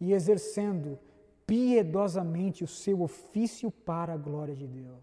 e 0.00 0.12
exercendo 0.12 0.98
piedosamente 1.46 2.62
o 2.62 2.68
seu 2.68 3.02
ofício 3.02 3.70
para 3.70 4.12
a 4.12 4.16
glória 4.16 4.54
de 4.54 4.66
Deus. 4.66 5.02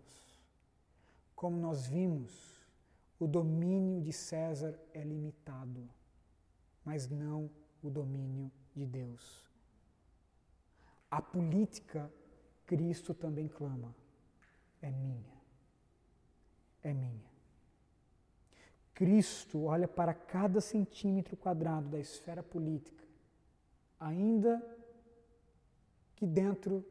Como 1.35 1.57
nós 1.57 1.87
vimos 1.87 2.50
o 3.21 3.27
domínio 3.27 4.01
de 4.01 4.11
César 4.11 4.73
é 4.95 5.03
limitado, 5.03 5.87
mas 6.83 7.07
não 7.07 7.51
o 7.83 7.87
domínio 7.87 8.51
de 8.75 8.83
Deus. 8.83 9.47
A 11.09 11.21
política, 11.21 12.11
Cristo 12.65 13.13
também 13.13 13.47
clama, 13.47 13.95
é 14.81 14.89
minha. 14.89 15.39
É 16.81 16.91
minha. 16.95 17.31
Cristo 18.95 19.65
olha 19.65 19.87
para 19.87 20.15
cada 20.15 20.59
centímetro 20.59 21.37
quadrado 21.37 21.89
da 21.89 21.99
esfera 21.99 22.41
política, 22.41 23.05
ainda 23.99 24.59
que 26.15 26.25
dentro 26.25 26.83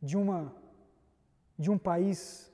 de 0.00 0.16
uma 0.16 0.56
de 1.58 1.70
um 1.70 1.76
país 1.76 2.50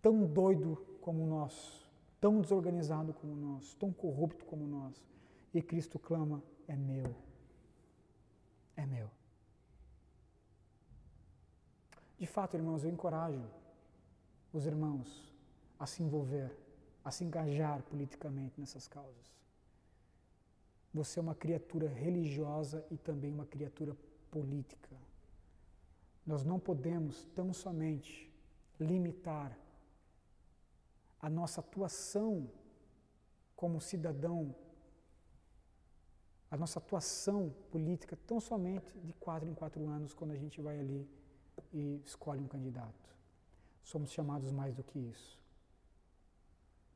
tão 0.00 0.24
doido 0.24 0.86
como 1.06 1.24
nós, 1.24 1.86
tão 2.20 2.40
desorganizado 2.40 3.14
como 3.14 3.36
nós, 3.36 3.74
tão 3.74 3.92
corrupto 3.92 4.44
como 4.44 4.66
nós. 4.66 5.00
E 5.54 5.62
Cristo 5.62 6.00
clama: 6.00 6.42
é 6.66 6.74
meu. 6.74 7.14
É 8.76 8.84
meu. 8.84 9.08
De 12.18 12.26
fato, 12.26 12.56
irmãos, 12.56 12.82
eu 12.82 12.90
encorajo 12.90 13.40
os 14.52 14.66
irmãos 14.66 15.32
a 15.78 15.86
se 15.86 16.02
envolver, 16.02 16.50
a 17.04 17.12
se 17.12 17.22
engajar 17.22 17.84
politicamente 17.84 18.58
nessas 18.58 18.88
causas. 18.88 19.32
Você 20.92 21.20
é 21.20 21.22
uma 21.22 21.36
criatura 21.36 21.86
religiosa 21.86 22.84
e 22.90 22.96
também 22.96 23.32
uma 23.32 23.46
criatura 23.46 23.96
política. 24.28 24.96
Nós 26.26 26.42
não 26.42 26.58
podemos 26.58 27.26
tão 27.26 27.52
somente 27.52 28.28
limitar 28.80 29.56
a 31.26 31.28
nossa 31.28 31.58
atuação 31.60 32.48
como 33.56 33.80
cidadão, 33.80 34.54
a 36.48 36.56
nossa 36.56 36.78
atuação 36.78 37.52
política 37.68 38.16
tão 38.28 38.38
somente 38.38 38.96
de 39.00 39.12
quatro 39.14 39.48
em 39.48 39.52
quatro 39.52 39.88
anos, 39.88 40.14
quando 40.14 40.30
a 40.30 40.36
gente 40.36 40.60
vai 40.60 40.78
ali 40.78 41.04
e 41.72 42.00
escolhe 42.04 42.40
um 42.40 42.46
candidato. 42.46 43.08
Somos 43.82 44.12
chamados 44.12 44.52
mais 44.52 44.72
do 44.72 44.84
que 44.84 45.00
isso. 45.00 45.36